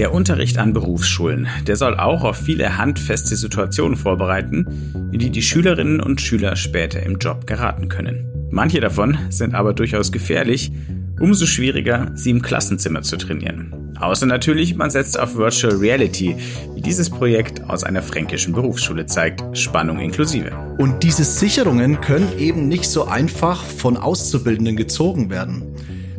Der 0.00 0.14
Unterricht 0.14 0.56
an 0.56 0.72
Berufsschulen, 0.72 1.46
der 1.66 1.76
soll 1.76 1.94
auch 1.94 2.24
auf 2.24 2.38
viele 2.38 2.78
handfeste 2.78 3.36
Situationen 3.36 3.98
vorbereiten, 3.98 4.66
in 5.12 5.18
die 5.18 5.28
die 5.28 5.42
Schülerinnen 5.42 6.00
und 6.00 6.22
Schüler 6.22 6.56
später 6.56 7.02
im 7.02 7.18
Job 7.18 7.46
geraten 7.46 7.90
können. 7.90 8.24
Manche 8.50 8.80
davon 8.80 9.18
sind 9.28 9.54
aber 9.54 9.74
durchaus 9.74 10.10
gefährlich, 10.10 10.72
umso 11.20 11.44
schwieriger, 11.44 12.12
sie 12.14 12.30
im 12.30 12.40
Klassenzimmer 12.40 13.02
zu 13.02 13.18
trainieren. 13.18 13.94
Außer 14.00 14.24
natürlich, 14.24 14.74
man 14.74 14.88
setzt 14.88 15.20
auf 15.20 15.36
Virtual 15.36 15.76
Reality, 15.76 16.34
wie 16.74 16.80
dieses 16.80 17.10
Projekt 17.10 17.68
aus 17.68 17.84
einer 17.84 18.00
fränkischen 18.00 18.54
Berufsschule 18.54 19.04
zeigt, 19.04 19.44
Spannung 19.54 19.98
inklusive. 19.98 20.52
Und 20.78 21.02
diese 21.02 21.24
Sicherungen 21.24 22.00
können 22.00 22.38
eben 22.38 22.68
nicht 22.68 22.86
so 22.86 23.04
einfach 23.04 23.62
von 23.62 23.98
Auszubildenden 23.98 24.76
gezogen 24.76 25.28
werden, 25.28 25.74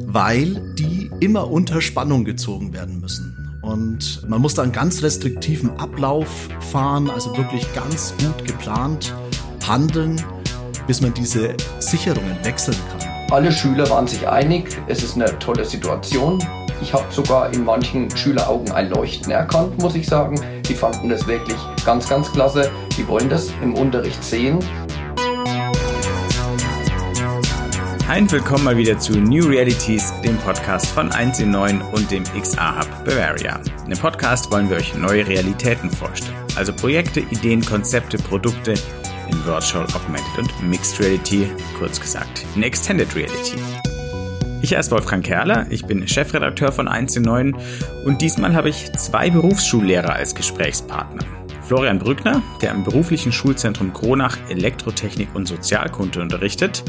weil 0.06 0.76
die 0.78 1.10
immer 1.20 1.50
unter 1.50 1.82
Spannung 1.82 2.26
gezogen 2.26 2.74
werden 2.76 3.02
müssen. 3.02 3.41
Und 3.62 4.28
man 4.28 4.42
muss 4.42 4.56
da 4.56 4.64
einen 4.64 4.72
ganz 4.72 5.04
restriktiven 5.04 5.70
Ablauf 5.78 6.50
fahren, 6.72 7.10
also 7.10 7.36
wirklich 7.38 7.72
ganz 7.74 8.14
gut 8.20 8.46
geplant 8.46 9.14
handeln, 9.68 10.22
bis 10.88 11.02
man 11.02 11.14
diese 11.14 11.56
Sicherungen 11.80 12.38
wechseln 12.44 12.78
kann. 12.90 13.10
Alle 13.32 13.52
Schüler 13.52 13.90
waren 13.90 14.08
sich 14.08 14.28
einig, 14.28 14.78
es 14.88 15.04
ist 15.04 15.16
eine 15.16 15.38
tolle 15.40 15.64
Situation. 15.64 16.44
Ich 16.82 16.94
habe 16.94 17.06
sogar 17.12 17.54
in 17.54 17.64
manchen 17.64 18.10
Schüleraugen 18.18 18.72
ein 18.72 18.90
Leuchten 18.90 19.32
erkannt, 19.32 19.78
muss 19.80 19.94
ich 19.94 20.08
sagen. 20.08 20.42
Die 20.68 20.74
fanden 20.74 21.10
das 21.10 21.28
wirklich 21.28 21.58
ganz, 21.86 22.10
ganz 22.10 22.32
klasse. 22.32 22.72
Die 22.98 23.08
wollen 23.08 23.30
das 23.30 23.52
im 23.62 23.76
Unterricht 23.76 24.24
sehen. 24.24 24.58
Ein 28.12 28.30
willkommen 28.30 28.66
mal 28.66 28.76
wieder 28.76 29.00
zu 29.00 29.14
New 29.14 29.48
Realities, 29.48 30.12
dem 30.22 30.36
Podcast 30.40 30.88
von 30.88 31.14
1 31.14 31.40
in 31.40 31.52
9 31.52 31.82
und 31.82 32.12
dem 32.12 32.26
XA 32.26 32.80
Hub 32.82 33.06
Bavaria. 33.06 33.62
In 33.86 33.92
dem 33.92 34.00
Podcast 34.00 34.52
wollen 34.52 34.70
wir 34.70 34.76
euch 34.76 34.94
neue 34.96 35.26
Realitäten 35.26 35.90
vorstellen. 35.90 36.36
Also 36.58 36.74
Projekte, 36.74 37.22
Ideen, 37.22 37.64
Konzepte, 37.64 38.18
Produkte 38.18 38.74
in 39.30 39.46
Virtual, 39.46 39.86
Augmented 39.96 40.40
und 40.40 40.70
Mixed 40.70 41.00
Reality, 41.00 41.48
kurz 41.80 42.02
gesagt 42.02 42.46
in 42.54 42.64
Extended 42.64 43.16
Reality. 43.16 43.56
Ich 44.62 44.76
heiße 44.76 44.92
Wolfgang 44.92 45.26
Kerler, 45.26 45.68
ich 45.70 45.86
bin 45.86 46.06
Chefredakteur 46.06 46.74
von 46.74 46.90
1 46.90 47.16
in 47.16 47.24
9 47.24 47.56
und 48.04 48.22
diesmal 48.22 48.54
habe 48.54 48.68
ich 48.68 48.92
zwei 48.92 49.30
Berufsschullehrer 49.30 50.12
als 50.12 50.36
Gesprächspartner. 50.36 51.41
Florian 51.72 52.00
Brückner, 52.00 52.42
der 52.62 52.72
im 52.72 52.84
beruflichen 52.84 53.32
Schulzentrum 53.32 53.94
Kronach 53.94 54.38
Elektrotechnik 54.50 55.30
und 55.34 55.48
Sozialkunde 55.48 56.20
unterrichtet 56.20 56.84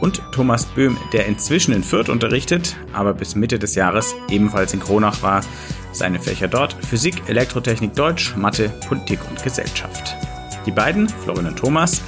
und 0.00 0.22
Thomas 0.32 0.64
Böhm, 0.64 0.96
der 1.12 1.26
inzwischen 1.26 1.74
in 1.74 1.84
Fürth 1.84 2.08
unterrichtet, 2.08 2.78
aber 2.94 3.12
bis 3.12 3.34
Mitte 3.34 3.58
des 3.58 3.74
Jahres 3.74 4.14
ebenfalls 4.30 4.72
in 4.72 4.80
Kronach 4.80 5.22
war. 5.22 5.44
Seine 5.92 6.18
Fächer 6.18 6.48
dort 6.48 6.72
Physik, 6.72 7.28
Elektrotechnik, 7.28 7.94
Deutsch, 7.94 8.34
Mathe, 8.34 8.70
Politik 8.88 9.18
und 9.28 9.42
Gesellschaft. 9.42 10.16
Die 10.64 10.72
beiden, 10.72 11.10
Florian 11.10 11.48
und 11.48 11.58
Thomas, 11.58 12.00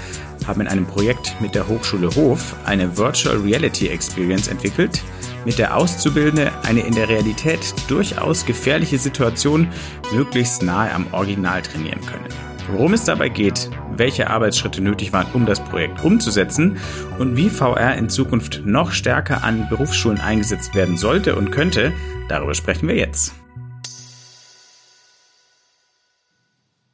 haben 0.47 0.63
in 0.63 0.69
einem 0.69 0.87
Projekt 0.87 1.37
mit 1.41 1.55
der 1.55 1.69
Hochschule 1.69 2.09
Hof 2.17 2.57
eine 2.65 2.97
Virtual 2.97 3.37
Reality 3.37 3.89
Experience 3.89 4.49
entwickelt, 4.49 5.03
mit 5.45 5.59
der 5.59 5.77
Auszubildende 5.77 6.53
eine 6.63 6.81
in 6.81 6.95
der 6.95 7.09
Realität 7.09 7.75
durchaus 7.89 8.47
gefährliche 8.47 8.99
Situation 8.99 9.69
möglichst 10.13 10.63
nahe 10.63 10.93
am 10.93 11.07
Original 11.13 11.63
trainieren 11.63 12.01
können. 12.01 12.29
Worum 12.71 12.95
es 12.95 13.05
dabei 13.05 13.29
geht, 13.29 13.69
welche 13.97 14.31
Arbeitsschritte 14.31 14.81
nötig 14.81 15.13
waren, 15.13 15.27
um 15.35 15.45
das 15.45 15.63
Projekt 15.63 16.03
umzusetzen 16.03 16.79
und 17.19 17.37
wie 17.37 17.51
VR 17.51 17.95
in 17.97 18.09
Zukunft 18.09 18.63
noch 18.65 18.93
stärker 18.93 19.45
an 19.45 19.69
Berufsschulen 19.69 20.21
eingesetzt 20.21 20.75
werden 20.75 20.97
sollte 20.97 21.37
und 21.37 21.51
könnte, 21.51 21.93
darüber 22.29 22.55
sprechen 22.55 22.89
wir 22.89 22.97
jetzt. 22.97 23.35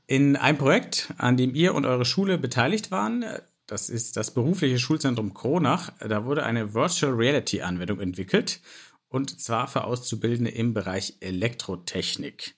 In 0.09 0.34
einem 0.34 0.59
Projekt, 0.59 1.15
an 1.19 1.37
dem 1.37 1.55
ihr 1.55 1.73
und 1.73 1.87
eure 1.87 2.05
Schule 2.05 2.37
beteiligt 2.37 2.91
waren, 2.91 3.25
das 3.70 3.88
ist 3.88 4.16
das 4.16 4.32
berufliche 4.32 4.78
Schulzentrum 4.78 5.32
Kronach, 5.32 5.92
da 6.00 6.25
wurde 6.25 6.44
eine 6.44 6.75
Virtual 6.75 7.12
Reality 7.12 7.62
Anwendung 7.62 8.00
entwickelt 8.00 8.60
und 9.08 9.41
zwar 9.41 9.69
für 9.69 9.84
Auszubildende 9.84 10.50
im 10.50 10.75
Bereich 10.75 11.16
Elektrotechnik. 11.20 12.54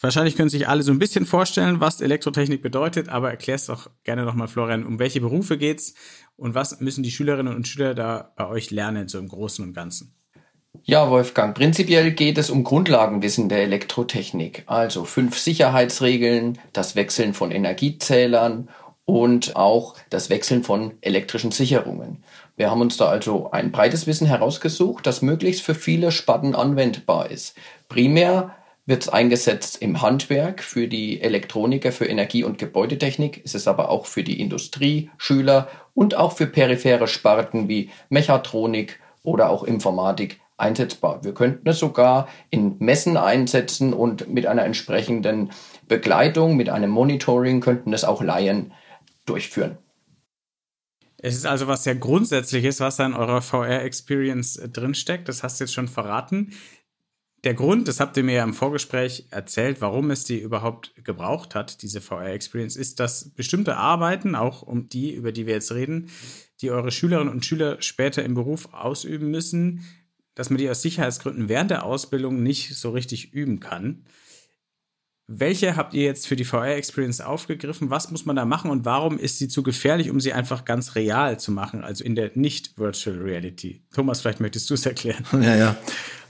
Wahrscheinlich 0.00 0.36
können 0.36 0.48
sich 0.48 0.68
alle 0.68 0.82
so 0.82 0.90
ein 0.90 0.98
bisschen 0.98 1.26
vorstellen, 1.26 1.80
was 1.80 2.00
Elektrotechnik 2.00 2.60
bedeutet, 2.60 3.08
aber 3.08 3.30
erklärst 3.30 3.68
doch 3.68 3.88
gerne 4.02 4.24
nochmal, 4.24 4.48
Florian, 4.48 4.84
um 4.84 4.98
welche 4.98 5.20
Berufe 5.20 5.56
geht's 5.56 5.94
und 6.36 6.54
was 6.54 6.80
müssen 6.80 7.04
die 7.04 7.12
Schülerinnen 7.12 7.54
und 7.54 7.68
Schüler 7.68 7.94
da 7.94 8.32
bei 8.36 8.48
euch 8.48 8.70
lernen, 8.70 9.08
so 9.08 9.18
im 9.18 9.28
Großen 9.28 9.64
und 9.64 9.74
Ganzen? 9.74 10.14
Ja, 10.84 11.08
Wolfgang, 11.10 11.54
prinzipiell 11.54 12.10
geht 12.12 12.38
es 12.38 12.50
um 12.50 12.64
Grundlagenwissen 12.64 13.48
der 13.48 13.62
Elektrotechnik, 13.62 14.64
also 14.66 15.04
fünf 15.04 15.38
Sicherheitsregeln, 15.38 16.58
das 16.72 16.96
Wechseln 16.96 17.34
von 17.34 17.52
Energiezählern 17.52 18.68
und 19.04 19.56
auch 19.56 19.96
das 20.10 20.30
Wechseln 20.30 20.62
von 20.62 20.92
elektrischen 21.00 21.50
Sicherungen. 21.50 22.22
Wir 22.56 22.70
haben 22.70 22.80
uns 22.80 22.96
da 22.96 23.08
also 23.08 23.50
ein 23.50 23.72
breites 23.72 24.06
Wissen 24.06 24.26
herausgesucht, 24.26 25.06
das 25.06 25.22
möglichst 25.22 25.62
für 25.62 25.74
viele 25.74 26.12
Sparten 26.12 26.54
anwendbar 26.54 27.30
ist. 27.30 27.56
Primär 27.88 28.54
wird 28.84 29.02
es 29.02 29.08
eingesetzt 29.08 29.80
im 29.80 30.02
Handwerk 30.02 30.62
für 30.62 30.88
die 30.88 31.20
Elektroniker, 31.20 31.92
für 31.92 32.06
Energie- 32.06 32.44
und 32.44 32.58
Gebäudetechnik. 32.58 33.42
Es 33.44 33.54
ist 33.54 33.68
aber 33.68 33.90
auch 33.90 34.06
für 34.06 34.24
die 34.24 34.40
Industrie, 34.40 35.10
Schüler 35.18 35.68
und 35.94 36.16
auch 36.16 36.32
für 36.32 36.46
periphere 36.46 37.06
Sparten 37.06 37.68
wie 37.68 37.90
Mechatronik 38.08 38.98
oder 39.22 39.50
auch 39.50 39.62
Informatik 39.62 40.40
einsetzbar. 40.56 41.24
Wir 41.24 41.32
könnten 41.34 41.68
es 41.68 41.78
sogar 41.78 42.28
in 42.50 42.76
Messen 42.78 43.16
einsetzen 43.16 43.92
und 43.92 44.28
mit 44.28 44.46
einer 44.46 44.64
entsprechenden 44.64 45.50
Begleitung, 45.88 46.56
mit 46.56 46.68
einem 46.68 46.90
Monitoring 46.90 47.60
könnten 47.60 47.92
es 47.92 48.04
auch 48.04 48.22
Laien 48.22 48.72
durchführen. 49.26 49.78
Es 51.18 51.36
ist 51.36 51.46
also 51.46 51.68
was 51.68 51.84
sehr 51.84 51.94
Grundsätzliches, 51.94 52.80
was 52.80 52.96
da 52.96 53.06
in 53.06 53.14
eurer 53.14 53.42
VR-Experience 53.42 54.56
äh, 54.56 54.68
drinsteckt. 54.68 55.28
Das 55.28 55.42
hast 55.42 55.60
du 55.60 55.64
jetzt 55.64 55.72
schon 55.72 55.88
verraten. 55.88 56.52
Der 57.44 57.54
Grund, 57.54 57.88
das 57.88 57.98
habt 57.98 58.16
ihr 58.16 58.22
mir 58.22 58.34
ja 58.34 58.44
im 58.44 58.54
Vorgespräch 58.54 59.26
erzählt, 59.30 59.80
warum 59.80 60.10
es 60.12 60.24
die 60.24 60.38
überhaupt 60.38 60.92
gebraucht 61.04 61.56
hat, 61.56 61.82
diese 61.82 62.00
VR-Experience, 62.00 62.76
ist, 62.76 63.00
dass 63.00 63.30
bestimmte 63.30 63.76
Arbeiten, 63.76 64.36
auch 64.36 64.62
um 64.62 64.88
die, 64.88 65.12
über 65.12 65.32
die 65.32 65.46
wir 65.46 65.54
jetzt 65.54 65.72
reden, 65.72 66.08
die 66.60 66.70
eure 66.70 66.92
Schülerinnen 66.92 67.32
und 67.32 67.44
Schüler 67.44 67.82
später 67.82 68.24
im 68.24 68.34
Beruf 68.34 68.72
ausüben 68.72 69.30
müssen, 69.30 69.84
dass 70.34 70.50
man 70.50 70.58
die 70.58 70.70
aus 70.70 70.82
Sicherheitsgründen 70.82 71.48
während 71.48 71.72
der 71.72 71.84
Ausbildung 71.84 72.42
nicht 72.42 72.76
so 72.76 72.90
richtig 72.90 73.32
üben 73.32 73.58
kann. 73.58 74.04
Welche 75.34 75.76
habt 75.76 75.94
ihr 75.94 76.02
jetzt 76.02 76.26
für 76.26 76.36
die 76.36 76.44
VR-Experience 76.44 77.20
aufgegriffen? 77.22 77.88
Was 77.88 78.10
muss 78.10 78.26
man 78.26 78.36
da 78.36 78.44
machen 78.44 78.70
und 78.70 78.84
warum 78.84 79.18
ist 79.18 79.38
sie 79.38 79.48
zu 79.48 79.62
gefährlich, 79.62 80.10
um 80.10 80.20
sie 80.20 80.32
einfach 80.32 80.64
ganz 80.64 80.94
real 80.94 81.40
zu 81.40 81.52
machen, 81.52 81.82
also 81.82 82.04
in 82.04 82.14
der 82.14 82.32
nicht-Virtual 82.34 83.16
Reality? 83.16 83.80
Thomas, 83.94 84.20
vielleicht 84.20 84.40
möchtest 84.40 84.68
du 84.68 84.74
es 84.74 84.84
erklären. 84.84 85.24
Ja, 85.32 85.56
ja. 85.56 85.76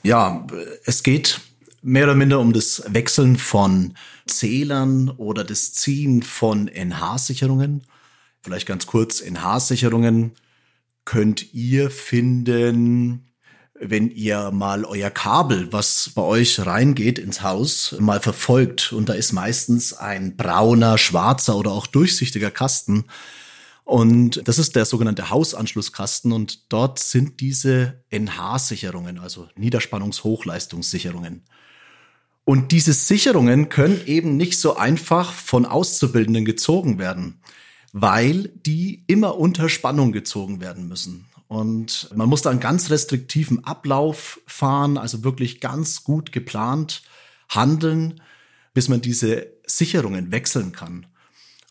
Ja, 0.05 0.47
es 0.85 1.03
geht 1.03 1.41
mehr 1.83 2.05
oder 2.05 2.15
minder 2.15 2.39
um 2.39 2.53
das 2.53 2.85
Wechseln 2.89 3.37
von 3.37 3.95
Zählern 4.27 5.09
oder 5.11 5.43
das 5.43 5.73
Ziehen 5.73 6.23
von 6.23 6.69
NH-Sicherungen. 6.69 7.83
Vielleicht 8.43 8.67
ganz 8.67 8.87
kurz, 8.87 9.21
NH-Sicherungen 9.21 10.33
könnt 11.05 11.53
ihr 11.53 11.91
finden 11.91 13.32
wenn 13.85 14.11
ihr 14.11 14.53
mal 14.53 14.85
euer 14.85 15.11
Kabel, 15.11 15.73
was 15.73 16.13
bei 16.15 16.23
euch 16.23 16.65
reingeht 16.65 17.19
ins 17.19 17.43
Haus, 17.43 17.97
mal 17.99 18.21
verfolgt 18.21 18.93
und 18.93 19.09
da 19.09 19.15
ist 19.15 19.33
meistens 19.33 19.93
ein 19.93 20.37
brauner, 20.37 20.99
schwarzer 20.99 21.57
oder 21.57 21.73
auch 21.73 21.89
durchsichtiger 21.89 22.51
Kasten. 22.51 23.07
Und 23.85 24.47
das 24.47 24.61
ist 24.61 24.77
der 24.77 24.85
sogenannte 24.85 25.31
Hausanschlusskasten 25.31 26.33
und 26.33 26.73
dort 26.73 27.01
sind 27.01 27.41
diese 27.41 28.05
NH-Sicherungen, 28.11 29.19
also 29.19 29.49
Niederspannungshochleistungssicherungen. 29.57 31.43
Und 32.45 32.73
diese 32.73 32.93
Sicherungen 32.93 33.69
können 33.69 34.01
eben 34.07 34.37
nicht 34.37 34.59
so 34.59 34.77
einfach 34.77 35.33
von 35.33 35.67
Auszubildenden 35.67 36.45
gezogen 36.45 36.99
werden, 36.99 37.41
weil 37.93 38.53
die 38.67 39.05
immer 39.09 39.39
unter 39.39 39.69
Spannung 39.69 40.13
gezogen 40.13 40.61
werden 40.61 40.89
müssen. 40.89 41.27
Und 41.53 42.09
man 42.17 42.31
muss 42.31 42.41
da 42.41 42.49
einen 42.49 42.61
ganz 42.61 42.89
restriktiven 42.89 43.63
Ablauf 43.63 44.41
fahren, 44.47 44.97
also 44.97 45.23
wirklich 45.23 45.61
ganz 45.61 46.03
gut 46.03 46.33
geplant 46.33 47.03
handeln, 47.51 48.23
bis 48.73 48.89
man 48.89 49.03
diese 49.03 49.49
Sicherungen 49.67 50.33
wechseln 50.33 50.73
kann. 50.73 51.05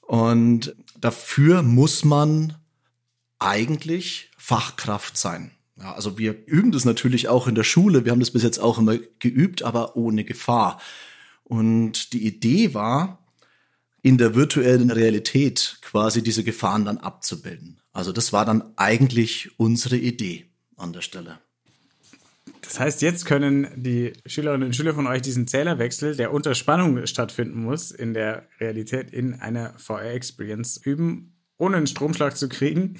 Und 0.03 0.75
dafür 0.99 1.63
muss 1.63 2.05
man 2.05 2.57
eigentlich 3.39 4.29
Fachkraft 4.37 5.17
sein. 5.17 5.49
Ja, 5.77 5.95
also 5.95 6.19
wir 6.19 6.45
üben 6.45 6.71
das 6.71 6.85
natürlich 6.85 7.27
auch 7.27 7.47
in 7.47 7.55
der 7.55 7.63
Schule. 7.63 8.05
Wir 8.05 8.11
haben 8.11 8.19
das 8.19 8.29
bis 8.29 8.43
jetzt 8.43 8.59
auch 8.59 8.77
immer 8.77 8.99
geübt, 9.17 9.63
aber 9.63 9.95
ohne 9.95 10.23
Gefahr. 10.25 10.79
Und 11.43 12.13
die 12.13 12.27
Idee 12.27 12.75
war, 12.75 13.20
in 14.01 14.18
der 14.18 14.36
virtuellen 14.36 14.89
Realität 14.89 15.77
quasi 15.81 16.24
diese 16.24 16.44
Gefahren 16.44 16.86
dann 16.86 16.98
abzubilden. 16.98 17.81
Also 17.94 18.12
das 18.12 18.33
war 18.33 18.45
dann 18.45 18.63
eigentlich 18.75 19.51
unsere 19.57 19.98
Idee 19.98 20.45
an 20.77 20.94
der 20.94 21.01
Stelle. 21.01 21.39
Das 22.62 22.80
heißt, 22.80 23.01
jetzt 23.01 23.25
können 23.25 23.68
die 23.75 24.13
Schülerinnen 24.25 24.68
und 24.68 24.75
Schüler 24.75 24.94
von 24.94 25.07
euch 25.07 25.21
diesen 25.21 25.48
Zählerwechsel, 25.48 26.15
der 26.15 26.33
unter 26.33 26.56
Spannung 26.56 27.06
stattfinden 27.06 27.63
muss, 27.63 27.92
in 27.92 28.13
der 28.13 28.48
Realität 28.59 29.12
in 29.12 29.36
einer 29.36 29.74
VR-Experience 29.77 30.77
üben, 30.77 31.33
ohne 31.57 31.77
einen 31.77 31.88
Stromschlag 31.88 32.38
zu 32.38 32.50
kriegen. 32.50 32.98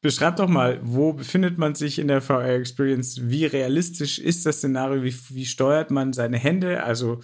Beschreib 0.00 0.36
doch 0.36 0.48
mal, 0.48 0.78
wo 0.82 1.12
befindet 1.12 1.58
man 1.58 1.74
sich 1.74 1.98
in 1.98 2.06
der 2.06 2.20
VR-Experience? 2.20 3.30
Wie 3.30 3.46
realistisch 3.46 4.18
ist 4.18 4.46
das 4.46 4.58
Szenario? 4.58 5.02
Wie, 5.02 5.14
wie 5.30 5.46
steuert 5.46 5.90
man 5.90 6.12
seine 6.12 6.36
Hände? 6.36 6.84
Also, 6.84 7.20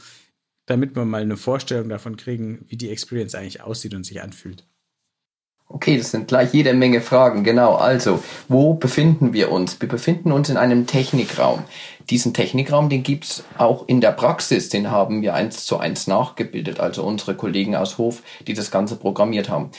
damit 0.67 0.97
wir 0.97 1.05
mal 1.05 1.23
eine 1.23 1.37
Vorstellung 1.37 1.89
davon 1.89 2.17
kriegen, 2.17 2.65
wie 2.69 2.77
die 2.77 2.91
Experience 2.91 3.35
eigentlich 3.35 3.63
aussieht 3.63 3.95
und 3.95 4.05
sich 4.05 4.23
anfühlt. 4.23 4.67
Okay, 5.67 5.97
das 5.97 6.11
sind 6.11 6.29
gleich 6.29 6.53
jede 6.53 6.75
Menge 6.75 7.01
Fragen. 7.01 7.43
Genau, 7.43 7.75
also, 7.75 8.23
wo 8.49 8.75
befinden 8.75 9.33
wir 9.33 9.51
uns? 9.51 9.81
Wir 9.81 9.89
befinden 9.89 10.31
uns 10.31 10.51
in 10.51 10.57
einem 10.57 10.87
Technikraum. 10.87 11.65
Diesen 12.11 12.35
Technikraum, 12.35 12.91
den 12.91 13.03
gibt's 13.03 13.45
auch 13.57 13.89
in 13.89 14.01
der 14.01 14.13
Praxis, 14.13 14.69
den 14.69 14.91
haben 14.91 15.23
wir 15.23 15.35
eins 15.35 15.65
zu 15.65 15.79
eins 15.79 16.07
nachgebildet, 16.07 16.81
also 16.81 17.03
unsere 17.03 17.35
Kollegen 17.35 17.75
aus 17.77 17.97
Hof, 17.97 18.23
die 18.47 18.53
das 18.53 18.71
Ganze 18.71 18.97
programmiert 18.97 19.49
haben. 19.49 19.71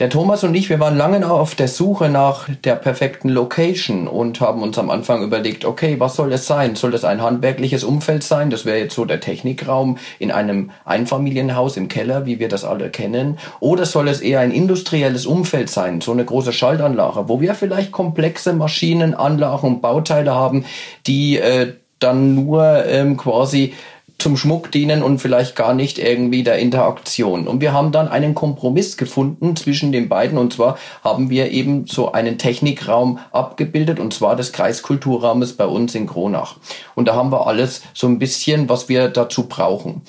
Der 0.00 0.10
Thomas 0.10 0.42
und 0.42 0.56
ich, 0.56 0.70
wir 0.70 0.80
waren 0.80 0.96
lange 0.96 1.30
auf 1.30 1.54
der 1.54 1.68
Suche 1.68 2.08
nach 2.08 2.48
der 2.64 2.74
perfekten 2.74 3.28
Location 3.28 4.08
und 4.08 4.40
haben 4.40 4.60
uns 4.60 4.76
am 4.76 4.90
Anfang 4.90 5.22
überlegt, 5.22 5.64
okay, 5.64 6.00
was 6.00 6.16
soll 6.16 6.32
es 6.32 6.48
sein? 6.48 6.74
Soll 6.74 6.90
das 6.90 7.04
ein 7.04 7.22
handwerkliches 7.22 7.84
Umfeld 7.84 8.24
sein? 8.24 8.50
Das 8.50 8.64
wäre 8.64 8.78
jetzt 8.78 8.96
so 8.96 9.04
der 9.04 9.20
Technikraum 9.20 9.98
in 10.18 10.32
einem 10.32 10.72
Einfamilienhaus 10.84 11.76
im 11.76 11.86
Keller, 11.86 12.26
wie 12.26 12.40
wir 12.40 12.48
das 12.48 12.64
alle 12.64 12.90
kennen. 12.90 13.38
Oder 13.60 13.86
soll 13.86 14.08
es 14.08 14.20
eher 14.20 14.40
ein 14.40 14.50
industrielles 14.50 15.26
Umfeld 15.26 15.70
sein? 15.70 16.00
So 16.00 16.10
eine 16.10 16.24
große 16.24 16.52
Schaltanlage, 16.52 17.28
wo 17.28 17.40
wir 17.40 17.54
vielleicht 17.54 17.92
komplexe 17.92 18.52
Maschinen, 18.52 19.14
Anlagen 19.14 19.68
und 19.68 19.80
Bauteile 19.80 20.34
haben, 20.34 20.64
die 21.06 21.38
äh, 21.38 21.74
dann 22.00 22.34
nur 22.34 22.84
ähm, 22.86 23.16
quasi 23.16 23.74
zum 24.18 24.36
Schmuck 24.36 24.70
dienen 24.70 25.02
und 25.02 25.18
vielleicht 25.18 25.56
gar 25.56 25.74
nicht 25.74 25.98
irgendwie 25.98 26.42
der 26.42 26.58
Interaktion. 26.58 27.46
Und 27.46 27.60
wir 27.60 27.72
haben 27.72 27.92
dann 27.92 28.08
einen 28.08 28.34
Kompromiss 28.34 28.96
gefunden 28.96 29.56
zwischen 29.56 29.92
den 29.92 30.08
beiden 30.08 30.38
und 30.38 30.52
zwar 30.52 30.78
haben 31.02 31.30
wir 31.30 31.50
eben 31.50 31.86
so 31.86 32.12
einen 32.12 32.38
Technikraum 32.38 33.18
abgebildet 33.32 33.98
und 33.98 34.14
zwar 34.14 34.36
des 34.36 34.52
Kreiskulturraumes 34.52 35.54
bei 35.54 35.66
uns 35.66 35.94
in 35.94 36.06
Kronach. 36.06 36.56
Und 36.94 37.08
da 37.08 37.14
haben 37.14 37.32
wir 37.32 37.46
alles 37.46 37.82
so 37.92 38.06
ein 38.06 38.18
bisschen, 38.18 38.68
was 38.68 38.88
wir 38.88 39.08
dazu 39.08 39.48
brauchen 39.48 40.02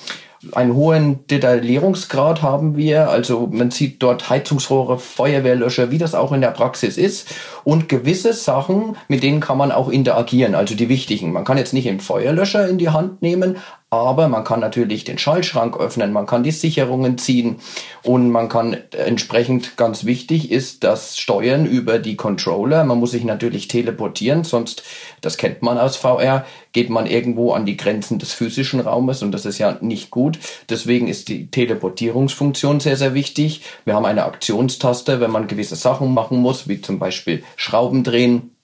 einen 0.52 0.74
hohen 0.74 1.26
Detaillierungsgrad 1.26 2.42
haben 2.42 2.76
wir. 2.76 3.10
Also 3.10 3.48
man 3.50 3.70
sieht 3.70 4.02
dort 4.02 4.28
Heizungsrohre, 4.28 4.98
Feuerwehrlöscher, 4.98 5.90
wie 5.90 5.98
das 5.98 6.14
auch 6.14 6.32
in 6.32 6.40
der 6.40 6.50
Praxis 6.50 6.96
ist. 6.96 7.34
Und 7.64 7.88
gewisse 7.88 8.32
Sachen, 8.32 8.96
mit 9.08 9.22
denen 9.22 9.40
kann 9.40 9.58
man 9.58 9.72
auch 9.72 9.88
interagieren, 9.88 10.54
also 10.54 10.74
die 10.74 10.88
wichtigen. 10.88 11.32
Man 11.32 11.44
kann 11.44 11.58
jetzt 11.58 11.72
nicht 11.72 11.88
einen 11.88 12.00
Feuerlöscher 12.00 12.68
in 12.68 12.78
die 12.78 12.90
Hand 12.90 13.22
nehmen, 13.22 13.56
aber 13.90 14.28
man 14.28 14.42
kann 14.42 14.58
natürlich 14.58 15.04
den 15.04 15.16
Schaltschrank 15.16 15.78
öffnen, 15.78 16.12
man 16.12 16.26
kann 16.26 16.42
die 16.42 16.50
Sicherungen 16.50 17.18
ziehen 17.18 17.60
und 18.02 18.30
man 18.30 18.48
kann 18.48 18.76
entsprechend 18.90 19.76
ganz 19.76 20.04
wichtig 20.04 20.50
ist 20.50 20.82
das 20.82 21.16
Steuern 21.16 21.66
über 21.66 22.00
die 22.00 22.16
Controller. 22.16 22.82
Man 22.82 22.98
muss 22.98 23.12
sich 23.12 23.22
natürlich 23.22 23.68
teleportieren, 23.68 24.42
sonst, 24.42 24.82
das 25.20 25.36
kennt 25.36 25.62
man 25.62 25.78
aus 25.78 25.96
VR, 25.96 26.44
geht 26.72 26.90
man 26.90 27.06
irgendwo 27.06 27.52
an 27.52 27.64
die 27.64 27.76
Grenzen 27.76 28.18
des 28.18 28.32
physischen 28.32 28.80
Raumes 28.80 29.22
und 29.22 29.30
das 29.30 29.46
ist 29.46 29.58
ja 29.58 29.78
nicht 29.80 30.10
gut. 30.10 30.40
Deswegen 30.68 31.06
ist 31.06 31.28
die 31.28 31.48
Teleportierungsfunktion 31.48 32.80
sehr, 32.80 32.96
sehr 32.96 33.14
wichtig. 33.14 33.62
Wir 33.84 33.94
haben 33.94 34.04
eine 34.04 34.24
Aktionstaste, 34.24 35.20
wenn 35.20 35.30
man 35.30 35.46
gewisse 35.46 35.76
Sachen 35.76 36.12
machen 36.12 36.38
muss, 36.38 36.66
wie 36.66 36.80
zum 36.80 36.98
Beispiel 36.98 37.44
Schrauben 37.54 38.02
drehen 38.02 38.55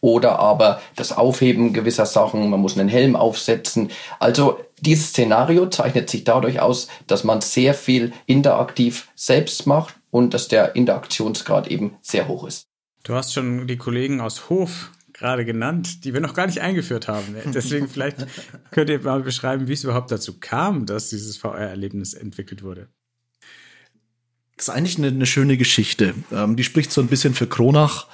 oder 0.00 0.38
aber 0.38 0.80
das 0.96 1.12
Aufheben 1.12 1.72
gewisser 1.72 2.06
Sachen, 2.06 2.50
man 2.50 2.60
muss 2.60 2.78
einen 2.78 2.88
Helm 2.88 3.16
aufsetzen. 3.16 3.90
Also 4.18 4.58
dieses 4.80 5.08
Szenario 5.08 5.66
zeichnet 5.68 6.10
sich 6.10 6.24
dadurch 6.24 6.60
aus, 6.60 6.88
dass 7.06 7.24
man 7.24 7.40
sehr 7.40 7.74
viel 7.74 8.12
interaktiv 8.26 9.08
selbst 9.14 9.66
macht 9.66 9.94
und 10.10 10.34
dass 10.34 10.48
der 10.48 10.76
Interaktionsgrad 10.76 11.68
eben 11.68 11.96
sehr 12.02 12.28
hoch 12.28 12.46
ist. 12.46 12.66
Du 13.02 13.14
hast 13.14 13.34
schon 13.34 13.66
die 13.66 13.76
Kollegen 13.76 14.20
aus 14.20 14.48
Hof 14.48 14.90
gerade 15.12 15.44
genannt, 15.44 16.04
die 16.04 16.12
wir 16.12 16.20
noch 16.20 16.34
gar 16.34 16.46
nicht 16.46 16.60
eingeführt 16.60 17.08
haben. 17.08 17.34
Deswegen 17.54 17.88
vielleicht 17.88 18.26
könnt 18.70 18.90
ihr 18.90 19.00
mal 19.00 19.22
beschreiben, 19.22 19.68
wie 19.68 19.72
es 19.72 19.84
überhaupt 19.84 20.10
dazu 20.10 20.38
kam, 20.38 20.86
dass 20.86 21.08
dieses 21.08 21.36
VR-Erlebnis 21.36 22.14
entwickelt 22.14 22.62
wurde. 22.62 22.88
Das 24.56 24.68
ist 24.68 24.74
eigentlich 24.74 24.98
eine, 24.98 25.08
eine 25.08 25.26
schöne 25.26 25.56
Geschichte. 25.56 26.14
Ähm, 26.30 26.56
die 26.56 26.64
spricht 26.64 26.92
so 26.92 27.00
ein 27.00 27.08
bisschen 27.08 27.34
für 27.34 27.46
Kronach. 27.46 28.06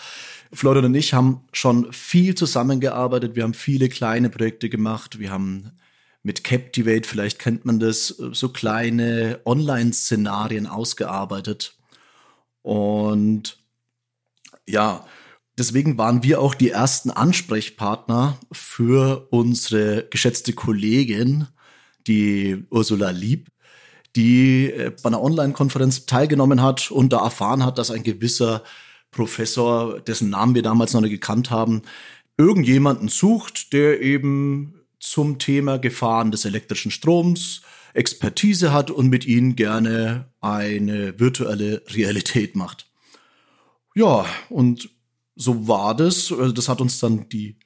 Florian 0.52 0.86
und 0.86 0.94
ich 0.94 1.14
haben 1.14 1.42
schon 1.52 1.92
viel 1.92 2.34
zusammengearbeitet. 2.34 3.36
Wir 3.36 3.44
haben 3.44 3.54
viele 3.54 3.88
kleine 3.88 4.30
Projekte 4.30 4.68
gemacht. 4.68 5.18
Wir 5.18 5.30
haben 5.30 5.72
mit 6.22 6.44
Captivate, 6.44 7.08
vielleicht 7.08 7.38
kennt 7.38 7.64
man 7.64 7.80
das, 7.80 8.08
so 8.08 8.50
kleine 8.50 9.40
Online-Szenarien 9.44 10.66
ausgearbeitet. 10.66 11.76
Und 12.62 13.58
ja, 14.68 15.06
deswegen 15.56 15.96
waren 15.96 16.22
wir 16.22 16.40
auch 16.40 16.54
die 16.54 16.70
ersten 16.70 17.10
Ansprechpartner 17.10 18.38
für 18.52 19.28
unsere 19.30 20.06
geschätzte 20.10 20.52
Kollegin, 20.52 21.46
die 22.06 22.66
Ursula 22.70 23.10
Lieb, 23.10 23.48
die 24.16 24.72
bei 25.02 25.08
einer 25.08 25.22
Online-Konferenz 25.22 26.04
teilgenommen 26.06 26.60
hat 26.60 26.90
und 26.90 27.12
da 27.12 27.22
erfahren 27.22 27.64
hat, 27.64 27.78
dass 27.78 27.90
ein 27.90 28.02
gewisser 28.02 28.62
Professor, 29.10 30.00
dessen 30.00 30.30
Namen 30.30 30.54
wir 30.54 30.62
damals 30.62 30.92
noch 30.92 31.00
nicht 31.00 31.10
gekannt 31.10 31.50
haben, 31.50 31.82
irgendjemanden 32.36 33.08
sucht, 33.08 33.72
der 33.72 34.00
eben 34.00 34.74
zum 34.98 35.38
Thema 35.38 35.78
Gefahren 35.78 36.30
des 36.30 36.44
elektrischen 36.44 36.90
Stroms 36.90 37.62
Expertise 37.92 38.72
hat 38.72 38.90
und 38.90 39.08
mit 39.08 39.26
ihnen 39.26 39.56
gerne 39.56 40.30
eine 40.40 41.18
virtuelle 41.18 41.82
Realität 41.88 42.54
macht. 42.54 42.86
Ja, 43.94 44.24
und 44.48 44.90
so 45.34 45.66
war 45.66 45.96
das. 45.96 46.30
Also 46.30 46.52
das 46.52 46.68
hat 46.68 46.80
uns 46.80 47.00
dann 47.00 47.28
die 47.28 47.58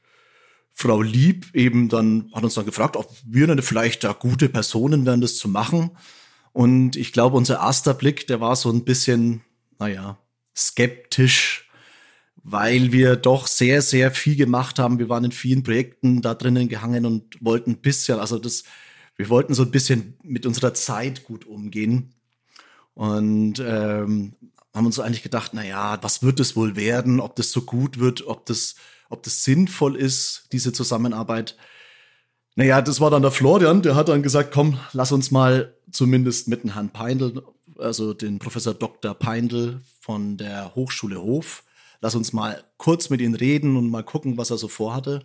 Frau 0.72 1.02
Lieb 1.02 1.54
eben 1.54 1.88
dann, 1.88 2.30
hat 2.32 2.42
uns 2.42 2.54
dann 2.54 2.64
gefragt, 2.64 2.96
ob 2.96 3.14
wir 3.26 3.46
denn 3.46 3.62
vielleicht 3.62 4.02
da 4.02 4.12
gute 4.12 4.48
Personen 4.48 5.06
wären, 5.06 5.20
das 5.20 5.36
zu 5.36 5.48
machen. 5.48 5.90
Und 6.52 6.96
ich 6.96 7.12
glaube, 7.12 7.36
unser 7.36 7.60
erster 7.60 7.94
Blick, 7.94 8.26
der 8.26 8.40
war 8.40 8.56
so 8.56 8.70
ein 8.70 8.84
bisschen, 8.84 9.42
naja, 9.78 10.18
skeptisch, 10.56 11.68
weil 12.42 12.92
wir 12.92 13.16
doch 13.16 13.46
sehr, 13.46 13.82
sehr 13.82 14.10
viel 14.10 14.36
gemacht 14.36 14.78
haben. 14.78 14.98
Wir 14.98 15.08
waren 15.08 15.24
in 15.24 15.32
vielen 15.32 15.62
Projekten 15.62 16.22
da 16.22 16.34
drinnen 16.34 16.68
gehangen 16.68 17.06
und 17.06 17.36
wollten 17.40 17.72
ein 17.72 17.80
bisschen, 17.80 18.18
also 18.18 18.38
das, 18.38 18.64
wir 19.16 19.28
wollten 19.28 19.54
so 19.54 19.62
ein 19.62 19.70
bisschen 19.70 20.18
mit 20.22 20.46
unserer 20.46 20.74
Zeit 20.74 21.24
gut 21.24 21.46
umgehen. 21.46 22.14
Und 22.94 23.58
ähm, 23.58 24.34
haben 24.74 24.86
uns 24.86 24.98
eigentlich 24.98 25.22
gedacht, 25.22 25.52
na 25.54 25.64
ja, 25.64 26.02
was 26.02 26.22
wird 26.22 26.40
es 26.40 26.56
wohl 26.56 26.76
werden, 26.76 27.20
ob 27.20 27.36
das 27.36 27.50
so 27.50 27.62
gut 27.62 27.98
wird, 27.98 28.26
ob 28.26 28.44
das, 28.46 28.74
ob 29.08 29.22
das 29.22 29.44
sinnvoll 29.44 29.96
ist, 29.96 30.48
diese 30.52 30.72
Zusammenarbeit. 30.72 31.56
Naja, 32.56 32.82
das 32.82 33.00
war 33.00 33.10
dann 33.10 33.22
der 33.22 33.30
Florian, 33.30 33.82
der 33.82 33.94
hat 33.94 34.08
dann 34.08 34.22
gesagt, 34.22 34.52
komm, 34.52 34.78
lass 34.92 35.12
uns 35.12 35.30
mal 35.30 35.76
zumindest 35.90 36.48
mit 36.48 36.62
dem 36.62 36.74
Herrn 36.74 36.90
Peindl 36.90 37.42
also 37.78 38.14
den 38.14 38.38
Professor 38.38 38.74
Dr. 38.74 39.14
Peindl 39.14 39.80
von 40.00 40.36
der 40.36 40.74
Hochschule 40.74 41.20
Hof. 41.20 41.64
Lass 42.00 42.14
uns 42.14 42.32
mal 42.32 42.62
kurz 42.76 43.10
mit 43.10 43.20
ihm 43.20 43.34
reden 43.34 43.76
und 43.76 43.90
mal 43.90 44.04
gucken, 44.04 44.36
was 44.36 44.50
er 44.50 44.58
so 44.58 44.68
vorhatte. 44.68 45.24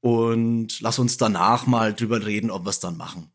Und 0.00 0.80
lass 0.80 0.98
uns 0.98 1.16
danach 1.16 1.66
mal 1.66 1.94
drüber 1.94 2.24
reden, 2.24 2.50
ob 2.50 2.64
wir 2.64 2.70
es 2.70 2.80
dann 2.80 2.96
machen. 2.96 3.30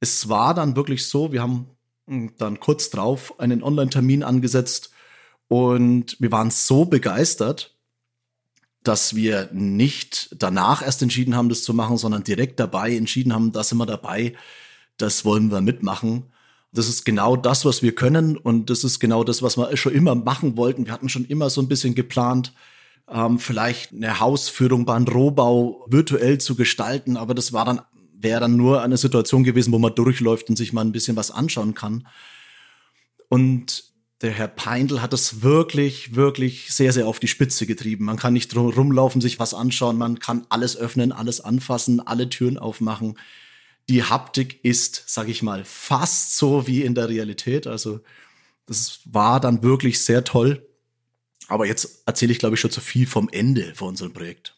Es 0.00 0.28
war 0.28 0.54
dann 0.54 0.76
wirklich 0.76 1.06
so, 1.06 1.32
wir 1.32 1.42
haben 1.42 1.70
hm, 2.06 2.34
dann 2.38 2.60
kurz 2.60 2.90
drauf 2.90 3.38
einen 3.40 3.62
Online-Termin 3.62 4.22
angesetzt 4.22 4.90
und 5.48 6.16
wir 6.20 6.32
waren 6.32 6.50
so 6.50 6.84
begeistert, 6.84 7.74
dass 8.82 9.14
wir 9.14 9.48
nicht 9.52 10.34
danach 10.38 10.82
erst 10.82 11.02
entschieden 11.02 11.34
haben, 11.34 11.48
das 11.48 11.62
zu 11.62 11.72
machen, 11.72 11.96
sondern 11.96 12.22
direkt 12.22 12.60
dabei 12.60 12.94
entschieden 12.94 13.32
haben, 13.32 13.50
da 13.52 13.64
sind 13.64 13.78
wir 13.78 13.86
dabei, 13.86 14.34
das 14.98 15.24
wollen 15.24 15.50
wir 15.50 15.62
mitmachen. 15.62 16.24
Das 16.74 16.88
ist 16.88 17.04
genau 17.04 17.36
das, 17.36 17.64
was 17.64 17.82
wir 17.82 17.94
können 17.94 18.36
und 18.36 18.68
das 18.68 18.82
ist 18.82 18.98
genau 18.98 19.22
das, 19.22 19.42
was 19.42 19.56
wir 19.56 19.76
schon 19.76 19.94
immer 19.94 20.16
machen 20.16 20.56
wollten. 20.56 20.86
Wir 20.86 20.92
hatten 20.92 21.08
schon 21.08 21.24
immer 21.24 21.48
so 21.48 21.62
ein 21.62 21.68
bisschen 21.68 21.94
geplant, 21.94 22.52
ähm, 23.08 23.38
vielleicht 23.38 23.92
eine 23.92 24.18
Hausführung 24.18 24.84
bei 24.84 24.94
einem 24.94 25.06
Rohbau 25.06 25.86
virtuell 25.88 26.38
zu 26.38 26.56
gestalten, 26.56 27.16
aber 27.16 27.34
das 27.34 27.52
war 27.52 27.64
dann 27.64 27.80
wäre 28.24 28.40
dann 28.40 28.56
nur 28.56 28.82
eine 28.82 28.96
Situation 28.96 29.44
gewesen, 29.44 29.72
wo 29.72 29.78
man 29.78 29.94
durchläuft 29.94 30.48
und 30.48 30.56
sich 30.56 30.72
mal 30.72 30.80
ein 30.80 30.92
bisschen 30.92 31.14
was 31.14 31.30
anschauen 31.30 31.74
kann. 31.74 32.08
Und 33.28 33.84
der 34.22 34.32
Herr 34.32 34.48
Peindl 34.48 35.02
hat 35.02 35.12
das 35.12 35.42
wirklich, 35.42 36.16
wirklich 36.16 36.72
sehr, 36.72 36.92
sehr 36.92 37.06
auf 37.06 37.20
die 37.20 37.28
Spitze 37.28 37.66
getrieben. 37.66 38.06
Man 38.06 38.16
kann 38.16 38.32
nicht 38.32 38.56
rumlaufen, 38.56 39.20
sich 39.20 39.38
was 39.38 39.54
anschauen, 39.54 39.98
man 39.98 40.18
kann 40.18 40.46
alles 40.48 40.76
öffnen, 40.76 41.12
alles 41.12 41.40
anfassen, 41.40 42.00
alle 42.00 42.28
Türen 42.28 42.58
aufmachen 42.58 43.16
die 43.88 44.02
Haptik 44.02 44.64
ist, 44.64 45.04
sage 45.06 45.30
ich 45.30 45.42
mal, 45.42 45.64
fast 45.64 46.36
so 46.36 46.66
wie 46.66 46.82
in 46.82 46.94
der 46.94 47.08
Realität. 47.08 47.66
Also 47.66 48.00
das 48.66 49.00
war 49.04 49.40
dann 49.40 49.62
wirklich 49.62 50.04
sehr 50.04 50.24
toll. 50.24 50.66
Aber 51.48 51.66
jetzt 51.66 52.02
erzähle 52.06 52.32
ich, 52.32 52.38
glaube 52.38 52.54
ich, 52.54 52.60
schon 52.60 52.70
zu 52.70 52.80
viel 52.80 53.06
vom 53.06 53.28
Ende 53.30 53.74
von 53.74 53.88
unserem 53.88 54.12
Projekt. 54.12 54.56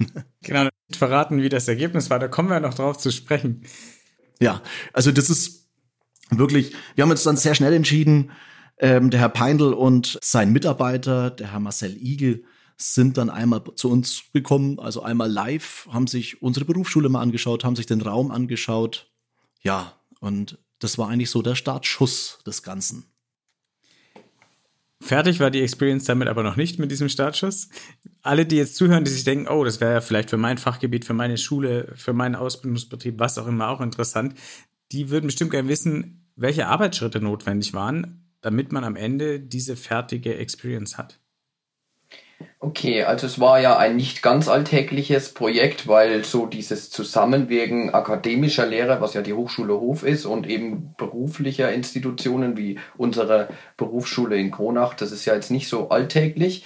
genau, 0.42 0.68
verraten, 0.92 1.42
wie 1.42 1.48
das 1.48 1.68
Ergebnis 1.68 2.10
war, 2.10 2.18
da 2.18 2.28
kommen 2.28 2.48
wir 2.48 2.60
noch 2.60 2.74
drauf 2.74 2.98
zu 2.98 3.10
sprechen. 3.10 3.62
Ja, 4.40 4.62
also 4.92 5.12
das 5.12 5.30
ist 5.30 5.68
wirklich, 6.30 6.74
wir 6.94 7.02
haben 7.02 7.10
uns 7.10 7.22
dann 7.22 7.36
sehr 7.36 7.54
schnell 7.54 7.72
entschieden, 7.72 8.32
ähm, 8.78 9.10
der 9.10 9.20
Herr 9.20 9.28
Peindl 9.28 9.72
und 9.72 10.18
sein 10.22 10.52
Mitarbeiter, 10.52 11.30
der 11.30 11.52
Herr 11.52 11.60
Marcel 11.60 11.96
Igel, 11.96 12.44
sind 12.76 13.16
dann 13.16 13.30
einmal 13.30 13.62
zu 13.74 13.90
uns 13.90 14.24
gekommen, 14.32 14.78
also 14.78 15.02
einmal 15.02 15.30
live, 15.30 15.88
haben 15.90 16.06
sich 16.06 16.42
unsere 16.42 16.66
Berufsschule 16.66 17.08
mal 17.08 17.22
angeschaut, 17.22 17.64
haben 17.64 17.76
sich 17.76 17.86
den 17.86 18.02
Raum 18.02 18.30
angeschaut. 18.30 19.10
Ja, 19.62 19.94
und 20.20 20.58
das 20.78 20.98
war 20.98 21.08
eigentlich 21.08 21.30
so 21.30 21.42
der 21.42 21.54
Startschuss 21.54 22.40
des 22.46 22.62
Ganzen. 22.62 23.06
Fertig 25.00 25.40
war 25.40 25.50
die 25.50 25.62
Experience 25.62 26.04
damit 26.04 26.28
aber 26.28 26.42
noch 26.42 26.56
nicht 26.56 26.78
mit 26.78 26.90
diesem 26.90 27.08
Startschuss. 27.08 27.68
Alle, 28.22 28.46
die 28.46 28.56
jetzt 28.56 28.76
zuhören, 28.76 29.04
die 29.04 29.10
sich 29.10 29.24
denken, 29.24 29.46
oh, 29.48 29.64
das 29.64 29.80
wäre 29.80 29.92
ja 29.92 30.00
vielleicht 30.00 30.30
für 30.30 30.38
mein 30.38 30.58
Fachgebiet, 30.58 31.04
für 31.04 31.14
meine 31.14 31.38
Schule, 31.38 31.92
für 31.96 32.12
meinen 32.12 32.34
Ausbildungsbetrieb, 32.34 33.18
was 33.18 33.38
auch 33.38 33.46
immer 33.46 33.68
auch 33.68 33.80
interessant, 33.80 34.34
die 34.92 35.10
würden 35.10 35.26
bestimmt 35.26 35.50
gerne 35.50 35.68
wissen, 35.68 36.26
welche 36.34 36.66
Arbeitsschritte 36.66 37.20
notwendig 37.20 37.74
waren, 37.74 38.26
damit 38.40 38.72
man 38.72 38.84
am 38.84 38.96
Ende 38.96 39.40
diese 39.40 39.76
fertige 39.76 40.36
Experience 40.36 40.98
hat. 40.98 41.20
Okay, 42.58 43.04
also 43.04 43.26
es 43.26 43.38
war 43.38 43.60
ja 43.60 43.76
ein 43.76 43.96
nicht 43.96 44.22
ganz 44.22 44.48
alltägliches 44.48 45.34
Projekt, 45.34 45.88
weil 45.88 46.24
so 46.24 46.46
dieses 46.46 46.88
Zusammenwirken 46.90 47.92
akademischer 47.92 48.66
Lehrer, 48.66 49.02
was 49.02 49.12
ja 49.12 49.20
die 49.20 49.34
Hochschule 49.34 49.74
Hof 49.74 50.02
ist, 50.02 50.24
und 50.24 50.48
eben 50.48 50.94
beruflicher 50.96 51.70
Institutionen 51.70 52.56
wie 52.56 52.78
unsere 52.96 53.48
Berufsschule 53.76 54.36
in 54.38 54.50
Kronach, 54.50 54.94
das 54.94 55.12
ist 55.12 55.26
ja 55.26 55.34
jetzt 55.34 55.50
nicht 55.50 55.68
so 55.68 55.90
alltäglich. 55.90 56.64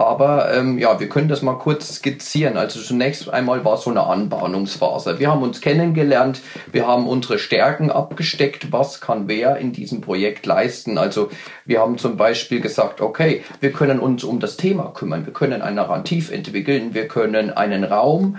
Aber 0.00 0.50
ähm, 0.54 0.78
ja, 0.78 0.98
wir 0.98 1.10
können 1.10 1.28
das 1.28 1.42
mal 1.42 1.58
kurz 1.58 1.96
skizzieren. 1.96 2.56
Also 2.56 2.80
zunächst 2.80 3.28
einmal 3.28 3.66
war 3.66 3.76
so 3.76 3.90
eine 3.90 4.04
Anbahnungsphase. 4.04 5.18
Wir 5.18 5.30
haben 5.30 5.42
uns 5.42 5.60
kennengelernt, 5.60 6.40
wir 6.72 6.86
haben 6.86 7.06
unsere 7.06 7.38
Stärken 7.38 7.90
abgesteckt, 7.90 8.72
was 8.72 9.02
kann 9.02 9.28
wer 9.28 9.58
in 9.58 9.74
diesem 9.74 10.00
Projekt 10.00 10.46
leisten. 10.46 10.96
Also 10.96 11.28
wir 11.66 11.80
haben 11.80 11.98
zum 11.98 12.16
Beispiel 12.16 12.62
gesagt, 12.62 13.02
okay, 13.02 13.44
wir 13.60 13.72
können 13.72 14.00
uns 14.00 14.24
um 14.24 14.40
das 14.40 14.56
Thema 14.56 14.84
kümmern, 14.84 15.26
wir 15.30 15.34
können 15.34 15.62
ein 15.62 15.76
Narrativ 15.76 16.32
entwickeln, 16.32 16.92
wir 16.92 17.06
können 17.06 17.52
einen 17.52 17.84
Raum 17.84 18.38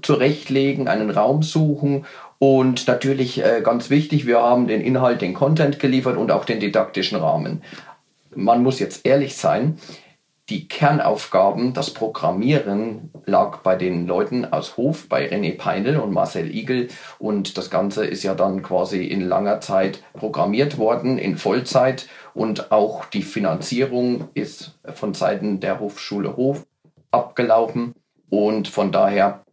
zurechtlegen, 0.00 0.88
einen 0.88 1.10
Raum 1.10 1.42
suchen 1.42 2.06
und 2.38 2.88
natürlich 2.88 3.44
äh, 3.44 3.60
ganz 3.62 3.90
wichtig, 3.90 4.26
wir 4.26 4.40
haben 4.40 4.66
den 4.66 4.80
Inhalt, 4.80 5.20
den 5.20 5.34
Content 5.34 5.78
geliefert 5.78 6.16
und 6.16 6.30
auch 6.30 6.46
den 6.46 6.58
didaktischen 6.58 7.18
Rahmen. 7.18 7.62
Man 8.34 8.62
muss 8.62 8.78
jetzt 8.78 9.04
ehrlich 9.04 9.36
sein, 9.36 9.78
die 10.48 10.66
Kernaufgaben, 10.66 11.72
das 11.72 11.94
Programmieren 11.94 13.10
lag 13.26 13.58
bei 13.58 13.76
den 13.76 14.06
Leuten 14.06 14.44
aus 14.44 14.76
Hof, 14.76 15.08
bei 15.08 15.30
René 15.30 15.56
Peinl 15.56 15.96
und 15.96 16.12
Marcel 16.12 16.52
Igel. 16.54 16.88
Und 17.18 17.56
das 17.56 17.70
Ganze 17.70 18.04
ist 18.04 18.22
ja 18.22 18.34
dann 18.34 18.62
quasi 18.62 19.04
in 19.04 19.20
langer 19.20 19.60
Zeit 19.60 20.02
programmiert 20.14 20.78
worden, 20.78 21.16
in 21.18 21.36
Vollzeit. 21.36 22.08
Und 22.34 22.72
auch 22.72 23.04
die 23.06 23.22
Finanzierung 23.22 24.28
ist 24.34 24.78
von 24.94 25.14
Seiten 25.14 25.60
der 25.60 25.78
Hofschule 25.78 26.36
Hof 26.36 26.66
abgelaufen. 27.12 27.94
Und 28.28 28.66
von 28.66 28.90
daher 28.90 29.44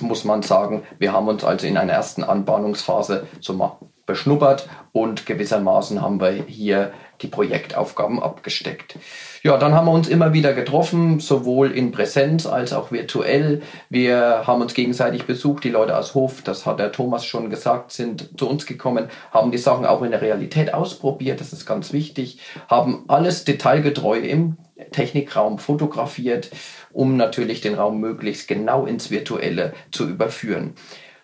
muss 0.00 0.24
man 0.24 0.42
sagen, 0.42 0.82
wir 0.98 1.12
haben 1.12 1.28
uns 1.28 1.44
also 1.44 1.66
in 1.66 1.76
einer 1.76 1.92
ersten 1.92 2.24
Anbahnungsphase 2.24 3.26
so 3.40 3.52
mal 3.52 3.78
beschnuppert 4.06 4.68
und 4.90 5.26
gewissermaßen 5.26 6.02
haben 6.02 6.20
wir 6.20 6.32
hier 6.32 6.92
die 7.22 7.28
Projektaufgaben 7.28 8.22
abgesteckt. 8.22 8.96
Ja, 9.42 9.56
dann 9.56 9.74
haben 9.74 9.86
wir 9.86 9.92
uns 9.92 10.08
immer 10.08 10.32
wieder 10.32 10.52
getroffen, 10.52 11.20
sowohl 11.20 11.72
in 11.72 11.90
Präsenz 11.90 12.46
als 12.46 12.72
auch 12.72 12.92
virtuell. 12.92 13.62
Wir 13.88 14.46
haben 14.46 14.62
uns 14.62 14.74
gegenseitig 14.74 15.24
besucht. 15.24 15.64
Die 15.64 15.70
Leute 15.70 15.96
aus 15.96 16.14
Hof, 16.14 16.42
das 16.42 16.66
hat 16.66 16.78
der 16.78 16.92
Thomas 16.92 17.24
schon 17.24 17.50
gesagt, 17.50 17.92
sind 17.92 18.38
zu 18.38 18.48
uns 18.48 18.66
gekommen, 18.66 19.08
haben 19.30 19.50
die 19.50 19.58
Sachen 19.58 19.86
auch 19.86 20.02
in 20.02 20.10
der 20.10 20.22
Realität 20.22 20.74
ausprobiert. 20.74 21.40
Das 21.40 21.52
ist 21.52 21.66
ganz 21.66 21.92
wichtig. 21.92 22.38
Haben 22.68 23.04
alles 23.08 23.44
detailgetreu 23.44 24.18
im 24.18 24.56
Technikraum 24.90 25.58
fotografiert, 25.58 26.50
um 26.92 27.16
natürlich 27.16 27.60
den 27.60 27.74
Raum 27.74 28.00
möglichst 28.00 28.48
genau 28.48 28.86
ins 28.86 29.10
Virtuelle 29.10 29.72
zu 29.90 30.08
überführen 30.08 30.74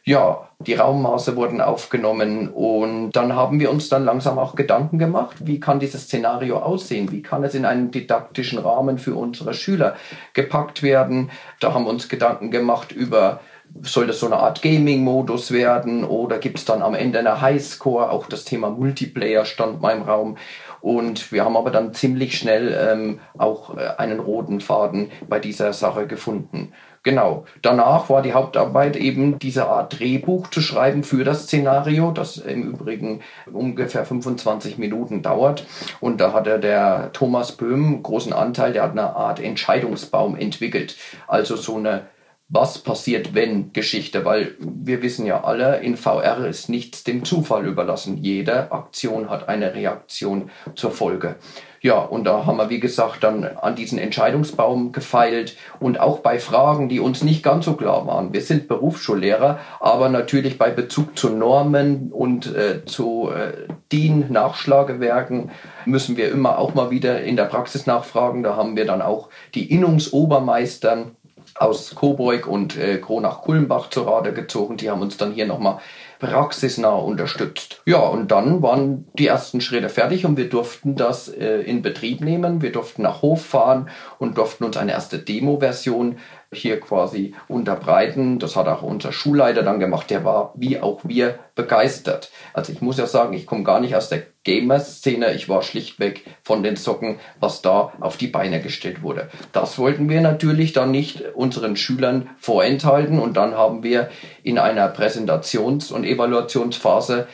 ja, 0.08 0.48
die 0.58 0.72
Raummaße 0.72 1.36
wurden 1.36 1.60
aufgenommen 1.60 2.48
und 2.48 3.12
dann 3.12 3.36
haben 3.36 3.60
wir 3.60 3.70
uns 3.70 3.90
dann 3.90 4.06
langsam 4.06 4.38
auch 4.38 4.54
Gedanken 4.54 4.98
gemacht, 4.98 5.36
wie 5.40 5.60
kann 5.60 5.80
dieses 5.80 6.04
Szenario 6.04 6.60
aussehen, 6.60 7.12
wie 7.12 7.20
kann 7.20 7.44
es 7.44 7.54
in 7.54 7.66
einen 7.66 7.90
didaktischen 7.90 8.58
Rahmen 8.58 8.96
für 8.96 9.14
unsere 9.14 9.52
Schüler 9.52 9.96
gepackt 10.32 10.82
werden. 10.82 11.30
Da 11.60 11.74
haben 11.74 11.84
wir 11.84 11.90
uns 11.90 12.08
Gedanken 12.08 12.50
gemacht 12.50 12.90
über 12.90 13.40
soll 13.82 14.06
das 14.06 14.20
so 14.20 14.24
eine 14.24 14.38
Art 14.38 14.62
Gaming-Modus 14.62 15.52
werden 15.52 16.02
oder 16.02 16.38
gibt 16.38 16.58
es 16.58 16.64
dann 16.64 16.80
am 16.80 16.94
Ende 16.94 17.18
eine 17.18 17.42
Highscore? 17.42 18.10
Auch 18.10 18.26
das 18.26 18.44
Thema 18.44 18.70
Multiplayer 18.70 19.44
stand 19.44 19.82
mal 19.82 19.94
im 19.94 20.02
Raum. 20.04 20.38
Und 20.80 21.32
wir 21.32 21.44
haben 21.44 21.56
aber 21.56 21.70
dann 21.70 21.92
ziemlich 21.92 22.38
schnell 22.38 22.74
ähm, 22.80 23.20
auch 23.36 23.76
äh, 23.76 23.88
einen 23.98 24.20
roten 24.20 24.62
Faden 24.62 25.10
bei 25.28 25.38
dieser 25.38 25.74
Sache 25.74 26.06
gefunden. 26.06 26.72
Genau. 27.08 27.46
Danach 27.62 28.10
war 28.10 28.20
die 28.20 28.34
Hauptarbeit 28.34 28.94
eben 28.94 29.38
diese 29.38 29.66
Art 29.66 29.98
Drehbuch 29.98 30.48
zu 30.48 30.60
schreiben 30.60 31.02
für 31.02 31.24
das 31.24 31.44
Szenario, 31.44 32.10
das 32.10 32.36
im 32.36 32.64
Übrigen 32.64 33.22
ungefähr 33.50 34.04
25 34.04 34.76
Minuten 34.76 35.22
dauert. 35.22 35.64
Und 36.00 36.20
da 36.20 36.34
hatte 36.34 36.60
der 36.60 37.08
Thomas 37.14 37.52
Böhm 37.52 38.02
großen 38.02 38.34
Anteil, 38.34 38.74
der 38.74 38.82
hat 38.82 38.90
eine 38.90 39.16
Art 39.16 39.40
Entscheidungsbaum 39.40 40.36
entwickelt. 40.36 40.96
Also 41.26 41.56
so 41.56 41.76
eine 41.76 42.02
was 42.50 42.78
passiert, 42.78 43.34
wenn 43.34 43.72
Geschichte, 43.72 44.26
weil 44.26 44.56
wir 44.58 45.02
wissen 45.02 45.24
ja 45.26 45.44
alle, 45.44 45.80
in 45.80 45.96
VR 45.96 46.46
ist 46.46 46.68
nichts 46.68 47.04
dem 47.04 47.24
Zufall 47.24 47.66
überlassen. 47.66 48.18
Jede 48.18 48.72
Aktion 48.72 49.28
hat 49.28 49.48
eine 49.48 49.74
Reaktion 49.74 50.50
zur 50.74 50.90
Folge. 50.90 51.36
Ja, 51.80 51.98
und 52.00 52.24
da 52.24 52.44
haben 52.44 52.56
wir, 52.56 52.70
wie 52.70 52.80
gesagt, 52.80 53.22
dann 53.22 53.44
an 53.44 53.76
diesen 53.76 53.98
Entscheidungsbaum 53.98 54.90
gefeilt 54.90 55.56
und 55.78 56.00
auch 56.00 56.18
bei 56.18 56.40
Fragen, 56.40 56.88
die 56.88 56.98
uns 56.98 57.22
nicht 57.22 57.44
ganz 57.44 57.66
so 57.66 57.74
klar 57.74 58.06
waren. 58.06 58.32
Wir 58.32 58.40
sind 58.40 58.66
Berufsschullehrer, 58.66 59.60
aber 59.78 60.08
natürlich 60.08 60.58
bei 60.58 60.70
Bezug 60.70 61.16
zu 61.16 61.30
Normen 61.30 62.10
und 62.10 62.52
äh, 62.54 62.84
zu 62.84 63.30
äh, 63.30 63.68
DIN-Nachschlagewerken 63.92 65.50
müssen 65.84 66.16
wir 66.16 66.30
immer 66.30 66.58
auch 66.58 66.74
mal 66.74 66.90
wieder 66.90 67.22
in 67.22 67.36
der 67.36 67.44
Praxis 67.44 67.86
nachfragen. 67.86 68.42
Da 68.42 68.56
haben 68.56 68.76
wir 68.76 68.84
dann 68.84 69.00
auch 69.00 69.28
die 69.54 69.70
Innungsobermeistern 69.70 71.12
aus 71.54 71.94
Coburg 71.94 72.46
und 72.46 72.76
äh, 72.76 72.98
Kronach-Kulmbach 72.98 73.90
zu 73.90 74.02
Rate 74.02 74.32
gezogen. 74.32 74.76
Die 74.76 74.90
haben 74.90 75.02
uns 75.02 75.16
dann 75.16 75.32
hier 75.32 75.46
nochmal 75.46 75.78
praxisnah 76.18 76.94
unterstützt. 76.94 77.80
Ja, 77.86 78.00
und 78.00 78.30
dann 78.30 78.62
waren 78.62 79.06
die 79.14 79.26
ersten 79.26 79.60
Schritte 79.60 79.88
fertig 79.88 80.26
und 80.26 80.36
wir 80.36 80.48
durften 80.48 80.96
das 80.96 81.28
äh, 81.28 81.60
in 81.60 81.82
Betrieb 81.82 82.20
nehmen. 82.20 82.60
Wir 82.62 82.72
durften 82.72 83.02
nach 83.02 83.22
Hof 83.22 83.44
fahren 83.44 83.88
und 84.18 84.36
durften 84.36 84.64
uns 84.64 84.76
eine 84.76 84.92
erste 84.92 85.18
Demo-Version 85.18 86.16
hier 86.52 86.80
quasi 86.80 87.34
unterbreiten. 87.46 88.38
Das 88.38 88.56
hat 88.56 88.68
auch 88.68 88.82
unser 88.82 89.12
Schulleiter 89.12 89.62
dann 89.62 89.80
gemacht. 89.80 90.10
Der 90.10 90.24
war 90.24 90.52
wie 90.56 90.80
auch 90.80 91.00
wir 91.04 91.38
begeistert. 91.54 92.30
Also 92.54 92.72
ich 92.72 92.80
muss 92.80 92.96
ja 92.98 93.06
sagen, 93.06 93.34
ich 93.34 93.46
komme 93.46 93.64
gar 93.64 93.80
nicht 93.80 93.94
aus 93.94 94.08
der 94.08 94.22
Gamer-Szene. 94.44 95.34
Ich 95.34 95.48
war 95.48 95.62
schlichtweg 95.62 96.24
von 96.42 96.62
den 96.62 96.76
Socken, 96.76 97.18
was 97.38 97.60
da 97.60 97.92
auf 98.00 98.16
die 98.16 98.28
Beine 98.28 98.62
gestellt 98.62 99.02
wurde. 99.02 99.28
Das 99.52 99.78
wollten 99.78 100.08
wir 100.08 100.22
natürlich 100.22 100.72
dann 100.72 100.90
nicht 100.90 101.22
unseren 101.34 101.76
Schülern 101.76 102.30
vorenthalten. 102.38 103.18
Und 103.18 103.36
dann 103.36 103.54
haben 103.54 103.82
wir 103.82 104.08
in 104.42 104.58
einer 104.58 104.92
Präsentations- 104.94 105.92
und 105.92 106.04
Evaluationsphase 106.04 107.28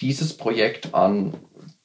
dieses 0.00 0.36
Projekt 0.36 0.94
an 0.94 1.34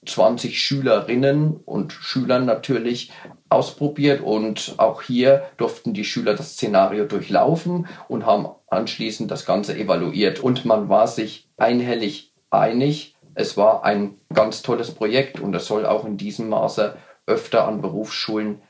20 0.05 0.59
Schülerinnen 0.59 1.57
und 1.65 1.93
Schülern 1.93 2.45
natürlich 2.45 3.11
ausprobiert 3.49 4.21
und 4.21 4.75
auch 4.77 5.01
hier 5.01 5.43
durften 5.57 5.93
die 5.93 6.05
Schüler 6.05 6.33
das 6.35 6.53
Szenario 6.53 7.05
durchlaufen 7.05 7.87
und 8.07 8.25
haben 8.25 8.47
anschließend 8.67 9.29
das 9.29 9.45
Ganze 9.45 9.77
evaluiert 9.77 10.39
und 10.39 10.65
man 10.65 10.89
war 10.89 11.07
sich 11.07 11.47
einhellig 11.57 12.33
einig, 12.49 13.15
es 13.35 13.57
war 13.57 13.83
ein 13.83 14.15
ganz 14.33 14.61
tolles 14.61 14.91
Projekt 14.91 15.39
und 15.39 15.55
es 15.55 15.65
soll 15.65 15.85
auch 15.85 16.05
in 16.05 16.17
diesem 16.17 16.49
Maße 16.49 16.95
öfter 17.25 17.67
an 17.67 17.81
Berufsschulen 17.81 18.61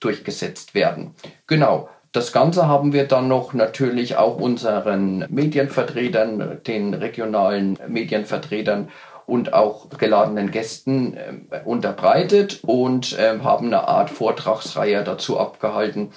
durchgesetzt 0.00 0.74
werden. 0.74 1.14
Genau. 1.46 1.88
Das 2.12 2.32
Ganze 2.32 2.68
haben 2.68 2.92
wir 2.92 3.08
dann 3.08 3.26
noch 3.26 3.54
natürlich 3.54 4.16
auch 4.16 4.36
unseren 4.36 5.24
Medienvertretern, 5.30 6.60
den 6.66 6.92
regionalen 6.92 7.78
Medienvertretern 7.88 8.90
und 9.32 9.54
auch 9.54 9.88
geladenen 9.96 10.50
Gästen 10.50 11.14
äh, 11.14 11.60
unterbreitet 11.64 12.60
und 12.66 13.18
äh, 13.18 13.38
haben 13.42 13.68
eine 13.68 13.88
Art 13.88 14.10
Vortragsreihe 14.10 15.02
dazu 15.04 15.40
abgehalten 15.40 16.10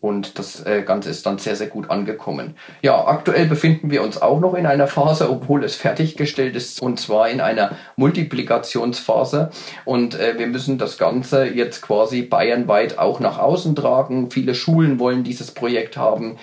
und 0.00 0.38
das 0.38 0.64
äh, 0.64 0.82
Ganze 0.82 1.10
ist 1.10 1.26
dann 1.26 1.38
sehr, 1.38 1.56
sehr 1.56 1.66
gut 1.66 1.90
angekommen. 1.90 2.54
Ja, 2.80 3.04
aktuell 3.06 3.46
befinden 3.46 3.90
wir 3.90 4.04
uns 4.04 4.22
auch 4.22 4.38
noch 4.38 4.54
in 4.54 4.66
einer 4.66 4.86
Phase, 4.86 5.28
obwohl 5.28 5.64
es 5.64 5.74
fertiggestellt 5.74 6.54
ist 6.54 6.80
und 6.80 7.00
zwar 7.00 7.28
in 7.28 7.40
einer 7.40 7.72
Multiplikationsphase 7.96 9.50
und 9.84 10.14
äh, 10.14 10.38
wir 10.38 10.46
müssen 10.46 10.78
das 10.78 10.96
Ganze 10.96 11.46
jetzt 11.46 11.82
quasi 11.82 12.22
bayernweit 12.22 13.00
auch 13.00 13.18
nach 13.18 13.40
außen 13.40 13.74
tragen. 13.74 14.30
Viele 14.30 14.54
Schulen 14.54 15.00
wollen 15.00 15.24
dieses 15.24 15.50
Projekt 15.50 15.96
haben. 15.96 16.36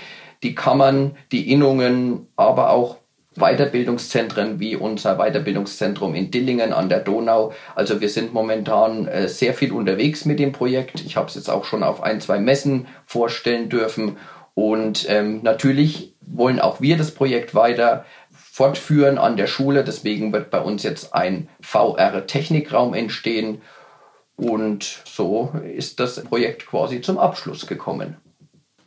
die 0.43 0.53
Kammern, 0.53 1.15
die 1.31 1.51
Innungen, 1.51 2.27
aber 2.36 2.69
auch 2.69 2.98
Weiterbildungszentren 3.38 4.60
wie 4.60 4.75
unser 4.75 5.17
Weiterbildungszentrum 5.17 6.15
in 6.15 6.32
Dillingen 6.32 6.74
an 6.74 6.89
der 6.89 7.00
Donau. 7.00 7.53
Also 7.75 8.01
wir 8.01 8.10
sind 8.10 8.34
momentan 8.34 9.08
äh, 9.08 9.27
sehr 9.27 9.53
viel 9.53 9.72
unterwegs 9.72 10.25
mit 10.25 10.39
dem 10.39 10.51
Projekt. 10.51 11.01
Ich 11.06 11.15
habe 11.15 11.27
es 11.27 11.36
jetzt 11.36 11.50
auch 11.50 11.65
schon 11.65 11.84
auf 11.84 12.03
ein, 12.03 12.20
zwei 12.22 12.39
Messen 12.39 12.88
vorstellen 13.06 13.70
dürfen. 13.70 14.17
Und 14.53 15.06
ähm, 15.10 15.41
natürlich 15.44 16.15
wollen 16.22 16.60
auch 16.60 16.82
wir 16.82 16.98
das 16.98 17.12
Projekt 17.12 17.53
weiter 17.53 18.06
fortführen 18.32 19.17
an 19.17 19.38
der 19.38 19.48
Schule. 19.48 19.84
Deswegen 19.84 20.34
wird 20.34 20.50
bei 20.50 20.60
uns 20.60 20.84
jetzt 20.84 21.13
ein 21.13 21.48
VR-Technikraum 21.62 22.94
entstehen. 22.94 23.62
Und 24.36 25.01
so 25.06 25.51
ist 25.75 26.00
das 26.00 26.24
Projekt 26.24 26.67
quasi 26.67 27.01
zum 27.01 27.17
Abschluss 27.17 27.67
gekommen. 27.67 28.17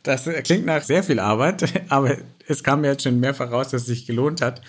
Das 0.03 0.25
klingt 0.43 0.65
nach 0.65 0.83
sehr 0.83 1.03
viel 1.03 1.19
Arbeit, 1.19 1.85
aber 1.89 2.17
es 2.47 2.63
kam 2.63 2.81
mir 2.81 2.87
jetzt 2.87 3.03
schon 3.03 3.19
mehrfach 3.19 3.51
raus, 3.51 3.69
dass 3.69 3.83
es 3.83 3.87
sich 3.87 4.05
gelohnt 4.05 4.41
hat. 4.41 4.61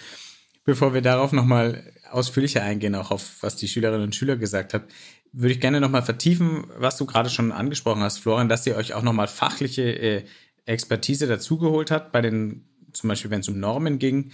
Bevor 0.64 0.94
wir 0.94 1.02
darauf 1.02 1.32
nochmal 1.32 1.92
ausführlicher 2.10 2.62
eingehen, 2.62 2.94
auch 2.94 3.10
auf 3.10 3.42
was 3.42 3.56
die 3.56 3.66
Schülerinnen 3.66 4.04
und 4.04 4.14
Schüler 4.14 4.36
gesagt 4.36 4.74
haben, 4.74 4.84
würde 5.32 5.54
ich 5.54 5.60
gerne 5.60 5.80
nochmal 5.80 6.02
vertiefen, 6.02 6.64
was 6.76 6.98
du 6.98 7.06
gerade 7.06 7.30
schon 7.30 7.52
angesprochen 7.52 8.02
hast, 8.02 8.18
Florian, 8.18 8.48
dass 8.48 8.66
ihr 8.66 8.76
euch 8.76 8.94
auch 8.94 9.02
nochmal 9.02 9.28
fachliche 9.28 9.82
äh, 9.82 10.24
Expertise 10.66 11.26
dazugeholt 11.26 11.90
habt, 11.90 12.12
bei 12.12 12.20
den, 12.20 12.68
zum 12.92 13.08
Beispiel 13.08 13.30
wenn 13.30 13.40
es 13.40 13.48
um 13.48 13.58
Normen 13.58 13.98
ging. 13.98 14.30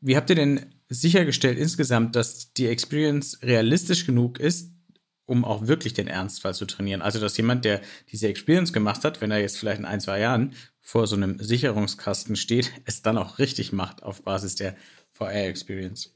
Wie 0.00 0.16
habt 0.16 0.30
ihr 0.30 0.36
denn 0.36 0.74
sichergestellt 0.88 1.58
insgesamt, 1.58 2.16
dass 2.16 2.52
die 2.54 2.66
Experience 2.66 3.38
realistisch 3.42 4.06
genug 4.06 4.40
ist, 4.40 4.72
um 5.26 5.44
auch 5.44 5.66
wirklich 5.66 5.94
den 5.94 6.08
Ernstfall 6.08 6.54
zu 6.54 6.66
trainieren. 6.66 7.02
Also, 7.02 7.20
dass 7.20 7.36
jemand, 7.36 7.64
der 7.64 7.80
diese 8.10 8.28
Experience 8.28 8.72
gemacht 8.72 9.04
hat, 9.04 9.20
wenn 9.20 9.30
er 9.30 9.40
jetzt 9.40 9.58
vielleicht 9.58 9.78
in 9.78 9.84
ein, 9.84 10.00
zwei 10.00 10.20
Jahren 10.20 10.54
vor 10.80 11.06
so 11.06 11.16
einem 11.16 11.38
Sicherungskasten 11.38 12.36
steht, 12.36 12.72
es 12.84 13.02
dann 13.02 13.18
auch 13.18 13.38
richtig 13.38 13.72
macht 13.72 14.02
auf 14.02 14.22
Basis 14.22 14.56
der 14.56 14.76
VR-Experience. 15.12 16.12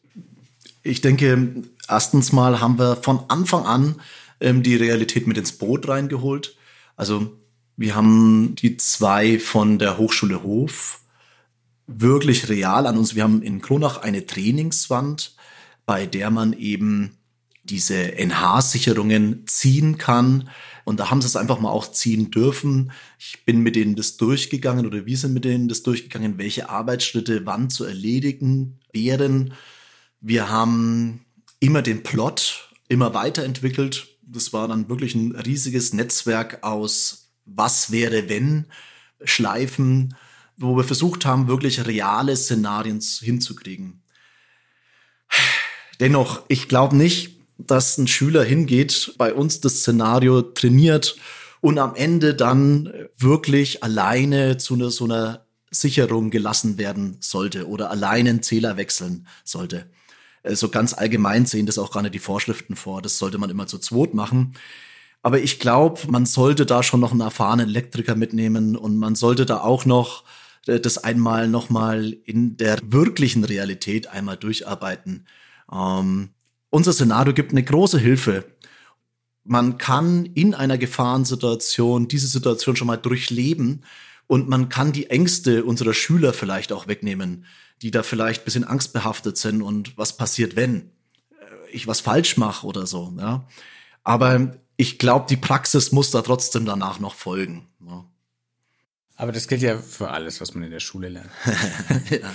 Ich 0.82 1.00
denke, 1.00 1.62
erstens 1.88 2.32
mal 2.32 2.60
haben 2.60 2.78
wir 2.78 2.96
von 2.96 3.20
Anfang 3.28 3.64
an 3.64 4.00
ähm, 4.40 4.62
die 4.62 4.76
Realität 4.76 5.26
mit 5.26 5.38
ins 5.38 5.52
Boot 5.52 5.88
reingeholt. 5.88 6.56
Also 6.96 7.36
wir 7.76 7.94
haben 7.94 8.54
die 8.56 8.76
zwei 8.76 9.38
von 9.38 9.78
der 9.78 9.98
Hochschule 9.98 10.42
Hof 10.42 11.00
wirklich 11.86 12.48
real 12.48 12.86
an 12.86 12.96
uns. 12.96 13.14
Wir 13.14 13.22
haben 13.22 13.42
in 13.42 13.60
Kronach 13.60 13.98
eine 13.98 14.26
Trainingswand, 14.26 15.36
bei 15.84 16.06
der 16.06 16.30
man 16.30 16.52
eben 16.52 17.18
diese 17.66 18.16
NH-Sicherungen 18.18 19.46
ziehen 19.46 19.98
kann. 19.98 20.48
Und 20.84 21.00
da 21.00 21.10
haben 21.10 21.20
sie 21.20 21.26
es 21.26 21.36
einfach 21.36 21.58
mal 21.58 21.70
auch 21.70 21.90
ziehen 21.90 22.30
dürfen. 22.30 22.92
Ich 23.18 23.44
bin 23.44 23.60
mit 23.60 23.76
denen 23.76 23.96
das 23.96 24.16
durchgegangen 24.16 24.86
oder 24.86 25.04
wir 25.04 25.16
sind 25.16 25.34
mit 25.34 25.44
denen 25.44 25.68
das 25.68 25.82
durchgegangen, 25.82 26.38
welche 26.38 26.70
Arbeitsschritte 26.70 27.44
wann 27.44 27.70
zu 27.70 27.84
erledigen 27.84 28.78
wären. 28.92 29.54
Wir 30.20 30.48
haben 30.48 31.24
immer 31.60 31.82
den 31.82 32.02
Plot 32.02 32.70
immer 32.88 33.14
weiterentwickelt. 33.14 34.08
Das 34.22 34.52
war 34.52 34.68
dann 34.68 34.88
wirklich 34.88 35.14
ein 35.14 35.34
riesiges 35.34 35.92
Netzwerk 35.92 36.62
aus 36.62 37.30
Was 37.44 37.90
wäre 37.90 38.28
wenn 38.28 38.66
Schleifen, 39.24 40.16
wo 40.56 40.76
wir 40.76 40.84
versucht 40.84 41.24
haben, 41.24 41.48
wirklich 41.48 41.86
reale 41.86 42.36
Szenarien 42.36 43.00
hinzukriegen. 43.00 44.02
Dennoch, 46.00 46.42
ich 46.48 46.68
glaube 46.68 46.96
nicht, 46.96 47.35
dass 47.58 47.98
ein 47.98 48.06
Schüler 48.06 48.44
hingeht, 48.44 49.14
bei 49.18 49.32
uns 49.32 49.60
das 49.60 49.80
Szenario 49.80 50.42
trainiert 50.42 51.16
und 51.60 51.78
am 51.78 51.94
Ende 51.94 52.34
dann 52.34 52.92
wirklich 53.16 53.82
alleine 53.82 54.58
zu 54.58 54.74
einer, 54.74 54.90
so 54.90 55.04
einer 55.04 55.46
Sicherung 55.70 56.30
gelassen 56.30 56.78
werden 56.78 57.16
sollte 57.20 57.68
oder 57.68 57.90
alleine 57.90 58.30
einen 58.30 58.42
Zähler 58.42 58.76
wechseln 58.76 59.26
sollte. 59.44 59.90
So 60.44 60.50
also 60.50 60.68
ganz 60.68 60.94
allgemein 60.94 61.46
sehen 61.46 61.66
das 61.66 61.78
auch 61.78 61.90
gar 61.90 62.02
nicht 62.02 62.14
die 62.14 62.20
Vorschriften 62.20 62.76
vor. 62.76 63.02
Das 63.02 63.18
sollte 63.18 63.38
man 63.38 63.50
immer 63.50 63.66
zu 63.66 63.78
zweit 63.78 64.14
machen. 64.14 64.54
Aber 65.22 65.40
ich 65.40 65.58
glaube, 65.58 66.00
man 66.08 66.24
sollte 66.24 66.66
da 66.66 66.84
schon 66.84 67.00
noch 67.00 67.10
einen 67.10 67.20
erfahrenen 67.20 67.68
Elektriker 67.68 68.14
mitnehmen 68.14 68.76
und 68.76 68.96
man 68.96 69.16
sollte 69.16 69.44
da 69.44 69.58
auch 69.60 69.84
noch 69.84 70.22
äh, 70.66 70.78
das 70.78 70.98
einmal 70.98 71.48
nochmal 71.48 72.12
in 72.24 72.56
der 72.56 72.78
wirklichen 72.84 73.42
Realität 73.42 74.06
einmal 74.06 74.36
durcharbeiten. 74.36 75.26
Ähm, 75.72 76.30
unser 76.76 76.92
Szenario 76.92 77.32
gibt 77.32 77.52
eine 77.52 77.64
große 77.64 77.98
Hilfe. 77.98 78.44
Man 79.44 79.78
kann 79.78 80.26
in 80.26 80.54
einer 80.54 80.76
Gefahrensituation 80.76 82.06
diese 82.06 82.26
Situation 82.26 82.76
schon 82.76 82.86
mal 82.86 82.98
durchleben 82.98 83.82
und 84.26 84.50
man 84.50 84.68
kann 84.68 84.92
die 84.92 85.08
Ängste 85.08 85.64
unserer 85.64 85.94
Schüler 85.94 86.34
vielleicht 86.34 86.72
auch 86.72 86.86
wegnehmen, 86.86 87.46
die 87.80 87.90
da 87.90 88.02
vielleicht 88.02 88.42
ein 88.42 88.44
bisschen 88.44 88.64
angstbehaftet 88.64 89.38
sind 89.38 89.62
und 89.62 89.96
was 89.96 90.18
passiert, 90.18 90.54
wenn 90.54 90.90
ich 91.72 91.86
was 91.86 92.00
falsch 92.00 92.36
mache 92.36 92.66
oder 92.66 92.86
so. 92.86 93.10
Ja. 93.18 93.48
Aber 94.04 94.58
ich 94.76 94.98
glaube, 94.98 95.24
die 95.30 95.38
Praxis 95.38 95.92
muss 95.92 96.10
da 96.10 96.20
trotzdem 96.20 96.66
danach 96.66 97.00
noch 97.00 97.14
folgen. 97.14 97.68
Ja. 97.88 98.04
Aber 99.16 99.32
das 99.32 99.48
gilt 99.48 99.62
ja 99.62 99.78
für 99.78 100.10
alles, 100.10 100.42
was 100.42 100.52
man 100.52 100.64
in 100.64 100.72
der 100.72 100.80
Schule 100.80 101.08
lernt. 101.08 101.30
ja. 102.10 102.30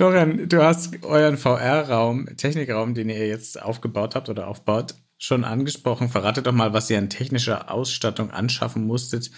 Florian, 0.00 0.48
du 0.48 0.62
hast 0.62 1.04
euren 1.04 1.36
VR-Raum, 1.36 2.34
Technikraum, 2.38 2.94
den 2.94 3.10
ihr 3.10 3.28
jetzt 3.28 3.60
aufgebaut 3.60 4.14
habt 4.14 4.30
oder 4.30 4.48
aufbaut, 4.48 4.94
schon 5.18 5.44
angesprochen. 5.44 6.08
Verrate 6.08 6.40
doch 6.40 6.52
mal, 6.54 6.72
was 6.72 6.88
ihr 6.88 6.96
an 6.96 7.10
technischer 7.10 7.70
Ausstattung 7.70 8.30
anschaffen 8.30 8.86
musstet 8.86 9.30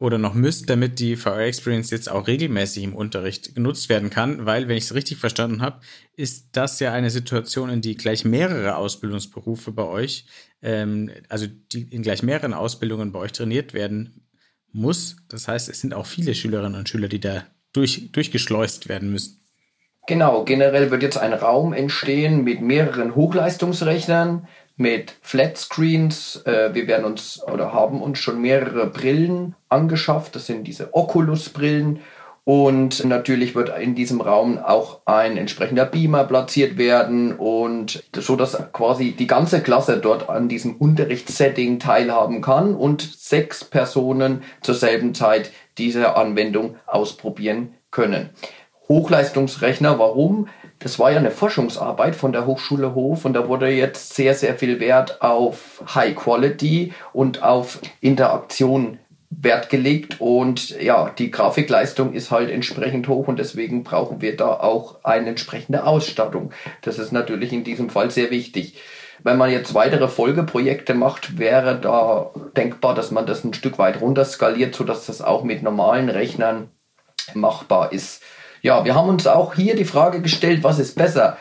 oder 0.00 0.18
noch 0.18 0.34
müsst, 0.34 0.68
damit 0.68 0.98
die 0.98 1.14
VR-Experience 1.14 1.90
jetzt 1.90 2.10
auch 2.10 2.26
regelmäßig 2.26 2.82
im 2.82 2.96
Unterricht 2.96 3.54
genutzt 3.54 3.88
werden 3.88 4.10
kann, 4.10 4.46
weil, 4.46 4.66
wenn 4.66 4.76
ich 4.76 4.82
es 4.82 4.94
richtig 4.94 5.18
verstanden 5.18 5.62
habe, 5.62 5.78
ist 6.16 6.48
das 6.56 6.80
ja 6.80 6.92
eine 6.92 7.10
Situation, 7.10 7.70
in 7.70 7.80
die 7.80 7.96
gleich 7.96 8.24
mehrere 8.24 8.74
Ausbildungsberufe 8.74 9.70
bei 9.70 9.84
euch, 9.84 10.26
ähm, 10.60 11.12
also 11.28 11.46
die 11.46 11.82
in 11.82 12.02
gleich 12.02 12.24
mehreren 12.24 12.52
Ausbildungen 12.52 13.12
bei 13.12 13.20
euch 13.20 13.30
trainiert 13.30 13.74
werden 13.74 14.26
muss. 14.72 15.18
Das 15.28 15.46
heißt, 15.46 15.68
es 15.68 15.80
sind 15.80 15.94
auch 15.94 16.06
viele 16.06 16.34
Schülerinnen 16.34 16.80
und 16.80 16.88
Schüler, 16.88 17.06
die 17.06 17.20
da 17.20 17.46
durch, 17.72 18.10
durchgeschleust 18.10 18.88
werden 18.88 19.12
müssen. 19.12 19.39
Genau, 20.06 20.44
generell 20.44 20.90
wird 20.90 21.02
jetzt 21.02 21.18
ein 21.18 21.32
Raum 21.32 21.72
entstehen 21.72 22.42
mit 22.42 22.60
mehreren 22.60 23.14
Hochleistungsrechnern, 23.14 24.48
mit 24.76 25.14
Flatscreens. 25.22 26.42
Äh, 26.46 26.74
wir 26.74 26.88
werden 26.88 27.04
uns 27.04 27.42
oder 27.44 27.72
haben 27.72 28.02
uns 28.02 28.18
schon 28.18 28.40
mehrere 28.40 28.86
Brillen 28.86 29.54
angeschafft. 29.68 30.34
Das 30.34 30.46
sind 30.46 30.64
diese 30.66 30.94
Oculus-Brillen. 30.94 32.00
Und 32.44 33.04
natürlich 33.04 33.54
wird 33.54 33.70
in 33.78 33.94
diesem 33.94 34.20
Raum 34.20 34.58
auch 34.58 35.02
ein 35.04 35.36
entsprechender 35.36 35.84
Beamer 35.84 36.24
platziert 36.24 36.78
werden 36.78 37.36
und 37.36 38.02
so, 38.16 38.34
dass 38.34 38.72
quasi 38.72 39.12
die 39.12 39.26
ganze 39.26 39.60
Klasse 39.60 39.98
dort 39.98 40.28
an 40.30 40.48
diesem 40.48 40.76
Unterrichtssetting 40.76 41.78
teilhaben 41.78 42.40
kann 42.40 42.74
und 42.74 43.02
sechs 43.02 43.62
Personen 43.62 44.42
zur 44.62 44.74
selben 44.74 45.14
Zeit 45.14 45.52
diese 45.76 46.16
Anwendung 46.16 46.76
ausprobieren 46.86 47.74
können. 47.90 48.30
Hochleistungsrechner. 48.90 50.00
Warum? 50.00 50.48
Das 50.80 50.98
war 50.98 51.12
ja 51.12 51.18
eine 51.18 51.30
Forschungsarbeit 51.30 52.16
von 52.16 52.32
der 52.32 52.44
Hochschule 52.44 52.94
Hof 52.94 53.24
und 53.24 53.34
da 53.34 53.48
wurde 53.48 53.70
jetzt 53.70 54.14
sehr, 54.14 54.34
sehr 54.34 54.56
viel 54.56 54.80
Wert 54.80 55.22
auf 55.22 55.82
High 55.94 56.16
Quality 56.16 56.92
und 57.12 57.42
auf 57.42 57.78
Interaktion 58.00 58.98
Wert 59.30 59.70
gelegt 59.70 60.16
und 60.20 60.70
ja, 60.80 61.08
die 61.16 61.30
Grafikleistung 61.30 62.14
ist 62.14 62.32
halt 62.32 62.50
entsprechend 62.50 63.06
hoch 63.06 63.28
und 63.28 63.38
deswegen 63.38 63.84
brauchen 63.84 64.20
wir 64.20 64.36
da 64.36 64.48
auch 64.48 65.04
eine 65.04 65.28
entsprechende 65.28 65.84
Ausstattung. 65.84 66.50
Das 66.82 66.98
ist 66.98 67.12
natürlich 67.12 67.52
in 67.52 67.62
diesem 67.62 67.90
Fall 67.90 68.10
sehr 68.10 68.30
wichtig. 68.30 68.80
Wenn 69.22 69.38
man 69.38 69.50
jetzt 69.50 69.72
weitere 69.74 70.08
Folgeprojekte 70.08 70.94
macht, 70.94 71.38
wäre 71.38 71.78
da 71.78 72.32
denkbar, 72.56 72.94
dass 72.96 73.12
man 73.12 73.26
das 73.26 73.44
ein 73.44 73.54
Stück 73.54 73.78
weit 73.78 74.00
runter 74.00 74.24
skaliert, 74.24 74.74
sodass 74.74 75.06
das 75.06 75.22
auch 75.22 75.44
mit 75.44 75.62
normalen 75.62 76.08
Rechnern 76.08 76.70
machbar 77.34 77.92
ist. 77.92 78.24
Ja, 78.62 78.84
wir 78.84 78.94
haben 78.94 79.08
uns 79.08 79.26
auch 79.26 79.54
hier 79.54 79.74
die 79.74 79.84
Frage 79.84 80.20
gestellt, 80.20 80.62
was 80.62 80.78
ist 80.78 80.96
besser? 80.96 81.38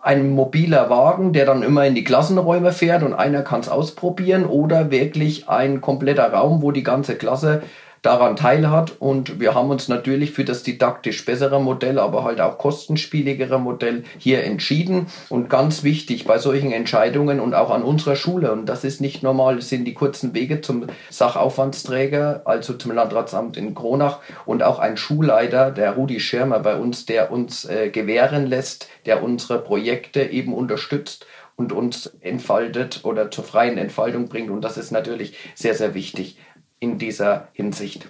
Ein 0.00 0.30
mobiler 0.30 0.88
Wagen, 0.90 1.32
der 1.32 1.44
dann 1.44 1.62
immer 1.62 1.84
in 1.86 1.96
die 1.96 2.04
Klassenräume 2.04 2.72
fährt 2.72 3.02
und 3.02 3.14
einer 3.14 3.42
kann 3.42 3.60
es 3.60 3.68
ausprobieren 3.68 4.44
oder 4.46 4.90
wirklich 4.92 5.48
ein 5.48 5.80
kompletter 5.80 6.32
Raum, 6.32 6.62
wo 6.62 6.70
die 6.70 6.84
ganze 6.84 7.16
Klasse 7.16 7.62
daran 8.02 8.36
teilhat. 8.36 9.00
Und 9.00 9.40
wir 9.40 9.54
haben 9.54 9.70
uns 9.70 9.88
natürlich 9.88 10.32
für 10.32 10.44
das 10.44 10.62
didaktisch 10.62 11.24
bessere 11.24 11.60
Modell, 11.60 11.98
aber 11.98 12.24
halt 12.24 12.40
auch 12.40 12.58
kostenspieligere 12.58 13.58
Modell 13.58 14.04
hier 14.18 14.44
entschieden. 14.44 15.06
Und 15.28 15.50
ganz 15.50 15.82
wichtig 15.82 16.24
bei 16.24 16.38
solchen 16.38 16.72
Entscheidungen 16.72 17.40
und 17.40 17.54
auch 17.54 17.70
an 17.70 17.82
unserer 17.82 18.16
Schule, 18.16 18.52
und 18.52 18.66
das 18.66 18.84
ist 18.84 19.00
nicht 19.00 19.22
normal, 19.22 19.60
sind 19.62 19.84
die 19.84 19.94
kurzen 19.94 20.34
Wege 20.34 20.60
zum 20.60 20.86
Sachaufwandsträger, 21.10 22.42
also 22.44 22.74
zum 22.74 22.92
Landratsamt 22.92 23.56
in 23.56 23.74
Kronach 23.74 24.20
und 24.44 24.62
auch 24.62 24.78
ein 24.78 24.96
Schulleiter, 24.96 25.70
der 25.70 25.92
Rudi 25.92 26.20
Schirmer 26.20 26.60
bei 26.60 26.76
uns, 26.76 27.06
der 27.06 27.32
uns 27.32 27.64
äh, 27.64 27.90
gewähren 27.90 28.46
lässt, 28.46 28.88
der 29.06 29.22
unsere 29.22 29.58
Projekte 29.58 30.22
eben 30.22 30.54
unterstützt 30.54 31.26
und 31.56 31.72
uns 31.72 32.06
entfaltet 32.20 33.00
oder 33.04 33.30
zur 33.30 33.44
freien 33.44 33.78
Entfaltung 33.78 34.28
bringt. 34.28 34.50
Und 34.50 34.62
das 34.62 34.76
ist 34.76 34.90
natürlich 34.90 35.36
sehr, 35.54 35.74
sehr 35.74 35.94
wichtig. 35.94 36.38
In 36.80 36.98
dieser 36.98 37.48
Hinsicht. 37.52 38.08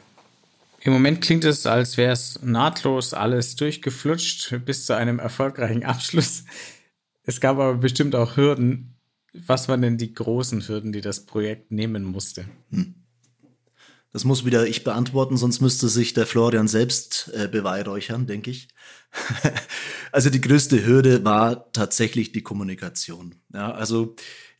Im 0.80 0.92
Moment 0.92 1.20
klingt 1.20 1.44
es, 1.44 1.66
als 1.66 1.96
wäre 1.96 2.12
es 2.12 2.40
nahtlos 2.42 3.12
alles 3.12 3.56
durchgeflutscht 3.56 4.54
bis 4.64 4.86
zu 4.86 4.94
einem 4.94 5.18
erfolgreichen 5.18 5.84
Abschluss. 5.84 6.44
Es 7.24 7.40
gab 7.40 7.56
aber 7.56 7.74
bestimmt 7.74 8.14
auch 8.14 8.36
Hürden. 8.36 8.94
Was 9.32 9.68
waren 9.68 9.82
denn 9.82 9.98
die 9.98 10.14
großen 10.14 10.66
Hürden, 10.68 10.92
die 10.92 11.00
das 11.00 11.26
Projekt 11.26 11.72
nehmen 11.72 12.04
musste? 12.04 12.46
Hm. 12.70 12.94
Das 14.12 14.24
muss 14.24 14.46
wieder 14.46 14.66
ich 14.66 14.82
beantworten, 14.82 15.36
sonst 15.36 15.60
müsste 15.60 15.88
sich 15.88 16.14
der 16.14 16.24
Florian 16.24 16.68
selbst 16.68 17.30
äh, 17.34 17.48
beweihräuchern, 17.48 18.26
denke 18.26 18.50
ich. 18.50 18.68
also 20.12 20.30
die 20.30 20.40
größte 20.40 20.86
Hürde 20.86 21.24
war 21.24 21.70
tatsächlich 21.72 22.32
die 22.32 22.42
Kommunikation. 22.42 23.34
Ja, 23.52 23.72
also 23.72 24.14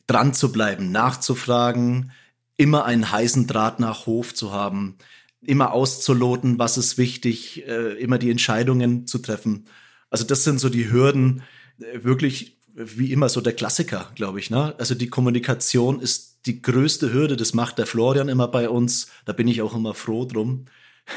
dran 0.05 0.33
zu 0.33 0.51
bleiben, 0.51 0.91
nachzufragen, 0.91 2.11
immer 2.57 2.85
einen 2.85 3.11
heißen 3.11 3.47
Draht 3.47 3.79
nach 3.79 4.05
Hof 4.05 4.33
zu 4.33 4.51
haben, 4.51 4.97
immer 5.41 5.73
auszuloten, 5.73 6.59
was 6.59 6.77
ist 6.77 6.97
wichtig, 6.97 7.65
äh, 7.67 7.93
immer 7.99 8.17
die 8.17 8.31
Entscheidungen 8.31 9.07
zu 9.07 9.19
treffen. 9.19 9.65
Also 10.09 10.25
das 10.25 10.43
sind 10.43 10.59
so 10.59 10.69
die 10.69 10.91
Hürden, 10.91 11.43
äh, 11.79 12.03
wirklich 12.03 12.57
wie 12.73 13.11
immer 13.11 13.29
so 13.29 13.41
der 13.41 13.53
Klassiker, 13.53 14.11
glaube 14.15 14.39
ich. 14.39 14.49
Ne? 14.49 14.75
Also 14.77 14.93
die 14.93 15.09
Kommunikation 15.09 15.99
ist 15.99 16.41
die 16.45 16.61
größte 16.61 17.11
Hürde. 17.11 17.35
Das 17.35 17.53
macht 17.53 17.77
der 17.77 17.87
Florian 17.87 18.29
immer 18.29 18.47
bei 18.47 18.69
uns. 18.69 19.07
Da 19.25 19.33
bin 19.33 19.47
ich 19.47 19.61
auch 19.61 19.75
immer 19.75 19.93
froh 19.93 20.25
drum. 20.25 20.65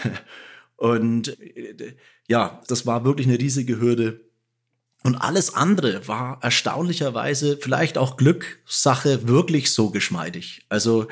Und 0.76 1.38
äh, 1.40 1.94
ja, 2.28 2.62
das 2.68 2.86
war 2.86 3.04
wirklich 3.04 3.26
eine 3.26 3.38
riesige 3.38 3.80
Hürde. 3.80 4.29
Und 5.02 5.16
alles 5.16 5.54
andere 5.54 6.06
war 6.08 6.38
erstaunlicherweise 6.42 7.56
vielleicht 7.56 7.96
auch 7.96 8.16
Glückssache 8.16 9.26
wirklich 9.26 9.72
so 9.72 9.90
geschmeidig. 9.90 10.66
Also 10.68 11.08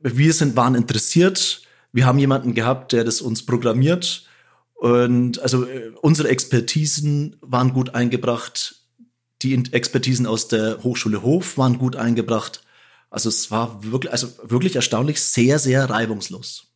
wir 0.00 0.32
sind, 0.32 0.56
waren 0.56 0.74
interessiert. 0.74 1.62
Wir 1.92 2.06
haben 2.06 2.18
jemanden 2.18 2.54
gehabt, 2.54 2.92
der 2.92 3.04
das 3.04 3.20
uns 3.20 3.44
programmiert. 3.44 4.26
Und 4.74 5.38
also 5.40 5.64
äh, 5.64 5.92
unsere 6.00 6.28
Expertisen 6.28 7.36
waren 7.40 7.72
gut 7.72 7.94
eingebracht. 7.94 8.76
Die 9.42 9.54
Expertisen 9.72 10.26
aus 10.26 10.48
der 10.48 10.82
Hochschule 10.82 11.22
Hof 11.22 11.58
waren 11.58 11.78
gut 11.78 11.96
eingebracht. 11.96 12.62
Also 13.10 13.28
es 13.28 13.50
war 13.50 13.84
wirklich, 13.84 14.10
also 14.10 14.28
wirklich 14.42 14.74
erstaunlich 14.74 15.20
sehr, 15.20 15.58
sehr 15.58 15.88
reibungslos. 15.90 16.71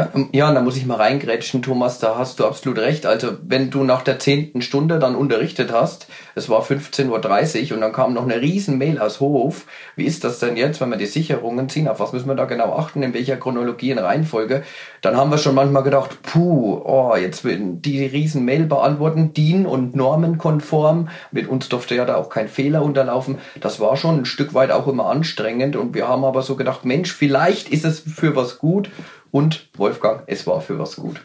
Ja, 0.00 0.08
ähm, 0.14 0.30
ja, 0.32 0.50
da 0.50 0.62
muss 0.62 0.78
ich 0.78 0.86
mal 0.86 0.96
reingrätschen, 0.96 1.60
Thomas, 1.60 1.98
da 1.98 2.16
hast 2.16 2.40
du 2.40 2.46
absolut 2.46 2.78
recht. 2.78 3.04
Also 3.04 3.32
wenn 3.42 3.70
du 3.70 3.84
nach 3.84 4.00
der 4.00 4.18
zehnten 4.18 4.62
Stunde 4.62 4.98
dann 4.98 5.14
unterrichtet 5.14 5.72
hast, 5.72 6.06
es 6.34 6.48
war 6.48 6.62
15.30 6.62 7.68
Uhr 7.68 7.74
und 7.74 7.82
dann 7.82 7.92
kam 7.92 8.14
noch 8.14 8.22
eine 8.22 8.40
riesen 8.40 8.78
Mail 8.78 8.98
aus 8.98 9.20
Hof, 9.20 9.66
wie 9.96 10.06
ist 10.06 10.24
das 10.24 10.38
denn 10.38 10.56
jetzt, 10.56 10.80
wenn 10.80 10.88
wir 10.88 10.96
die 10.96 11.04
Sicherungen 11.04 11.68
ziehen, 11.68 11.86
auf 11.86 12.00
was 12.00 12.14
müssen 12.14 12.28
wir 12.28 12.34
da 12.34 12.46
genau 12.46 12.76
achten, 12.76 13.02
in 13.02 13.12
welcher 13.12 13.36
Chronologie 13.36 13.92
und 13.92 13.98
Reihenfolge, 13.98 14.62
dann 15.02 15.18
haben 15.18 15.30
wir 15.30 15.36
schon 15.36 15.54
manchmal 15.54 15.82
gedacht, 15.82 16.22
puh, 16.22 16.80
oh, 16.82 17.14
jetzt 17.14 17.44
werden 17.44 17.82
die 17.82 18.06
riesen 18.06 18.46
Mail 18.46 18.64
beantworten, 18.64 19.34
DIN 19.34 19.66
und 19.66 19.94
normenkonform, 19.94 21.10
mit 21.30 21.46
uns 21.46 21.68
durfte 21.68 21.94
ja 21.94 22.06
da 22.06 22.16
auch 22.16 22.30
kein 22.30 22.48
Fehler 22.48 22.82
unterlaufen, 22.82 23.36
das 23.60 23.80
war 23.80 23.98
schon 23.98 24.20
ein 24.20 24.24
Stück 24.24 24.54
weit 24.54 24.70
auch 24.70 24.86
immer 24.86 25.10
anstrengend 25.10 25.76
und 25.76 25.92
wir 25.94 26.08
haben 26.08 26.24
aber 26.24 26.40
so 26.40 26.56
gedacht, 26.56 26.86
Mensch, 26.86 27.12
vielleicht 27.12 27.68
ist 27.68 27.84
es 27.84 28.00
für 28.00 28.34
was 28.34 28.58
gut, 28.58 28.88
und 29.30 29.68
Wolfgang, 29.76 30.24
es 30.26 30.46
war 30.46 30.60
für 30.60 30.78
was 30.78 30.96
gut. 30.96 31.20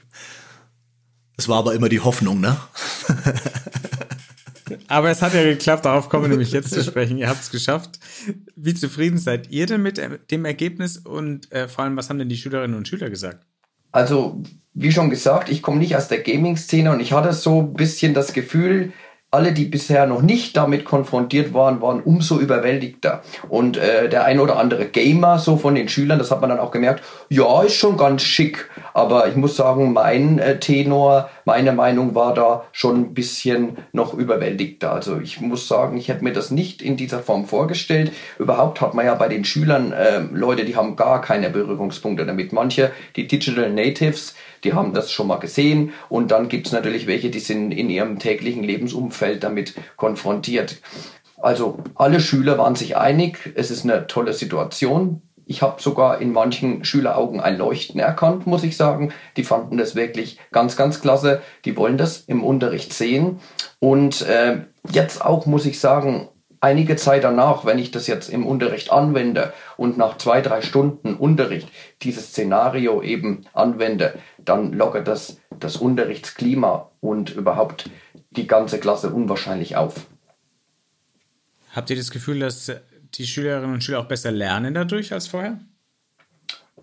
Es 1.38 1.50
war 1.50 1.58
aber 1.58 1.74
immer 1.74 1.90
die 1.90 2.00
Hoffnung, 2.00 2.40
ne? 2.40 2.58
aber 4.88 5.10
es 5.10 5.22
hat 5.22 5.34
ja 5.34 5.44
geklappt, 5.44 5.86
darauf 5.86 6.10
kommen 6.10 6.24
wir 6.24 6.30
nämlich 6.30 6.52
jetzt 6.52 6.72
zu 6.72 6.84
sprechen. 6.84 7.18
Ihr 7.18 7.28
habt 7.28 7.42
es 7.42 7.52
geschafft. 7.52 8.00
Wie 8.56 8.74
zufrieden 8.74 9.18
seid 9.18 9.50
ihr 9.50 9.66
denn 9.66 9.82
mit 9.82 10.02
dem 10.32 10.46
Ergebnis 10.46 10.98
und 10.98 11.52
äh, 11.52 11.68
vor 11.68 11.84
allem, 11.84 11.98
was 11.98 12.10
haben 12.10 12.20
denn 12.20 12.30
die 12.30 12.38
Schülerinnen 12.38 12.78
und 12.78 12.88
Schüler 12.88 13.10
gesagt? 13.10 13.46
Also, 13.92 14.42
wie 14.74 14.92
schon 14.92 15.10
gesagt, 15.10 15.50
ich 15.50 15.62
komme 15.62 15.80
nicht 15.80 15.96
aus 15.96 16.08
der 16.08 16.22
Gaming-Szene 16.22 16.92
und 16.92 17.00
ich 17.00 17.14
hatte 17.14 17.32
so 17.34 17.62
ein 17.62 17.74
bisschen 17.74 18.14
das 18.14 18.34
Gefühl, 18.34 18.92
alle, 19.36 19.52
die 19.52 19.66
bisher 19.66 20.08
noch 20.08 20.22
nicht 20.22 20.56
damit 20.56 20.86
konfrontiert 20.86 21.54
waren, 21.54 21.82
waren 21.82 22.02
umso 22.02 22.40
überwältigter. 22.40 23.22
Und 23.50 23.76
äh, 23.76 24.08
der 24.08 24.24
ein 24.24 24.40
oder 24.40 24.58
andere 24.58 24.86
Gamer, 24.86 25.40
so 25.40 25.58
von 25.58 25.76
den 25.76 25.90
Schülern, 25.90 26.20
das 26.20 26.32
hat 26.32 26.40
man 26.40 26.50
dann 26.50 26.60
auch 26.60 26.72
gemerkt, 26.72 27.04
ja, 27.30 27.64
ist 27.64 27.76
schon 27.76 27.98
ganz 27.98 28.22
schick. 28.22 28.70
Aber 28.94 29.28
ich 29.28 29.36
muss 29.36 29.58
sagen, 29.58 29.92
mein 29.92 30.40
äh, 30.40 30.58
Tenor, 30.58 31.30
meine 31.44 31.74
Meinung 31.74 32.16
war 32.16 32.34
da 32.34 32.64
schon 32.72 32.96
ein 33.02 33.14
bisschen 33.14 33.78
noch 33.92 34.14
überwältigter. 34.14 34.94
Also 34.94 35.20
ich 35.20 35.42
muss 35.42 35.68
sagen, 35.68 35.98
ich 35.98 36.08
hätte 36.08 36.24
mir 36.24 36.34
das 36.34 36.50
nicht 36.50 36.82
in 36.82 36.96
dieser 36.96 37.20
Form 37.20 37.46
vorgestellt. 37.46 38.14
Überhaupt 38.40 38.80
hat 38.80 38.94
man 38.94 39.06
ja 39.06 39.16
bei 39.16 39.28
den 39.28 39.44
Schülern 39.44 39.92
äh, 39.92 40.22
Leute, 40.32 40.64
die 40.64 40.78
haben 40.78 40.96
gar 40.96 41.20
keine 41.22 41.50
Berührungspunkte 41.50 42.26
damit. 42.26 42.54
Manche, 42.54 42.92
die 43.18 43.28
Digital 43.28 43.70
Natives, 43.70 44.34
die 44.66 44.74
haben 44.74 44.94
das 44.94 45.12
schon 45.12 45.28
mal 45.28 45.38
gesehen 45.38 45.94
und 46.10 46.32
dann 46.32 46.50
gibt 46.50 46.68
es 46.68 46.74
natürlich 46.74 47.08
welche, 47.08 47.30
die 47.30 47.40
sind 47.40 47.72
in 47.72 47.90
ihrem 47.90 48.20
täglichen 48.20 48.64
Lebensumfeld 48.64 49.44
damit 49.44 49.76
konfrontiert. 49.96 50.82
Also 51.38 51.78
alle 51.96 52.20
Schüler 52.20 52.58
waren 52.58 52.76
sich 52.76 52.98
einig, 52.98 53.54
es 53.56 53.72
ist 53.72 53.84
eine 53.84 54.08
tolle 54.08 54.34
Situation. 54.34 55.22
Ich 55.46 55.62
habe 55.62 55.80
sogar 55.80 56.20
in 56.20 56.34
manchen 56.34 56.84
Schüleraugen 56.84 57.40
ein 57.40 57.58
Leuchten 57.58 58.00
erkannt, 58.00 58.48
muss 58.48 58.64
ich 58.64 58.76
sagen. 58.78 59.14
Die 59.38 59.44
fanden 59.44 59.78
das 59.78 59.96
wirklich 59.96 60.40
ganz, 60.52 60.76
ganz 60.76 61.02
klasse. 61.02 61.44
Die 61.66 61.78
wollen 61.78 62.00
das 62.00 62.22
im 62.22 62.44
Unterricht 62.44 62.94
sehen. 62.94 63.40
Und 63.80 64.24
äh, 64.24 64.62
jetzt 64.90 65.24
auch, 65.24 65.46
muss 65.46 65.68
ich 65.68 65.80
sagen, 65.80 66.30
einige 66.66 66.96
Zeit 66.96 67.24
danach, 67.24 67.64
wenn 67.66 67.78
ich 67.78 67.92
das 67.92 68.08
jetzt 68.08 68.28
im 68.30 68.46
Unterricht 68.46 68.92
anwende 68.92 69.54
und 69.78 69.98
nach 69.98 70.18
zwei, 70.18 70.42
drei 70.42 70.64
Stunden 70.64 71.14
Unterricht 71.16 71.70
dieses 72.02 72.30
Szenario 72.30 73.04
eben 73.04 73.46
anwende, 73.54 74.18
dann 74.40 74.74
lockert 74.74 75.08
das 75.08 75.38
das 75.60 75.78
Unterrichtsklima 75.78 76.92
und 77.02 77.30
überhaupt 77.30 77.90
die 78.32 78.48
ganze 78.48 78.80
Klasse 78.80 79.12
unwahrscheinlich 79.12 79.76
auf. 79.76 80.08
Habt 81.74 81.90
ihr 81.92 81.96
das 81.96 82.12
Gefühl, 82.12 82.40
dass 82.40 82.72
die 83.14 83.28
Schülerinnen 83.28 83.76
und 83.76 83.84
Schüler 83.84 84.00
auch 84.00 84.08
besser 84.08 84.32
lernen 84.32 84.74
dadurch 84.74 85.14
als 85.14 85.28
vorher? 85.28 85.60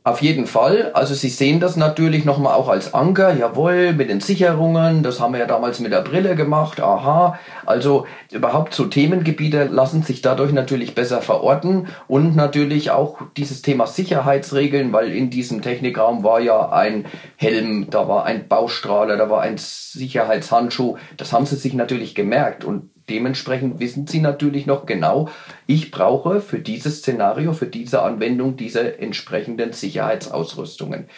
Auf 0.04 0.20
jeden 0.20 0.46
Fall. 0.46 0.90
Also 0.94 1.14
Sie 1.14 1.28
sehen 1.28 1.60
das 1.60 1.76
natürlich 1.76 2.24
nochmal 2.24 2.54
auch 2.54 2.68
als 2.68 2.92
Anker. 2.92 3.34
Jawohl, 3.34 3.92
mit 3.92 4.10
den 4.10 4.20
Sicherungen. 4.20 5.04
Das 5.04 5.20
haben 5.20 5.32
wir 5.32 5.38
ja 5.38 5.46
damals 5.46 5.78
mit 5.78 5.92
der 5.92 6.00
Brille 6.00 6.34
gemacht. 6.34 6.80
Aha. 6.80 7.38
Also 7.66 8.06
überhaupt 8.32 8.74
so 8.74 8.86
Themengebiete 8.86 9.66
lassen 9.66 10.02
sich 10.02 10.20
dadurch 10.20 10.52
natürlich 10.52 10.96
besser 10.96 11.22
verorten. 11.22 11.86
Und 12.08 12.34
natürlich 12.34 12.90
auch 12.90 13.22
dieses 13.36 13.62
Thema 13.62 13.86
Sicherheitsregeln, 13.86 14.92
weil 14.92 15.12
in 15.12 15.30
diesem 15.30 15.62
Technikraum 15.62 16.24
war 16.24 16.40
ja 16.40 16.70
ein 16.70 17.04
Helm, 17.36 17.88
da 17.88 18.08
war 18.08 18.24
ein 18.24 18.48
Baustrahler, 18.48 19.16
da 19.16 19.30
war 19.30 19.42
ein 19.42 19.56
Sicherheitshandschuh. 19.56 20.96
Das 21.16 21.32
haben 21.32 21.46
Sie 21.46 21.54
sich 21.54 21.74
natürlich 21.74 22.16
gemerkt. 22.16 22.64
Und 22.64 22.90
Dementsprechend 23.08 23.80
wissen 23.80 24.06
Sie 24.06 24.20
natürlich 24.20 24.66
noch 24.66 24.86
genau, 24.86 25.28
ich 25.66 25.90
brauche 25.90 26.40
für 26.40 26.58
dieses 26.58 26.98
Szenario, 26.98 27.52
für 27.52 27.66
diese 27.66 28.02
Anwendung 28.02 28.56
diese 28.56 28.98
entsprechenden 28.98 29.72
Sicherheitsausrüstungen. 29.72 31.08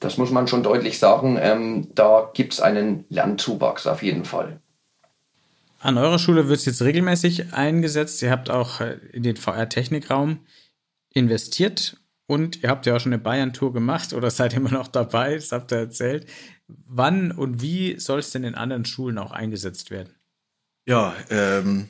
Das 0.00 0.18
muss 0.18 0.30
man 0.30 0.48
schon 0.48 0.62
deutlich 0.62 0.98
sagen. 0.98 1.38
Ähm, 1.40 1.88
da 1.94 2.30
gibt 2.34 2.54
es 2.54 2.60
einen 2.60 3.04
Lernzuwachs 3.08 3.86
auf 3.86 4.02
jeden 4.02 4.24
Fall. 4.24 4.60
An 5.80 5.98
eurer 5.98 6.18
Schule 6.18 6.48
wird 6.48 6.60
es 6.60 6.64
jetzt 6.66 6.82
regelmäßig 6.82 7.52
eingesetzt. 7.52 8.22
Ihr 8.22 8.30
habt 8.30 8.50
auch 8.50 8.80
äh, 8.80 8.98
in 9.12 9.22
den 9.22 9.36
VR-Technikraum 9.36 10.38
investiert 11.10 11.98
und 12.26 12.62
ihr 12.62 12.70
habt 12.70 12.86
ja 12.86 12.96
auch 12.96 13.00
schon 13.00 13.12
eine 13.12 13.22
Bayern-Tour 13.22 13.72
gemacht 13.72 14.12
oder 14.12 14.30
seid 14.30 14.54
immer 14.54 14.70
noch 14.70 14.88
dabei, 14.88 15.34
das 15.34 15.52
habt 15.52 15.72
ihr 15.72 15.78
erzählt. 15.78 16.26
Wann 16.66 17.32
und 17.32 17.60
wie 17.60 17.98
soll 18.00 18.18
es 18.18 18.30
denn 18.30 18.44
in 18.44 18.54
anderen 18.54 18.84
Schulen 18.84 19.18
auch 19.18 19.30
eingesetzt 19.30 19.90
werden? 19.90 20.14
Ja, 20.86 21.14
ähm, 21.30 21.88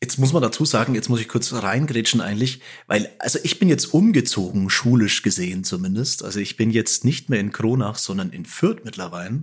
jetzt 0.00 0.18
muss 0.18 0.32
man 0.32 0.42
dazu 0.42 0.64
sagen, 0.64 0.94
jetzt 0.94 1.08
muss 1.08 1.20
ich 1.20 1.28
kurz 1.28 1.52
reingrätschen 1.52 2.20
eigentlich, 2.20 2.60
weil, 2.86 3.10
also 3.18 3.38
ich 3.42 3.58
bin 3.58 3.68
jetzt 3.68 3.86
umgezogen, 3.86 4.70
schulisch 4.70 5.22
gesehen 5.22 5.64
zumindest. 5.64 6.24
Also 6.24 6.40
ich 6.40 6.56
bin 6.56 6.70
jetzt 6.70 7.04
nicht 7.04 7.28
mehr 7.28 7.40
in 7.40 7.52
Kronach, 7.52 7.98
sondern 7.98 8.30
in 8.30 8.46
Fürth 8.46 8.84
mittlerweile, 8.84 9.42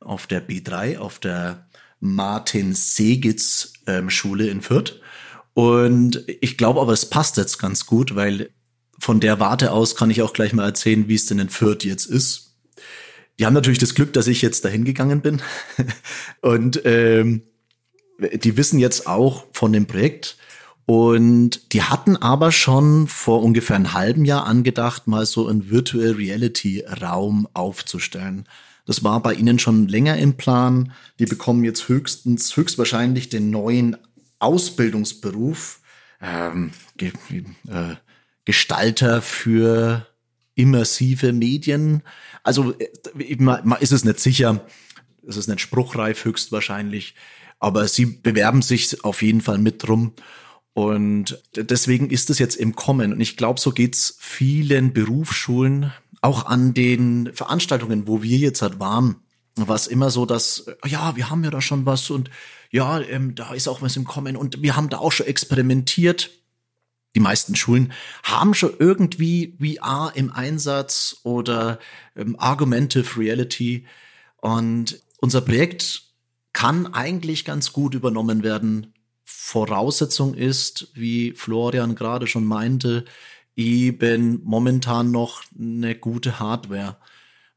auf 0.00 0.26
der 0.26 0.46
B3, 0.46 0.98
auf 0.98 1.18
der 1.18 1.68
Martin 2.00 2.74
Segitz 2.74 3.72
ähm, 3.86 4.08
in 4.08 4.62
Fürth. 4.62 5.00
Und 5.54 6.24
ich 6.26 6.58
glaube 6.58 6.80
aber, 6.80 6.92
es 6.92 7.08
passt 7.08 7.36
jetzt 7.36 7.58
ganz 7.58 7.86
gut, 7.86 8.16
weil 8.16 8.50
von 8.98 9.20
der 9.20 9.38
Warte 9.38 9.72
aus 9.72 9.96
kann 9.96 10.10
ich 10.10 10.22
auch 10.22 10.32
gleich 10.32 10.52
mal 10.52 10.64
erzählen, 10.64 11.08
wie 11.08 11.14
es 11.14 11.26
denn 11.26 11.38
in 11.38 11.48
Fürth 11.48 11.84
jetzt 11.84 12.06
ist. 12.06 12.53
Die 13.38 13.46
haben 13.46 13.54
natürlich 13.54 13.78
das 13.78 13.94
Glück, 13.94 14.12
dass 14.12 14.26
ich 14.26 14.42
jetzt 14.42 14.64
dahin 14.64 14.84
gegangen 14.84 15.20
bin. 15.20 15.42
Und 16.40 16.82
ähm, 16.84 17.42
die 18.18 18.56
wissen 18.56 18.78
jetzt 18.78 19.06
auch 19.06 19.46
von 19.52 19.72
dem 19.72 19.86
Projekt. 19.86 20.36
Und 20.86 21.72
die 21.72 21.82
hatten 21.82 22.16
aber 22.16 22.52
schon 22.52 23.08
vor 23.08 23.42
ungefähr 23.42 23.76
einem 23.76 23.94
halben 23.94 24.24
Jahr 24.24 24.46
angedacht, 24.46 25.06
mal 25.06 25.24
so 25.24 25.48
einen 25.48 25.70
Virtual 25.70 26.12
Reality 26.12 26.84
Raum 27.00 27.48
aufzustellen. 27.54 28.46
Das 28.86 29.02
war 29.02 29.22
bei 29.22 29.32
ihnen 29.32 29.58
schon 29.58 29.88
länger 29.88 30.18
im 30.18 30.36
Plan. 30.36 30.92
Die 31.18 31.24
bekommen 31.24 31.64
jetzt 31.64 31.88
höchstens, 31.88 32.54
höchstwahrscheinlich 32.54 33.30
den 33.30 33.50
neuen 33.50 33.96
Ausbildungsberuf 34.40 35.80
ähm, 36.20 36.72
äh, 37.00 37.94
Gestalter 38.44 39.22
für 39.22 40.06
immersive 40.54 41.32
Medien. 41.32 42.02
Also 42.42 42.74
man 43.38 43.80
ist 43.80 43.92
es 43.92 44.04
nicht 44.04 44.20
sicher, 44.20 44.64
es 45.26 45.36
ist 45.36 45.48
nicht 45.48 45.60
spruchreif 45.60 46.24
höchstwahrscheinlich, 46.24 47.14
aber 47.58 47.88
sie 47.88 48.06
bewerben 48.06 48.62
sich 48.62 49.04
auf 49.04 49.22
jeden 49.22 49.40
Fall 49.40 49.58
mit 49.58 49.82
drum. 49.82 50.12
Und 50.74 51.40
deswegen 51.54 52.10
ist 52.10 52.30
es 52.30 52.38
jetzt 52.38 52.56
im 52.56 52.74
Kommen. 52.74 53.12
Und 53.12 53.20
ich 53.20 53.36
glaube, 53.36 53.60
so 53.60 53.70
geht's 53.70 54.16
vielen 54.18 54.92
Berufsschulen, 54.92 55.92
auch 56.20 56.46
an 56.46 56.74
den 56.74 57.30
Veranstaltungen, 57.34 58.08
wo 58.08 58.22
wir 58.22 58.38
jetzt 58.38 58.62
halt 58.62 58.80
waren, 58.80 59.16
war 59.56 59.76
es 59.76 59.86
immer 59.86 60.10
so, 60.10 60.26
dass, 60.26 60.66
ja, 60.84 61.14
wir 61.16 61.30
haben 61.30 61.44
ja 61.44 61.50
da 61.50 61.60
schon 61.60 61.86
was 61.86 62.10
und 62.10 62.30
ja, 62.70 63.00
ähm, 63.00 63.34
da 63.34 63.54
ist 63.54 63.68
auch 63.68 63.82
was 63.82 63.96
im 63.96 64.04
Kommen 64.04 64.36
und 64.36 64.62
wir 64.62 64.74
haben 64.74 64.88
da 64.88 64.98
auch 64.98 65.12
schon 65.12 65.26
experimentiert. 65.26 66.30
Die 67.14 67.20
meisten 67.20 67.54
Schulen 67.54 67.92
haben 68.22 68.54
schon 68.54 68.74
irgendwie 68.78 69.56
VR 69.60 70.12
im 70.14 70.32
Einsatz 70.32 71.20
oder 71.22 71.78
ähm, 72.16 72.36
Argumentive 72.38 73.18
Reality. 73.18 73.86
Und 74.38 75.00
unser 75.18 75.40
Projekt 75.40 76.02
kann 76.52 76.92
eigentlich 76.92 77.44
ganz 77.44 77.72
gut 77.72 77.94
übernommen 77.94 78.42
werden. 78.42 78.94
Voraussetzung 79.24 80.34
ist, 80.34 80.88
wie 80.94 81.32
Florian 81.32 81.94
gerade 81.94 82.26
schon 82.26 82.44
meinte, 82.44 83.04
eben 83.56 84.40
momentan 84.44 85.10
noch 85.10 85.42
eine 85.58 85.94
gute 85.94 86.40
Hardware. 86.40 86.96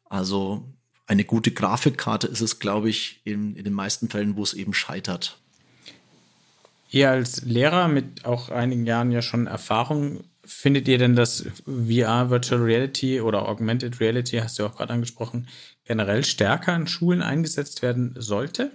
Also 0.05 0.73
eine 1.07 1.23
gute 1.23 1.51
Grafikkarte 1.51 2.27
ist 2.27 2.41
es, 2.41 2.59
glaube 2.59 2.89
ich, 2.89 3.21
in, 3.23 3.55
in 3.55 3.63
den 3.63 3.73
meisten 3.73 4.09
Fällen, 4.09 4.35
wo 4.35 4.43
es 4.43 4.53
eben 4.53 4.73
scheitert. 4.73 5.39
Ihr 6.89 7.09
als 7.09 7.43
Lehrer 7.43 7.87
mit 7.87 8.25
auch 8.25 8.49
einigen 8.49 8.85
Jahren 8.85 9.11
ja 9.11 9.21
schon 9.21 9.47
Erfahrung, 9.47 10.23
findet 10.45 10.87
ihr 10.87 10.97
denn, 10.97 11.15
dass 11.15 11.45
VR, 11.65 12.29
Virtual 12.29 12.61
Reality 12.61 13.19
oder 13.19 13.47
Augmented 13.47 13.99
Reality, 13.99 14.37
hast 14.37 14.57
du 14.57 14.65
auch 14.65 14.75
gerade 14.75 14.93
angesprochen, 14.93 15.47
generell 15.85 16.23
stärker 16.23 16.75
in 16.75 16.87
Schulen 16.87 17.21
eingesetzt 17.21 17.81
werden 17.81 18.15
sollte? 18.17 18.71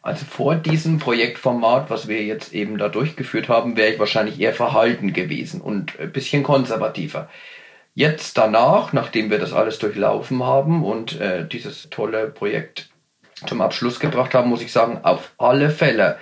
Also 0.00 0.24
vor 0.24 0.54
diesem 0.54 1.00
Projektformat, 1.00 1.90
was 1.90 2.06
wir 2.06 2.24
jetzt 2.24 2.54
eben 2.54 2.78
da 2.78 2.88
durchgeführt 2.88 3.48
haben, 3.48 3.76
wäre 3.76 3.92
ich 3.92 3.98
wahrscheinlich 3.98 4.38
eher 4.38 4.54
verhalten 4.54 5.12
gewesen 5.12 5.60
und 5.60 5.98
ein 5.98 6.12
bisschen 6.12 6.44
konservativer. 6.44 7.28
Jetzt 7.94 8.38
danach, 8.38 8.92
nachdem 8.92 9.28
wir 9.28 9.38
das 9.38 9.52
alles 9.52 9.80
durchlaufen 9.80 10.44
haben 10.44 10.84
und 10.84 11.20
äh, 11.20 11.46
dieses 11.46 11.90
tolle 11.90 12.28
Projekt 12.28 12.90
zum 13.46 13.60
Abschluss 13.60 13.98
gebracht 14.00 14.34
haben, 14.34 14.48
muss 14.48 14.62
ich 14.62 14.72
sagen, 14.72 15.00
auf 15.02 15.32
alle 15.36 15.70
Fälle. 15.70 16.16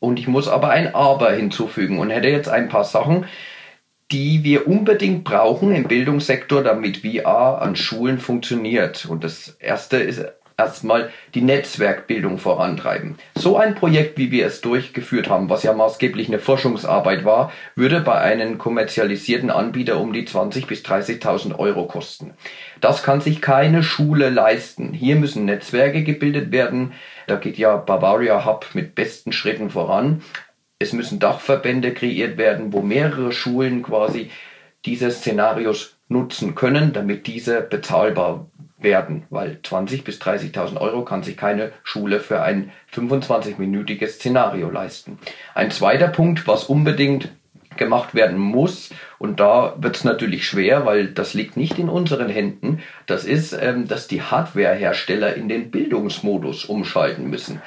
Und 0.00 0.18
ich 0.18 0.28
muss 0.28 0.48
aber 0.48 0.70
ein 0.70 0.94
Aber 0.94 1.32
hinzufügen 1.32 1.98
und 1.98 2.10
hätte 2.10 2.28
jetzt 2.28 2.48
ein 2.48 2.68
paar 2.68 2.84
Sachen, 2.84 3.26
die 4.10 4.42
wir 4.42 4.66
unbedingt 4.66 5.24
brauchen 5.24 5.74
im 5.74 5.84
Bildungssektor, 5.84 6.62
damit 6.62 6.98
VR 6.98 7.60
an 7.60 7.76
Schulen 7.76 8.18
funktioniert. 8.18 9.04
Und 9.06 9.22
das 9.22 9.56
erste 9.60 9.98
ist 9.98 10.24
erstmal 10.58 11.10
die 11.34 11.40
Netzwerkbildung 11.40 12.38
vorantreiben. 12.38 13.16
So 13.36 13.56
ein 13.56 13.76
Projekt, 13.76 14.18
wie 14.18 14.32
wir 14.32 14.44
es 14.44 14.60
durchgeführt 14.60 15.30
haben, 15.30 15.48
was 15.48 15.62
ja 15.62 15.72
maßgeblich 15.72 16.26
eine 16.26 16.40
Forschungsarbeit 16.40 17.24
war, 17.24 17.52
würde 17.76 18.00
bei 18.00 18.20
einem 18.20 18.58
kommerzialisierten 18.58 19.50
Anbieter 19.50 20.00
um 20.00 20.12
die 20.12 20.26
20.000 20.26 20.66
bis 20.66 20.82
30.000 20.82 21.56
Euro 21.56 21.86
kosten. 21.86 22.34
Das 22.80 23.04
kann 23.04 23.20
sich 23.20 23.40
keine 23.40 23.84
Schule 23.84 24.30
leisten. 24.30 24.92
Hier 24.92 25.14
müssen 25.14 25.44
Netzwerke 25.44 26.02
gebildet 26.02 26.50
werden. 26.50 26.92
Da 27.28 27.36
geht 27.36 27.56
ja 27.56 27.76
Bavaria 27.76 28.44
Hub 28.44 28.66
mit 28.74 28.96
besten 28.96 29.30
Schritten 29.30 29.70
voran. 29.70 30.22
Es 30.80 30.92
müssen 30.92 31.20
Dachverbände 31.20 31.94
kreiert 31.94 32.36
werden, 32.36 32.72
wo 32.72 32.82
mehrere 32.82 33.30
Schulen 33.30 33.84
quasi 33.84 34.30
diese 34.84 35.12
Szenarios 35.12 35.96
nutzen 36.08 36.56
können, 36.56 36.92
damit 36.92 37.28
diese 37.28 37.60
bezahlbar 37.60 38.46
werden, 38.78 39.24
weil 39.30 39.58
20 39.62 40.04
bis 40.04 40.20
30.000 40.20 40.80
Euro 40.80 41.04
kann 41.04 41.22
sich 41.22 41.36
keine 41.36 41.72
Schule 41.82 42.20
für 42.20 42.42
ein 42.42 42.70
25-minütiges 42.94 44.14
Szenario 44.14 44.70
leisten. 44.70 45.18
Ein 45.54 45.70
zweiter 45.70 46.08
Punkt, 46.08 46.46
was 46.46 46.64
unbedingt 46.64 47.30
gemacht 47.76 48.14
werden 48.14 48.38
muss, 48.38 48.90
und 49.18 49.40
da 49.40 49.74
wird 49.78 49.96
es 49.96 50.04
natürlich 50.04 50.46
schwer, 50.46 50.84
weil 50.84 51.08
das 51.08 51.34
liegt 51.34 51.56
nicht 51.56 51.78
in 51.78 51.88
unseren 51.88 52.28
Händen, 52.28 52.80
das 53.06 53.24
ist, 53.24 53.52
ähm, 53.52 53.88
dass 53.88 54.08
die 54.08 54.22
Hardwarehersteller 54.22 55.34
in 55.34 55.48
den 55.48 55.70
Bildungsmodus 55.70 56.64
umschalten 56.64 57.30
müssen. 57.30 57.62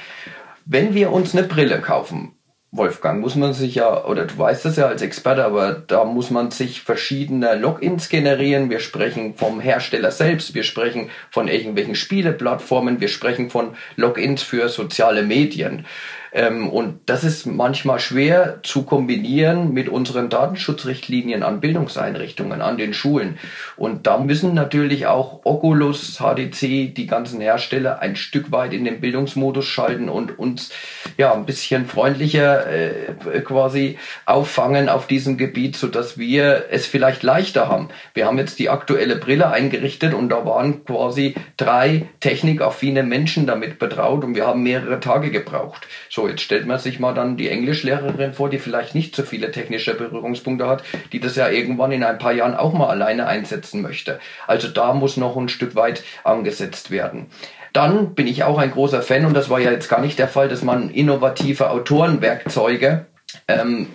Wenn 0.65 0.93
wir 0.93 1.11
uns 1.11 1.35
eine 1.35 1.47
Brille 1.47 1.81
kaufen, 1.81 2.33
Wolfgang, 2.73 3.19
muss 3.19 3.35
man 3.35 3.51
sich 3.51 3.75
ja, 3.75 4.05
oder 4.05 4.25
du 4.25 4.37
weißt 4.37 4.63
das 4.63 4.77
ja 4.77 4.87
als 4.87 5.01
Experte, 5.01 5.43
aber 5.43 5.73
da 5.73 6.05
muss 6.05 6.31
man 6.31 6.51
sich 6.51 6.81
verschiedene 6.81 7.55
Logins 7.55 8.07
generieren. 8.07 8.69
Wir 8.69 8.79
sprechen 8.79 9.35
vom 9.35 9.59
Hersteller 9.59 10.11
selbst, 10.11 10.55
wir 10.55 10.63
sprechen 10.63 11.09
von 11.31 11.49
irgendwelchen 11.49 11.95
Spieleplattformen, 11.95 13.01
wir 13.01 13.09
sprechen 13.09 13.49
von 13.49 13.75
Logins 13.97 14.41
für 14.41 14.69
soziale 14.69 15.23
Medien. 15.23 15.85
Ähm, 16.33 16.69
und 16.69 16.99
das 17.07 17.23
ist 17.23 17.45
manchmal 17.45 17.99
schwer 17.99 18.59
zu 18.63 18.83
kombinieren 18.83 19.73
mit 19.73 19.89
unseren 19.89 20.29
Datenschutzrichtlinien 20.29 21.43
an 21.43 21.59
Bildungseinrichtungen, 21.59 22.61
an 22.61 22.77
den 22.77 22.93
Schulen. 22.93 23.37
Und 23.75 24.07
da 24.07 24.17
müssen 24.17 24.53
natürlich 24.53 25.07
auch 25.07 25.41
Oculus, 25.43 26.19
HDC, 26.19 26.93
die 26.95 27.07
ganzen 27.07 27.41
Hersteller 27.41 27.99
ein 27.99 28.15
Stück 28.15 28.51
weit 28.51 28.73
in 28.73 28.85
den 28.85 29.01
Bildungsmodus 29.01 29.65
schalten 29.65 30.07
und 30.07 30.39
uns 30.39 30.71
ja 31.17 31.33
ein 31.33 31.45
bisschen 31.45 31.85
freundlicher 31.85 32.67
äh, 32.67 33.41
quasi 33.43 33.97
auffangen 34.25 34.87
auf 34.87 35.07
diesem 35.07 35.37
Gebiet, 35.37 35.75
so 35.75 35.87
dass 35.87 36.17
wir 36.17 36.65
es 36.71 36.85
vielleicht 36.85 37.23
leichter 37.23 37.67
haben. 37.67 37.89
Wir 38.13 38.25
haben 38.25 38.37
jetzt 38.37 38.59
die 38.59 38.69
aktuelle 38.69 39.17
Brille 39.17 39.49
eingerichtet 39.49 40.13
und 40.13 40.29
da 40.29 40.45
waren 40.45 40.85
quasi 40.85 41.35
drei 41.57 42.07
technikaffine 42.21 43.03
Menschen 43.03 43.45
damit 43.45 43.79
betraut 43.79 44.23
und 44.23 44.35
wir 44.35 44.47
haben 44.47 44.63
mehrere 44.63 44.99
Tage 44.99 45.31
gebraucht. 45.31 45.87
So 46.09 46.20
so, 46.21 46.27
jetzt 46.27 46.41
stellt 46.41 46.67
man 46.67 46.79
sich 46.79 46.99
mal 46.99 47.13
dann 47.13 47.37
die 47.37 47.49
Englischlehrerin 47.49 48.33
vor, 48.33 48.49
die 48.49 48.59
vielleicht 48.59 48.93
nicht 48.93 49.15
so 49.15 49.23
viele 49.23 49.51
technische 49.51 49.95
Berührungspunkte 49.95 50.67
hat, 50.67 50.83
die 51.11 51.19
das 51.19 51.35
ja 51.35 51.49
irgendwann 51.49 51.91
in 51.91 52.03
ein 52.03 52.19
paar 52.19 52.33
Jahren 52.33 52.55
auch 52.55 52.73
mal 52.73 52.89
alleine 52.89 53.25
einsetzen 53.27 53.81
möchte. 53.81 54.19
Also 54.47 54.67
da 54.67 54.93
muss 54.93 55.17
noch 55.17 55.35
ein 55.35 55.49
Stück 55.49 55.75
weit 55.75 56.03
angesetzt 56.23 56.91
werden. 56.91 57.27
Dann 57.73 58.13
bin 58.13 58.27
ich 58.27 58.43
auch 58.43 58.57
ein 58.57 58.71
großer 58.71 59.01
Fan, 59.01 59.25
und 59.25 59.33
das 59.33 59.49
war 59.49 59.59
ja 59.59 59.71
jetzt 59.71 59.89
gar 59.89 60.01
nicht 60.01 60.19
der 60.19 60.27
Fall, 60.27 60.49
dass 60.49 60.61
man 60.61 60.89
innovative 60.89 61.71
Autorenwerkzeuge 61.71 63.07
ähm, 63.47 63.87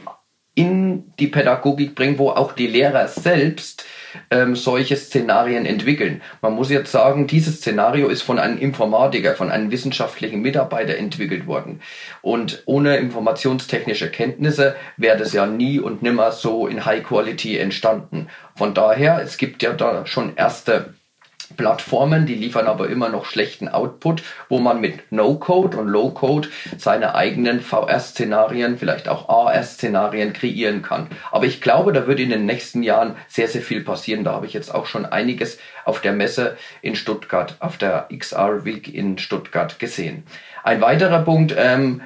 in 0.54 1.12
die 1.18 1.26
Pädagogik 1.28 1.94
bringt, 1.94 2.18
wo 2.18 2.30
auch 2.30 2.52
die 2.52 2.66
Lehrer 2.66 3.06
selbst 3.06 3.84
ähm, 4.30 4.56
solche 4.56 4.96
Szenarien 4.96 5.66
entwickeln. 5.66 6.22
Man 6.42 6.54
muss 6.54 6.70
jetzt 6.70 6.92
sagen, 6.92 7.26
dieses 7.26 7.56
Szenario 7.56 8.08
ist 8.08 8.22
von 8.22 8.38
einem 8.38 8.58
Informatiker, 8.58 9.34
von 9.34 9.50
einem 9.50 9.70
wissenschaftlichen 9.70 10.42
Mitarbeiter 10.42 10.96
entwickelt 10.96 11.46
worden. 11.46 11.80
Und 12.22 12.62
ohne 12.66 12.96
informationstechnische 12.96 14.10
Kenntnisse 14.10 14.76
wäre 14.96 15.18
das 15.18 15.32
ja 15.32 15.46
nie 15.46 15.80
und 15.80 16.02
nimmer 16.02 16.32
so 16.32 16.66
in 16.66 16.84
High 16.84 17.04
Quality 17.04 17.58
entstanden. 17.58 18.28
Von 18.54 18.74
daher, 18.74 19.20
es 19.22 19.36
gibt 19.36 19.62
ja 19.62 19.72
da 19.72 20.06
schon 20.06 20.36
erste 20.36 20.94
Plattformen, 21.56 22.26
die 22.26 22.34
liefern 22.34 22.66
aber 22.66 22.88
immer 22.88 23.08
noch 23.08 23.24
schlechten 23.24 23.68
Output, 23.68 24.22
wo 24.48 24.58
man 24.58 24.80
mit 24.80 25.12
No-Code 25.12 25.76
und 25.76 25.88
Low-Code 25.88 26.48
seine 26.78 27.14
eigenen 27.14 27.60
VR-Szenarien, 27.60 28.78
vielleicht 28.78 29.08
auch 29.08 29.28
AR-Szenarien 29.28 30.32
kreieren 30.32 30.82
kann. 30.82 31.08
Aber 31.30 31.46
ich 31.46 31.60
glaube, 31.60 31.92
da 31.92 32.06
wird 32.06 32.20
in 32.20 32.30
den 32.30 32.46
nächsten 32.46 32.82
Jahren 32.82 33.16
sehr, 33.28 33.48
sehr 33.48 33.62
viel 33.62 33.82
passieren. 33.82 34.24
Da 34.24 34.32
habe 34.32 34.46
ich 34.46 34.52
jetzt 34.52 34.74
auch 34.74 34.86
schon 34.86 35.06
einiges 35.06 35.58
auf 35.84 36.00
der 36.00 36.12
Messe 36.12 36.56
in 36.82 36.96
Stuttgart, 36.96 37.56
auf 37.60 37.76
der 37.76 38.08
XR 38.16 38.64
Week 38.64 38.92
in 38.92 39.18
Stuttgart 39.18 39.78
gesehen. 39.78 40.24
Ein 40.62 40.80
weiterer 40.80 41.22
Punkt, 41.22 41.54
ähm, 41.56 42.02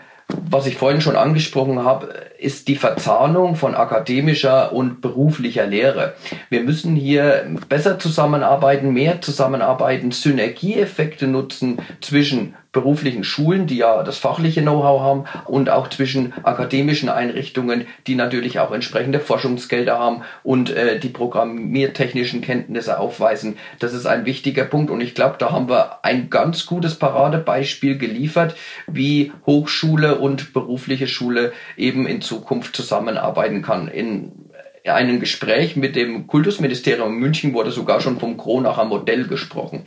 was 0.48 0.66
ich 0.66 0.76
vorhin 0.76 1.00
schon 1.00 1.16
angesprochen 1.16 1.84
habe, 1.84 2.08
ist 2.38 2.68
die 2.68 2.76
Verzahnung 2.76 3.56
von 3.56 3.74
akademischer 3.74 4.72
und 4.72 5.00
beruflicher 5.00 5.66
Lehre. 5.66 6.14
Wir 6.48 6.62
müssen 6.62 6.96
hier 6.96 7.46
besser 7.68 7.98
zusammenarbeiten, 7.98 8.92
mehr 8.92 9.20
zusammenarbeiten, 9.20 10.10
Synergieeffekte 10.10 11.26
nutzen 11.26 11.78
zwischen 12.00 12.54
beruflichen 12.72 13.24
Schulen, 13.24 13.66
die 13.66 13.78
ja 13.78 14.02
das 14.02 14.18
fachliche 14.18 14.62
Know-how 14.62 15.00
haben, 15.00 15.24
und 15.46 15.70
auch 15.70 15.88
zwischen 15.88 16.32
akademischen 16.42 17.08
Einrichtungen, 17.08 17.86
die 18.06 18.14
natürlich 18.14 18.60
auch 18.60 18.70
entsprechende 18.72 19.20
Forschungsgelder 19.20 19.98
haben 19.98 20.22
und 20.42 20.70
äh, 20.70 20.98
die 20.98 21.08
programmiertechnischen 21.08 22.42
Kenntnisse 22.42 22.98
aufweisen. 22.98 23.56
Das 23.78 23.92
ist 23.92 24.06
ein 24.06 24.24
wichtiger 24.24 24.64
Punkt 24.64 24.90
und 24.90 25.00
ich 25.00 25.14
glaube, 25.14 25.36
da 25.38 25.50
haben 25.50 25.68
wir 25.68 26.04
ein 26.04 26.30
ganz 26.30 26.66
gutes 26.66 26.94
Paradebeispiel 26.94 27.98
geliefert, 27.98 28.54
wie 28.86 29.32
Hochschule 29.46 30.18
und 30.18 30.52
berufliche 30.52 31.08
Schule 31.08 31.52
eben 31.76 32.06
in 32.06 32.20
Zukunft 32.20 32.76
zusammenarbeiten 32.76 33.62
kann. 33.62 33.88
In 33.88 34.49
einem 34.84 35.20
Gespräch 35.20 35.76
mit 35.76 35.96
dem 35.96 36.26
Kultusministerium 36.26 37.14
München 37.16 37.52
wurde 37.52 37.70
sogar 37.70 38.00
schon 38.00 38.18
vom 38.18 38.36
Kronacher 38.36 38.84
Modell 38.84 39.26
gesprochen. 39.26 39.86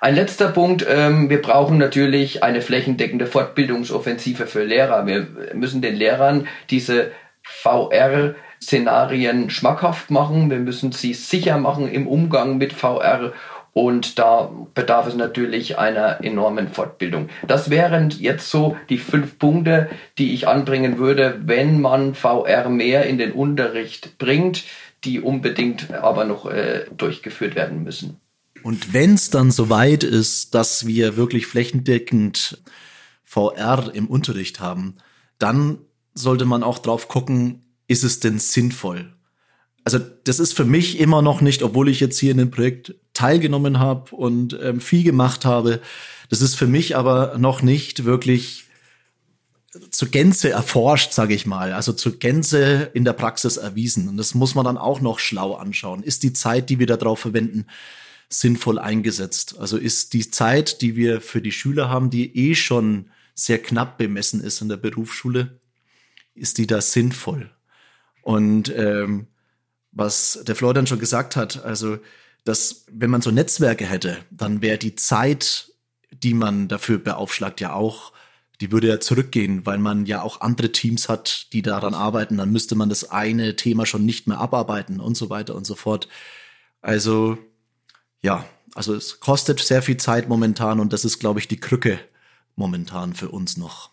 Ein 0.00 0.14
letzter 0.14 0.48
Punkt, 0.48 0.86
ähm, 0.88 1.28
wir 1.28 1.42
brauchen 1.42 1.78
natürlich 1.78 2.42
eine 2.42 2.60
flächendeckende 2.60 3.26
Fortbildungsoffensive 3.26 4.46
für 4.46 4.64
Lehrer. 4.64 5.06
Wir 5.06 5.26
müssen 5.54 5.82
den 5.82 5.96
Lehrern 5.96 6.46
diese 6.70 7.10
VR 7.42 8.34
Szenarien 8.62 9.50
schmackhaft 9.50 10.10
machen, 10.10 10.50
wir 10.50 10.58
müssen 10.58 10.92
sie 10.92 11.14
sicher 11.14 11.58
machen 11.58 11.88
im 11.88 12.06
Umgang 12.06 12.58
mit 12.58 12.72
VR 12.72 13.32
und 13.78 14.18
da 14.18 14.50
bedarf 14.74 15.06
es 15.06 15.14
natürlich 15.14 15.78
einer 15.78 16.24
enormen 16.24 16.66
Fortbildung. 16.66 17.28
Das 17.46 17.70
wären 17.70 18.10
jetzt 18.10 18.50
so 18.50 18.76
die 18.88 18.98
fünf 18.98 19.38
Punkte, 19.38 19.88
die 20.18 20.34
ich 20.34 20.48
anbringen 20.48 20.98
würde, 20.98 21.40
wenn 21.44 21.80
man 21.80 22.16
VR 22.16 22.68
mehr 22.70 23.06
in 23.06 23.18
den 23.18 23.30
Unterricht 23.30 24.18
bringt, 24.18 24.64
die 25.04 25.20
unbedingt 25.20 25.92
aber 25.94 26.24
noch 26.24 26.50
äh, 26.50 26.86
durchgeführt 26.96 27.54
werden 27.54 27.84
müssen. 27.84 28.16
Und 28.64 28.92
wenn 28.92 29.14
es 29.14 29.30
dann 29.30 29.52
soweit 29.52 30.02
ist, 30.02 30.56
dass 30.56 30.88
wir 30.88 31.16
wirklich 31.16 31.46
flächendeckend 31.46 32.60
VR 33.22 33.92
im 33.94 34.08
Unterricht 34.08 34.58
haben, 34.58 34.96
dann 35.38 35.78
sollte 36.14 36.46
man 36.46 36.64
auch 36.64 36.80
drauf 36.80 37.06
gucken, 37.06 37.62
ist 37.86 38.02
es 38.02 38.18
denn 38.18 38.40
sinnvoll? 38.40 39.12
Also 39.84 40.00
das 40.24 40.40
ist 40.40 40.52
für 40.52 40.64
mich 40.64 40.98
immer 40.98 41.22
noch 41.22 41.40
nicht, 41.40 41.62
obwohl 41.62 41.88
ich 41.88 42.00
jetzt 42.00 42.18
hier 42.18 42.32
in 42.32 42.36
dem 42.38 42.50
Projekt 42.50 42.96
teilgenommen 43.18 43.80
habe 43.80 44.14
und 44.14 44.56
ähm, 44.62 44.80
viel 44.80 45.02
gemacht 45.02 45.44
habe, 45.44 45.80
das 46.28 46.40
ist 46.40 46.54
für 46.54 46.68
mich 46.68 46.96
aber 46.96 47.36
noch 47.36 47.62
nicht 47.62 48.04
wirklich 48.04 48.64
zur 49.90 50.08
Gänze 50.08 50.50
erforscht, 50.50 51.12
sage 51.12 51.34
ich 51.34 51.44
mal, 51.44 51.72
also 51.72 51.92
zur 51.92 52.18
Gänze 52.18 52.90
in 52.94 53.04
der 53.04 53.12
Praxis 53.12 53.56
erwiesen. 53.56 54.08
Und 54.08 54.16
das 54.16 54.34
muss 54.34 54.54
man 54.54 54.64
dann 54.64 54.78
auch 54.78 55.00
noch 55.00 55.18
schlau 55.18 55.54
anschauen. 55.54 56.02
Ist 56.02 56.22
die 56.22 56.32
Zeit, 56.32 56.70
die 56.70 56.78
wir 56.78 56.86
darauf 56.86 57.18
verwenden, 57.18 57.66
sinnvoll 58.28 58.78
eingesetzt? 58.78 59.56
Also 59.58 59.76
ist 59.76 60.12
die 60.12 60.30
Zeit, 60.30 60.80
die 60.80 60.94
wir 60.94 61.20
für 61.20 61.42
die 61.42 61.52
Schüler 61.52 61.90
haben, 61.90 62.10
die 62.10 62.36
eh 62.36 62.54
schon 62.54 63.10
sehr 63.34 63.58
knapp 63.58 63.98
bemessen 63.98 64.40
ist 64.40 64.62
in 64.62 64.68
der 64.68 64.76
Berufsschule, 64.76 65.58
ist 66.34 66.58
die 66.58 66.66
da 66.66 66.80
sinnvoll? 66.80 67.50
Und 68.22 68.72
ähm, 68.76 69.26
was 69.90 70.40
der 70.46 70.54
Florian 70.54 70.86
schon 70.86 71.00
gesagt 71.00 71.34
hat, 71.34 71.64
also 71.64 71.98
dass 72.44 72.84
wenn 72.90 73.10
man 73.10 73.22
so 73.22 73.30
Netzwerke 73.30 73.86
hätte, 73.86 74.18
dann 74.30 74.62
wäre 74.62 74.78
die 74.78 74.94
Zeit, 74.94 75.72
die 76.10 76.34
man 76.34 76.68
dafür 76.68 76.98
beaufschlagt, 76.98 77.60
ja 77.60 77.72
auch, 77.72 78.12
die 78.60 78.72
würde 78.72 78.88
ja 78.88 79.00
zurückgehen, 79.00 79.66
weil 79.66 79.78
man 79.78 80.06
ja 80.06 80.22
auch 80.22 80.40
andere 80.40 80.72
Teams 80.72 81.08
hat, 81.08 81.52
die 81.52 81.62
daran 81.62 81.94
arbeiten. 81.94 82.36
Dann 82.36 82.50
müsste 82.50 82.74
man 82.74 82.88
das 82.88 83.10
eine 83.10 83.54
Thema 83.56 83.86
schon 83.86 84.04
nicht 84.04 84.26
mehr 84.26 84.38
abarbeiten 84.38 84.98
und 84.98 85.16
so 85.16 85.30
weiter 85.30 85.54
und 85.54 85.64
so 85.66 85.76
fort. 85.76 86.08
Also 86.82 87.38
ja, 88.20 88.44
also 88.74 88.94
es 88.94 89.20
kostet 89.20 89.60
sehr 89.60 89.82
viel 89.82 89.96
Zeit 89.96 90.28
momentan 90.28 90.80
und 90.80 90.92
das 90.92 91.04
ist, 91.04 91.18
glaube 91.18 91.40
ich, 91.40 91.48
die 91.48 91.60
Krücke 91.60 92.00
momentan 92.56 93.14
für 93.14 93.28
uns 93.28 93.56
noch. 93.56 93.90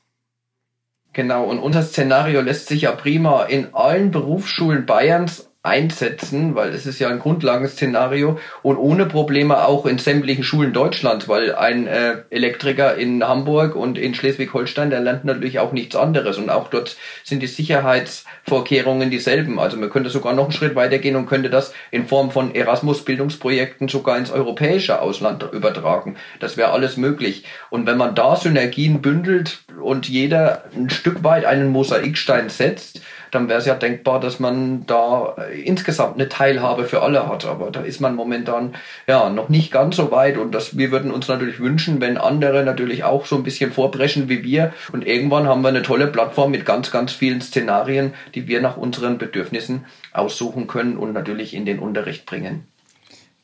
Genau, 1.14 1.46
und 1.46 1.60
unser 1.60 1.84
Szenario 1.84 2.42
lässt 2.42 2.68
sich 2.68 2.82
ja 2.82 2.92
prima 2.92 3.44
in 3.44 3.74
allen 3.74 4.12
Berufsschulen 4.12 4.86
Bayerns 4.86 5.50
einsetzen, 5.66 6.56
weil 6.56 6.70
es 6.70 6.86
ist 6.86 7.00
ja 7.00 7.10
ein 7.10 7.20
Grundlagenszenario 7.20 8.40
und 8.62 8.78
ohne 8.78 9.06
Probleme 9.06 9.66
auch 9.66 9.86
in 9.86 9.98
sämtlichen 9.98 10.44
Schulen 10.44 10.74
Deutschlands, 10.74 11.28
weil 11.28 11.56
ein 11.56 11.88
äh, 11.88 12.24
Elektriker 12.30 12.96
in 12.96 13.28
Hamburg 13.28 13.76
und 13.76 13.98
in 13.98 14.14
Schleswig-Holstein, 14.14 14.90
der 14.90 15.02
lernt 15.02 15.26
natürlich 15.26 15.60
auch 15.60 15.72
nichts 15.72 15.96
anderes 15.96 16.38
und 16.38 16.50
auch 16.50 16.70
dort 16.70 16.96
sind 17.24 17.42
die 17.42 17.48
Sicherheitsvorkehrungen 17.48 19.10
dieselben. 19.10 19.60
Also 19.60 19.78
man 19.78 19.90
könnte 19.90 20.10
sogar 20.10 20.34
noch 20.34 20.46
einen 20.46 20.54
Schritt 20.54 20.76
weitergehen 20.76 21.16
und 21.16 21.26
könnte 21.26 21.50
das 21.50 21.74
in 21.92 22.08
Form 22.08 22.32
von 22.32 22.54
Erasmus-Bildungsprojekten 22.54 23.88
sogar 23.88 24.18
ins 24.18 24.32
europäische 24.32 25.02
Ausland 25.02 25.44
übertragen. 25.52 26.16
Das 26.40 26.58
wäre 26.58 26.72
alles 26.72 26.98
möglich. 26.98 27.46
Und 27.70 27.88
wenn 27.88 27.98
man 27.98 28.16
da 28.16 28.36
Synergien 28.36 29.02
bündelt 29.02 29.64
und 29.82 30.08
jeder 30.08 30.64
ein 30.76 30.90
Stück 30.90 31.24
weit 31.24 31.46
einen 31.46 31.70
Mosaikstein 31.70 32.50
setzt, 32.50 33.02
dann 33.36 33.50
wäre 33.50 33.60
es 33.60 33.66
ja 33.66 33.76
denkbar, 33.76 34.20
dass 34.20 34.40
man 34.40 34.86
da 34.86 35.36
äh, 35.38 35.62
insgesamt 35.62 36.16
eine 36.16 36.30
Teilhabe 36.30 36.86
für 36.86 37.02
alle 37.02 37.28
hat. 37.28 37.46
Aber 37.46 37.70
da 37.70 37.82
ist 37.82 38.02
man 38.02 38.16
momentan 38.16 38.76
ja 39.08 39.30
noch 39.30 39.50
nicht 39.50 39.72
ganz 39.72 39.98
so 39.98 40.12
weit 40.12 40.38
und 40.38 40.54
das, 40.54 40.78
wir 40.78 40.92
würden 40.92 41.12
uns 41.12 41.28
natürlich 41.28 41.60
wünschen, 41.60 42.02
wenn 42.02 42.18
andere 42.18 42.64
natürlich 42.64 43.04
auch 43.04 43.26
so 43.26 43.36
ein 43.36 43.44
bisschen 43.44 43.72
vorbrechen 43.72 44.30
wie 44.30 44.44
wir 44.44 44.74
und 44.92 45.06
irgendwann 45.06 45.48
haben 45.48 45.62
wir 45.62 45.70
eine 45.70 45.84
tolle 45.84 46.08
Plattform 46.08 46.52
mit 46.52 46.66
ganz, 46.66 46.92
ganz 46.92 47.12
vielen 47.12 47.42
Szenarien, 47.42 48.14
die 48.34 48.48
wir 48.48 48.62
nach 48.62 48.78
unseren 48.78 49.18
Bedürfnissen 49.18 49.86
aussuchen 50.14 50.68
können 50.68 50.98
und 50.98 51.14
natürlich 51.14 51.54
in 51.54 51.66
den 51.66 51.80
Unterricht 51.80 52.26
bringen. 52.26 52.68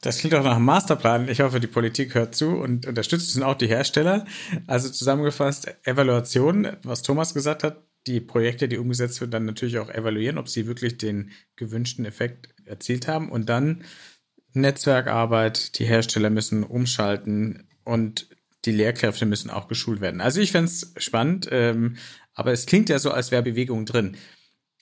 Das 0.01 0.17
klingt 0.17 0.33
auch 0.33 0.43
nach 0.43 0.55
einem 0.55 0.65
Masterplan. 0.65 1.29
Ich 1.29 1.41
hoffe, 1.41 1.59
die 1.59 1.67
Politik 1.67 2.15
hört 2.15 2.33
zu 2.33 2.49
und 2.49 2.87
unterstützt 2.87 3.35
es 3.35 3.41
auch 3.41 3.53
die 3.53 3.67
Hersteller. 3.67 4.25
Also 4.65 4.89
zusammengefasst, 4.89 5.75
Evaluation, 5.83 6.67
was 6.83 7.03
Thomas 7.03 7.35
gesagt 7.35 7.63
hat, 7.63 7.77
die 8.07 8.19
Projekte, 8.19 8.67
die 8.67 8.77
umgesetzt 8.77 9.21
werden, 9.21 9.31
dann 9.31 9.45
natürlich 9.45 9.77
auch 9.79 9.89
evaluieren, 9.89 10.37
ob 10.37 10.49
sie 10.49 10.67
wirklich 10.67 10.97
den 10.97 11.31
gewünschten 11.55 12.05
Effekt 12.05 12.49
erzielt 12.65 13.07
haben 13.07 13.29
und 13.29 13.49
dann 13.49 13.83
Netzwerkarbeit, 14.53 15.77
die 15.79 15.85
Hersteller 15.85 16.29
müssen 16.29 16.63
umschalten 16.63 17.67
und 17.83 18.27
die 18.65 18.71
Lehrkräfte 18.71 19.25
müssen 19.25 19.49
auch 19.49 19.67
geschult 19.67 20.01
werden. 20.01 20.21
Also 20.21 20.41
ich 20.41 20.51
fände 20.51 20.69
es 20.69 20.93
spannend, 20.97 21.47
ähm, 21.51 21.97
aber 22.33 22.51
es 22.51 22.65
klingt 22.65 22.89
ja 22.89 22.99
so, 22.99 23.11
als 23.11 23.31
wäre 23.31 23.43
Bewegung 23.43 23.85
drin. 23.85 24.17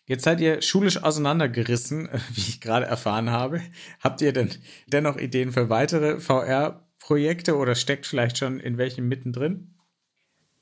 Jetzt 0.05 0.23
seid 0.23 0.41
ihr 0.41 0.61
schulisch 0.61 1.01
auseinandergerissen, 1.03 2.09
wie 2.33 2.41
ich 2.41 2.61
gerade 2.61 2.85
erfahren 2.85 3.29
habe. 3.29 3.61
Habt 3.99 4.21
ihr 4.21 4.33
denn 4.33 4.49
dennoch 4.87 5.17
Ideen 5.17 5.51
für 5.51 5.69
weitere 5.69 6.19
VR-Projekte 6.19 7.55
oder 7.55 7.75
steckt 7.75 8.07
vielleicht 8.07 8.37
schon 8.37 8.59
in 8.59 8.77
welchem 8.77 9.07
mittendrin? 9.07 9.75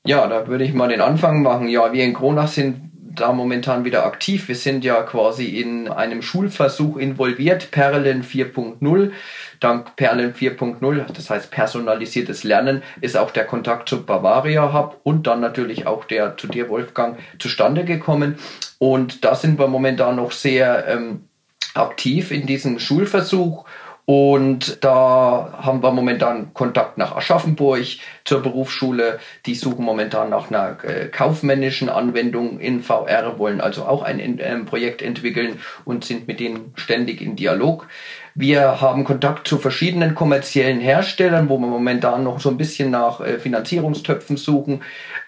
Ja, 0.06 0.26
da 0.26 0.46
würde 0.46 0.64
ich 0.64 0.72
mal 0.72 0.88
den 0.88 1.00
Anfang 1.00 1.42
machen. 1.42 1.68
Ja, 1.68 1.92
wir 1.92 2.04
in 2.04 2.14
Kronach 2.14 2.48
sind 2.48 2.88
da 3.20 3.32
momentan 3.32 3.84
wieder 3.84 4.06
aktiv. 4.06 4.48
Wir 4.48 4.54
sind 4.54 4.84
ja 4.84 5.02
quasi 5.02 5.46
in 5.46 5.88
einem 5.88 6.22
Schulversuch 6.22 6.96
involviert, 6.96 7.70
Perlen 7.70 8.22
4.0. 8.22 9.12
Dank 9.60 9.96
Perlen 9.96 10.34
4.0, 10.34 11.12
das 11.12 11.30
heißt 11.30 11.50
personalisiertes 11.50 12.44
Lernen, 12.44 12.82
ist 13.00 13.16
auch 13.16 13.32
der 13.32 13.44
Kontakt 13.44 13.88
zu 13.88 14.04
Bavaria 14.04 14.72
Hub 14.72 15.00
und 15.02 15.26
dann 15.26 15.40
natürlich 15.40 15.86
auch 15.86 16.04
der 16.04 16.36
zu 16.36 16.46
dir, 16.46 16.68
Wolfgang, 16.68 17.18
zustande 17.40 17.84
gekommen. 17.84 18.36
Und 18.78 19.24
da 19.24 19.34
sind 19.34 19.58
wir 19.58 19.66
momentan 19.66 20.16
noch 20.16 20.30
sehr 20.30 20.86
ähm, 20.86 21.24
aktiv 21.74 22.30
in 22.30 22.46
diesem 22.46 22.78
Schulversuch 22.78 23.64
und 24.10 24.82
da 24.82 25.58
haben 25.60 25.82
wir 25.82 25.90
momentan 25.90 26.54
Kontakt 26.54 26.96
nach 26.96 27.14
Aschaffenburg 27.14 27.84
zur 28.24 28.40
Berufsschule. 28.40 29.18
Die 29.44 29.54
suchen 29.54 29.84
momentan 29.84 30.30
nach 30.30 30.50
einer 30.50 30.82
äh, 30.82 31.08
kaufmännischen 31.08 31.90
Anwendung 31.90 32.58
in 32.58 32.82
VR, 32.82 33.38
wollen 33.38 33.60
also 33.60 33.84
auch 33.84 34.00
ein 34.00 34.38
äh, 34.38 34.58
Projekt 34.60 35.02
entwickeln 35.02 35.60
und 35.84 36.06
sind 36.06 36.26
mit 36.26 36.40
denen 36.40 36.72
ständig 36.76 37.20
in 37.20 37.36
Dialog. 37.36 37.86
Wir 38.40 38.80
haben 38.80 39.02
Kontakt 39.02 39.48
zu 39.48 39.58
verschiedenen 39.58 40.14
kommerziellen 40.14 40.78
Herstellern, 40.78 41.48
wo 41.48 41.58
wir 41.58 41.66
momentan 41.66 42.22
noch 42.22 42.38
so 42.38 42.50
ein 42.50 42.56
bisschen 42.56 42.88
nach 42.88 43.20
äh, 43.20 43.40
Finanzierungstöpfen 43.40 44.36
suchen, 44.36 44.82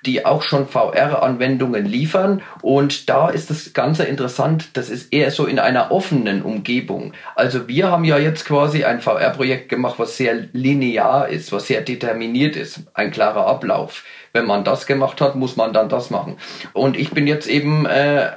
die 0.06 0.24
auch 0.24 0.42
schon 0.44 0.68
VR-Anwendungen 0.68 1.86
liefern. 1.86 2.40
Und 2.62 3.08
da 3.08 3.28
ist 3.28 3.50
das 3.50 3.72
Ganze 3.72 4.04
interessant, 4.04 4.76
das 4.76 4.90
ist 4.90 5.12
eher 5.12 5.32
so 5.32 5.46
in 5.46 5.58
einer 5.58 5.90
offenen 5.90 6.42
Umgebung. 6.42 7.12
Also 7.34 7.66
wir 7.66 7.90
haben 7.90 8.04
ja 8.04 8.16
jetzt 8.16 8.44
quasi 8.44 8.84
ein 8.84 9.00
VR-Projekt 9.00 9.70
gemacht, 9.70 9.98
was 9.98 10.16
sehr 10.16 10.46
linear 10.52 11.28
ist, 11.28 11.50
was 11.50 11.66
sehr 11.66 11.80
determiniert 11.80 12.54
ist, 12.54 12.84
ein 12.94 13.10
klarer 13.10 13.44
Ablauf 13.48 14.04
wenn 14.32 14.46
man 14.46 14.62
das 14.62 14.86
gemacht 14.86 15.20
hat, 15.20 15.34
muss 15.34 15.56
man 15.56 15.72
dann 15.72 15.88
das 15.88 16.10
machen. 16.10 16.36
Und 16.72 16.96
ich 16.96 17.10
bin 17.10 17.26
jetzt 17.26 17.48
eben 17.48 17.84
äh, 17.86 18.30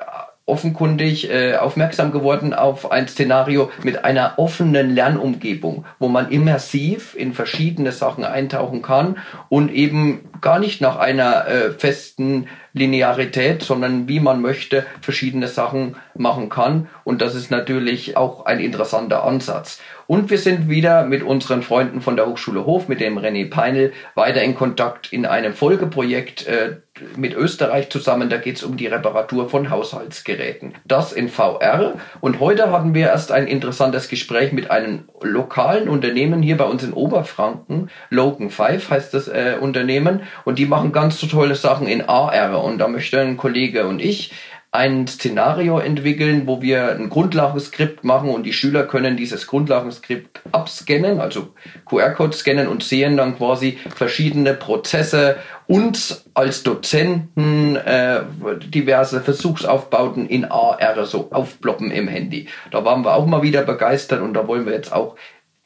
offenkundig 0.46 1.30
äh, 1.30 1.56
aufmerksam 1.56 2.12
geworden 2.12 2.54
auf 2.54 2.92
ein 2.92 3.08
Szenario 3.08 3.72
mit 3.84 4.04
einer 4.04 4.34
offenen 4.38 4.94
Lernumgebung, 4.94 5.86
wo 6.00 6.10
man 6.10 6.30
immersiv 6.32 7.16
in 7.16 7.34
verschiedene 7.34 7.94
Sachen 7.94 8.26
eintauchen 8.26 8.82
kann 8.82 9.18
und 9.48 9.72
eben 9.72 10.30
gar 10.42 10.60
nicht 10.60 10.82
nach 10.82 10.98
einer 10.98 11.48
äh, 11.48 11.72
festen 11.72 12.48
Linearität, 12.74 13.64
sondern 13.64 14.10
wie 14.10 14.20
man 14.20 14.42
möchte, 14.42 14.86
verschiedene 15.00 15.48
Sachen 15.48 15.96
machen 16.16 16.50
kann. 16.50 16.90
Und 17.06 17.22
das 17.22 17.36
ist 17.36 17.50
natürlich 17.50 18.18
auch 18.18 18.46
ein 18.46 18.60
interessanter 18.60 19.24
Ansatz. 19.24 19.80
Und 20.08 20.30
wir 20.30 20.40
sind 20.40 20.70
wieder 20.70 21.06
mit 21.06 21.24
unseren 21.24 21.62
Freunden 21.62 22.02
von 22.02 22.18
der 22.18 22.26
Hochschule 22.26 22.66
Hof, 22.66 22.90
mit 22.90 23.00
dem 23.00 23.18
René 23.18 23.50
Peinel, 23.50 23.94
weiter 24.16 24.42
in 24.42 24.56
Kontakt 24.56 25.14
in 25.14 25.26
einem 25.26 25.54
Folgeprojekt 25.54 26.48
äh, 26.48 26.78
mit 27.16 27.34
Österreich 27.34 27.90
zusammen. 27.90 28.30
Da 28.30 28.38
geht 28.38 28.58
es 28.58 28.64
um 28.64 28.78
die 28.78 28.88
Reparatur 28.88 29.50
von 29.50 29.70
Haushaltsgeräten. 29.70 30.76
Das 30.86 31.12
in 31.12 31.30
VR. 31.30 31.96
Und 32.22 32.40
heute 32.40 32.72
hatten 32.72 32.94
wir 32.94 33.08
erst 33.08 33.32
ein 33.32 33.48
interessantes 33.48 34.10
Gespräch 34.10 34.52
mit 34.52 34.70
einem 34.70 35.06
lokalen 35.22 35.90
Unternehmen 35.90 36.42
hier 36.44 36.58
bei 36.58 36.66
uns 36.66 36.84
in 36.84 36.94
Oberfranken. 36.94 37.90
Logan 38.10 38.50
5 38.50 38.90
heißt 38.90 39.14
das 39.14 39.28
äh, 39.28 39.56
Unternehmen. 39.60 40.22
Und 40.46 40.60
die 40.60 40.66
machen 40.66 40.92
ganz 40.92 41.20
so 41.20 41.28
tolle 41.28 41.56
Sachen 41.56 41.88
in 41.88 42.02
AR. 42.02 42.64
Und 42.64 42.78
da 42.78 42.88
möchte 42.88 43.20
ein 43.20 43.38
Kollege 43.38 43.88
und 43.88 44.00
ich 44.00 44.32
ein 44.74 45.06
Szenario 45.06 45.78
entwickeln, 45.78 46.48
wo 46.48 46.64
wir 46.64 46.96
ein 46.96 47.10
Grundlagenskript 47.10 48.04
machen 48.04 48.30
und 48.30 48.42
die 48.42 48.54
Schüler 48.54 48.86
können 48.86 49.16
dieses 49.16 49.46
Grundlagenskript 49.46 50.42
abscannen, 50.52 51.20
also 51.20 51.54
QR-Code 51.86 52.36
scannen 52.36 52.68
und 52.68 52.82
sehen 52.82 53.16
dann 53.16 53.38
quasi 53.38 53.78
verschiedene 53.96 54.56
Prozesse 54.56 55.38
und 55.68 56.24
als 56.34 56.64
Dozenten 56.64 57.76
äh, 57.76 58.24
diverse 58.66 59.22
Versuchsaufbauten 59.22 60.28
in 60.28 60.46
AR 60.46 61.06
so 61.06 61.30
aufploppen 61.32 61.92
im 61.92 62.08
Handy. 62.08 62.48
Da 62.72 62.84
waren 62.84 63.06
wir 63.06 63.14
auch 63.14 63.28
mal 63.28 63.44
wieder 63.44 63.62
begeistert 63.62 64.22
und 64.22 64.34
da 64.34 64.48
wollen 64.48 64.66
wir 64.66 64.74
jetzt 64.74 64.92
auch 64.92 65.16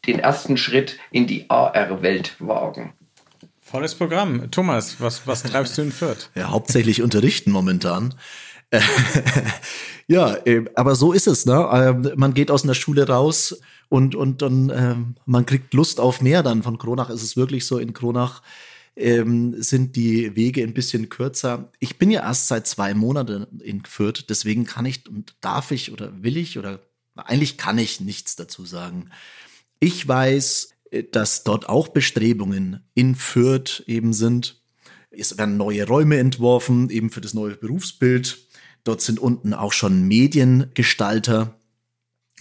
den 0.05 0.19
ersten 0.19 0.57
Schritt 0.57 0.99
in 1.11 1.27
die 1.27 1.49
AR-Welt 1.49 2.35
wagen. 2.39 2.91
Volles 3.61 3.95
Programm. 3.95 4.51
Thomas, 4.51 4.99
was, 4.99 5.27
was 5.27 5.43
treibst 5.43 5.77
du 5.77 5.81
in 5.81 5.91
Fürth? 5.93 6.29
Ja, 6.35 6.51
hauptsächlich 6.51 7.01
unterrichten 7.01 7.51
momentan. 7.51 8.13
ja, 10.07 10.35
äh, 10.45 10.65
aber 10.75 10.95
so 10.95 11.13
ist 11.13 11.27
es. 11.27 11.45
Ne? 11.45 11.69
Ähm, 11.71 12.11
man 12.15 12.33
geht 12.33 12.51
aus 12.51 12.63
einer 12.63 12.75
Schule 12.75 13.07
raus 13.07 13.59
und, 13.89 14.15
und 14.15 14.41
dann 14.41 14.71
ähm, 14.75 15.15
man 15.25 15.45
kriegt 15.45 15.73
Lust 15.73 15.99
auf 15.99 16.21
mehr. 16.21 16.43
Dann 16.43 16.63
von 16.63 16.77
Kronach 16.77 17.09
ist 17.09 17.23
es 17.23 17.37
wirklich 17.37 17.65
so. 17.65 17.77
In 17.77 17.93
Kronach 17.93 18.41
ähm, 18.97 19.55
sind 19.61 19.95
die 19.95 20.35
Wege 20.35 20.63
ein 20.63 20.73
bisschen 20.73 21.09
kürzer. 21.09 21.71
Ich 21.79 21.97
bin 21.97 22.11
ja 22.11 22.21
erst 22.21 22.47
seit 22.47 22.67
zwei 22.67 22.93
Monaten 22.93 23.59
in 23.61 23.85
Fürth, 23.85 24.25
deswegen 24.29 24.65
kann 24.65 24.85
ich 24.85 25.07
und 25.07 25.35
darf 25.39 25.71
ich 25.71 25.91
oder 25.91 26.23
will 26.23 26.37
ich 26.37 26.57
oder 26.57 26.79
eigentlich 27.15 27.57
kann 27.57 27.77
ich 27.77 28.01
nichts 28.01 28.35
dazu 28.35 28.65
sagen. 28.65 29.09
Ich 29.79 30.07
weiß, 30.07 30.69
äh, 30.91 31.03
dass 31.03 31.43
dort 31.43 31.69
auch 31.69 31.89
Bestrebungen 31.89 32.83
in 32.93 33.15
Fürth 33.15 33.83
eben 33.87 34.13
sind. 34.13 34.61
Es 35.09 35.37
werden 35.37 35.57
neue 35.57 35.87
Räume 35.87 36.17
entworfen, 36.17 36.89
eben 36.89 37.09
für 37.09 37.21
das 37.21 37.33
neue 37.33 37.55
Berufsbild. 37.55 38.46
Dort 38.87 39.01
sind 39.01 39.19
unten 39.19 39.53
auch 39.53 39.73
schon 39.73 40.03
Mediengestalter. 40.03 41.59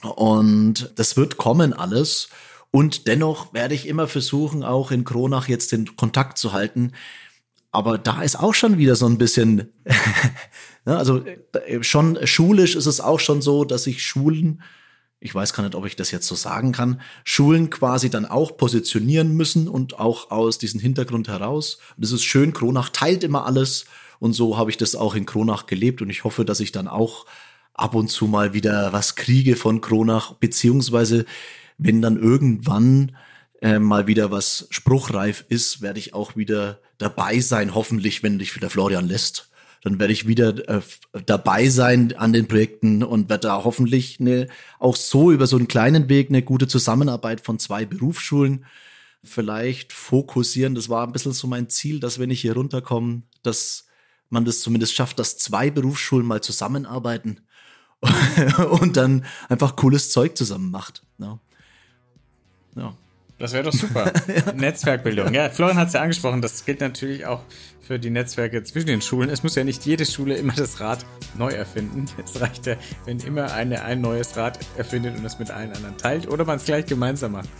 Und 0.02 0.92
das 0.94 1.16
wird 1.16 1.38
kommen 1.38 1.72
alles. 1.72 2.28
Und 2.70 3.08
dennoch 3.08 3.52
werde 3.52 3.74
ich 3.74 3.88
immer 3.88 4.06
versuchen, 4.06 4.62
auch 4.62 4.92
in 4.92 5.02
Kronach 5.02 5.48
jetzt 5.48 5.72
den 5.72 5.96
Kontakt 5.96 6.38
zu 6.38 6.52
halten. 6.52 6.92
Aber 7.72 7.98
da 7.98 8.22
ist 8.22 8.38
auch 8.38 8.54
schon 8.54 8.78
wieder 8.78 8.94
so 8.94 9.06
ein 9.06 9.18
bisschen, 9.18 9.72
also 10.84 11.24
äh, 11.24 11.82
schon 11.82 12.24
schulisch 12.24 12.76
ist 12.76 12.86
es 12.86 13.00
auch 13.00 13.18
schon 13.18 13.42
so, 13.42 13.64
dass 13.64 13.82
sich 13.82 14.06
Schulen, 14.06 14.62
ich 15.18 15.34
weiß 15.34 15.52
gar 15.52 15.64
nicht, 15.64 15.74
ob 15.74 15.84
ich 15.84 15.96
das 15.96 16.12
jetzt 16.12 16.28
so 16.28 16.36
sagen 16.36 16.70
kann, 16.70 17.00
Schulen 17.24 17.70
quasi 17.70 18.08
dann 18.08 18.24
auch 18.24 18.56
positionieren 18.56 19.32
müssen 19.32 19.66
und 19.66 19.98
auch 19.98 20.30
aus 20.30 20.58
diesem 20.58 20.78
Hintergrund 20.78 21.26
heraus. 21.26 21.78
Und 21.96 22.04
das 22.04 22.12
ist 22.12 22.22
schön, 22.22 22.52
Kronach 22.52 22.90
teilt 22.90 23.24
immer 23.24 23.46
alles 23.46 23.86
und 24.18 24.32
so 24.32 24.56
habe 24.56 24.70
ich 24.70 24.76
das 24.76 24.94
auch 24.94 25.14
in 25.14 25.26
Kronach 25.26 25.66
gelebt 25.66 26.02
und 26.02 26.10
ich 26.10 26.24
hoffe, 26.24 26.44
dass 26.44 26.60
ich 26.60 26.72
dann 26.72 26.88
auch 26.88 27.26
ab 27.74 27.94
und 27.94 28.08
zu 28.08 28.26
mal 28.26 28.54
wieder 28.54 28.92
was 28.92 29.14
kriege 29.16 29.56
von 29.56 29.80
Kronach, 29.80 30.34
beziehungsweise 30.34 31.26
wenn 31.78 32.00
dann 32.00 32.18
irgendwann 32.18 33.16
äh, 33.60 33.78
mal 33.78 34.06
wieder 34.06 34.30
was 34.30 34.66
spruchreif 34.70 35.44
ist, 35.48 35.82
werde 35.82 35.98
ich 35.98 36.14
auch 36.14 36.36
wieder 36.36 36.80
dabei 36.98 37.40
sein, 37.40 37.74
hoffentlich, 37.74 38.22
wenn 38.22 38.38
dich 38.38 38.54
wieder 38.56 38.70
Florian 38.70 39.06
lässt. 39.06 39.50
Dann 39.82 39.98
werde 39.98 40.12
ich 40.12 40.26
wieder 40.26 40.68
äh, 40.68 40.80
dabei 41.26 41.68
sein 41.68 42.14
an 42.16 42.32
den 42.32 42.48
Projekten 42.48 43.02
und 43.02 43.28
werde 43.28 43.48
da 43.48 43.64
hoffentlich 43.64 44.18
eine, 44.20 44.48
auch 44.78 44.96
so 44.96 45.30
über 45.30 45.46
so 45.46 45.56
einen 45.56 45.68
kleinen 45.68 46.08
Weg 46.08 46.28
eine 46.28 46.42
gute 46.42 46.66
Zusammenarbeit 46.66 47.40
von 47.40 47.58
zwei 47.58 47.84
Berufsschulen 47.84 48.64
vielleicht 49.22 49.92
fokussieren. 49.92 50.74
Das 50.74 50.88
war 50.88 51.06
ein 51.06 51.12
bisschen 51.12 51.32
so 51.32 51.46
mein 51.46 51.68
Ziel, 51.68 52.00
dass 52.00 52.18
wenn 52.18 52.30
ich 52.30 52.40
hier 52.40 52.54
runterkomme, 52.54 53.22
dass 53.42 53.85
man 54.30 54.44
das 54.44 54.60
zumindest 54.60 54.94
schafft, 54.94 55.18
dass 55.18 55.38
zwei 55.38 55.70
Berufsschulen 55.70 56.26
mal 56.26 56.42
zusammenarbeiten 56.42 57.40
und 58.80 58.96
dann 58.96 59.24
einfach 59.48 59.76
cooles 59.76 60.10
Zeug 60.10 60.36
zusammen 60.36 60.70
macht. 60.70 61.02
Ja. 61.18 61.38
ja. 62.76 62.96
Das 63.38 63.52
wäre 63.52 63.64
doch 63.64 63.72
super. 63.72 64.12
Netzwerkbildung. 64.54 65.34
Ja, 65.34 65.50
Florian 65.50 65.76
hat 65.76 65.88
es 65.88 65.92
ja 65.92 66.00
angesprochen, 66.00 66.40
das 66.40 66.64
gilt 66.64 66.80
natürlich 66.80 67.26
auch 67.26 67.42
für 67.82 67.98
die 67.98 68.08
Netzwerke 68.08 68.62
zwischen 68.62 68.86
den 68.86 69.02
Schulen. 69.02 69.28
Es 69.28 69.42
muss 69.42 69.54
ja 69.54 69.62
nicht 69.62 69.84
jede 69.84 70.06
Schule 70.06 70.36
immer 70.36 70.54
das 70.54 70.80
Rad 70.80 71.04
neu 71.36 71.50
erfinden. 71.50 72.06
Es 72.22 72.40
reicht 72.40 72.66
ja, 72.66 72.76
wenn 73.04 73.20
immer 73.20 73.52
eine 73.52 73.82
ein 73.82 74.00
neues 74.00 74.36
Rad 74.36 74.58
erfindet 74.78 75.18
und 75.18 75.24
es 75.24 75.38
mit 75.38 75.50
allen 75.50 75.72
anderen 75.72 75.98
teilt 75.98 76.28
oder 76.28 76.46
man 76.46 76.56
es 76.56 76.64
gleich 76.64 76.86
gemeinsam 76.86 77.32
macht. 77.32 77.50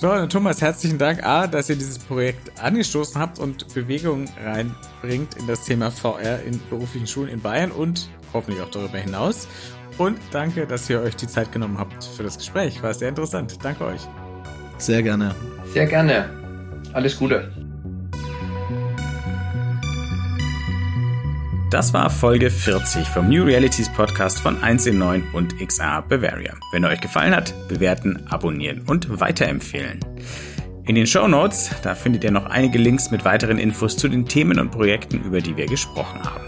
Florian 0.00 0.22
und 0.22 0.32
Thomas, 0.32 0.62
herzlichen 0.62 0.96
Dank, 0.96 1.22
A, 1.24 1.46
dass 1.46 1.68
ihr 1.68 1.76
dieses 1.76 1.98
Projekt 1.98 2.58
angestoßen 2.58 3.20
habt 3.20 3.38
und 3.38 3.74
Bewegung 3.74 4.24
reinbringt 4.42 5.34
in 5.36 5.46
das 5.46 5.66
Thema 5.66 5.90
VR 5.90 6.42
in 6.42 6.58
beruflichen 6.70 7.06
Schulen 7.06 7.28
in 7.28 7.38
Bayern 7.42 7.70
und 7.70 8.08
hoffentlich 8.32 8.62
auch 8.62 8.70
darüber 8.70 8.96
hinaus. 8.96 9.46
Und 9.98 10.18
danke, 10.30 10.66
dass 10.66 10.88
ihr 10.88 11.02
euch 11.02 11.16
die 11.16 11.26
Zeit 11.26 11.52
genommen 11.52 11.76
habt 11.76 12.02
für 12.02 12.22
das 12.22 12.38
Gespräch. 12.38 12.82
War 12.82 12.94
sehr 12.94 13.10
interessant. 13.10 13.58
Danke 13.62 13.84
euch. 13.84 14.00
Sehr 14.78 15.02
gerne. 15.02 15.34
Sehr 15.74 15.84
gerne. 15.84 16.30
Alles 16.94 17.18
Gute. 17.18 17.52
Das 21.70 21.94
war 21.94 22.10
Folge 22.10 22.50
40 22.50 23.06
vom 23.06 23.28
New 23.28 23.44
Realities 23.44 23.88
Podcast 23.92 24.40
von 24.40 24.60
1 24.60 24.86
in 24.86 24.98
9 24.98 25.22
und 25.32 25.56
XR 25.56 26.02
Bavaria. 26.02 26.54
Wenn 26.72 26.84
euch 26.84 27.00
gefallen 27.00 27.32
hat, 27.32 27.54
bewerten, 27.68 28.26
abonnieren 28.28 28.82
und 28.88 29.20
weiterempfehlen. 29.20 30.00
In 30.86 30.96
den 30.96 31.06
Show 31.06 31.28
Notes, 31.28 31.70
da 31.84 31.94
findet 31.94 32.24
ihr 32.24 32.32
noch 32.32 32.46
einige 32.46 32.76
Links 32.76 33.12
mit 33.12 33.24
weiteren 33.24 33.56
Infos 33.56 33.96
zu 33.96 34.08
den 34.08 34.26
Themen 34.26 34.58
und 34.58 34.72
Projekten, 34.72 35.22
über 35.22 35.40
die 35.40 35.56
wir 35.56 35.66
gesprochen 35.66 36.20
haben. 36.24 36.44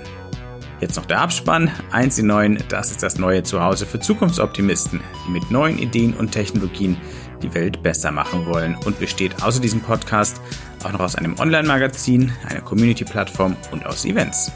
Jetzt 0.81 0.97
noch 0.97 1.07
der 1.07 1.21
Abspann. 1.21 1.71
1 1.93 2.19
in 2.19 2.27
9, 2.27 2.59
das 2.69 2.91
ist 2.91 3.05
das 3.05 3.17
neue 3.17 3.45
Zuhause 3.45 3.87
für 3.87 4.01
Zukunftsoptimisten, 4.01 5.01
die 5.25 5.31
mit 5.31 5.53
neuen 5.53 5.79
Ideen 5.79 6.15
und 6.15 6.33
Technologien 6.33 6.97
die 7.45 7.55
Welt 7.55 7.81
besser 7.85 8.11
machen 8.11 8.45
wollen 8.47 8.77
und 8.85 8.99
besteht 8.99 9.41
außer 9.41 9.61
diesem 9.61 9.83
Podcast 9.83 10.41
auch 10.83 10.91
noch 10.91 11.01
aus 11.01 11.15
einem 11.15 11.39
Online-Magazin, 11.39 12.33
einer 12.49 12.61
Community-Plattform 12.61 13.57
und 13.71 13.87
aus 13.87 14.05
Events. 14.05 14.51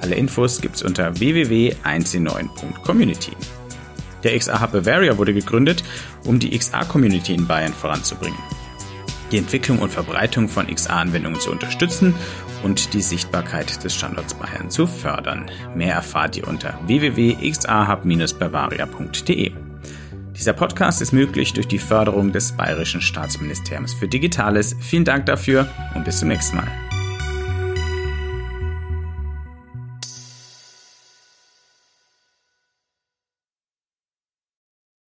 Alle 0.00 0.14
Infos 0.14 0.60
gibt's 0.60 0.82
unter 0.82 1.18
www.1c9.community. 1.18 3.32
Der 4.22 4.38
XA 4.38 4.60
Hub 4.60 4.72
Bavaria 4.72 5.16
wurde 5.18 5.32
gegründet, 5.32 5.82
um 6.24 6.38
die 6.38 6.56
XA-Community 6.56 7.34
in 7.34 7.46
Bayern 7.46 7.72
voranzubringen, 7.72 8.38
die 9.32 9.38
Entwicklung 9.38 9.78
und 9.78 9.90
Verbreitung 9.90 10.46
von 10.48 10.66
XA-Anwendungen 10.66 11.40
zu 11.40 11.50
unterstützen 11.50 12.14
und 12.62 12.92
die 12.92 13.00
Sichtbarkeit 13.00 13.82
des 13.82 13.94
Standorts 13.94 14.34
Bayern 14.34 14.68
zu 14.70 14.86
fördern. 14.86 15.50
Mehr 15.74 15.94
erfahrt 15.94 16.36
ihr 16.36 16.46
unter 16.46 16.78
www.xahub-bavaria.de. 16.86 19.52
Dieser 20.36 20.52
Podcast 20.54 21.02
ist 21.02 21.12
möglich 21.12 21.52
durch 21.52 21.68
die 21.68 21.78
Förderung 21.78 22.32
des 22.32 22.52
Bayerischen 22.52 23.02
Staatsministeriums 23.02 23.92
für 23.92 24.08
Digitales. 24.08 24.74
Vielen 24.80 25.04
Dank 25.04 25.26
dafür 25.26 25.68
und 25.94 26.04
bis 26.04 26.20
zum 26.20 26.28
nächsten 26.28 26.56
Mal. 26.56 26.89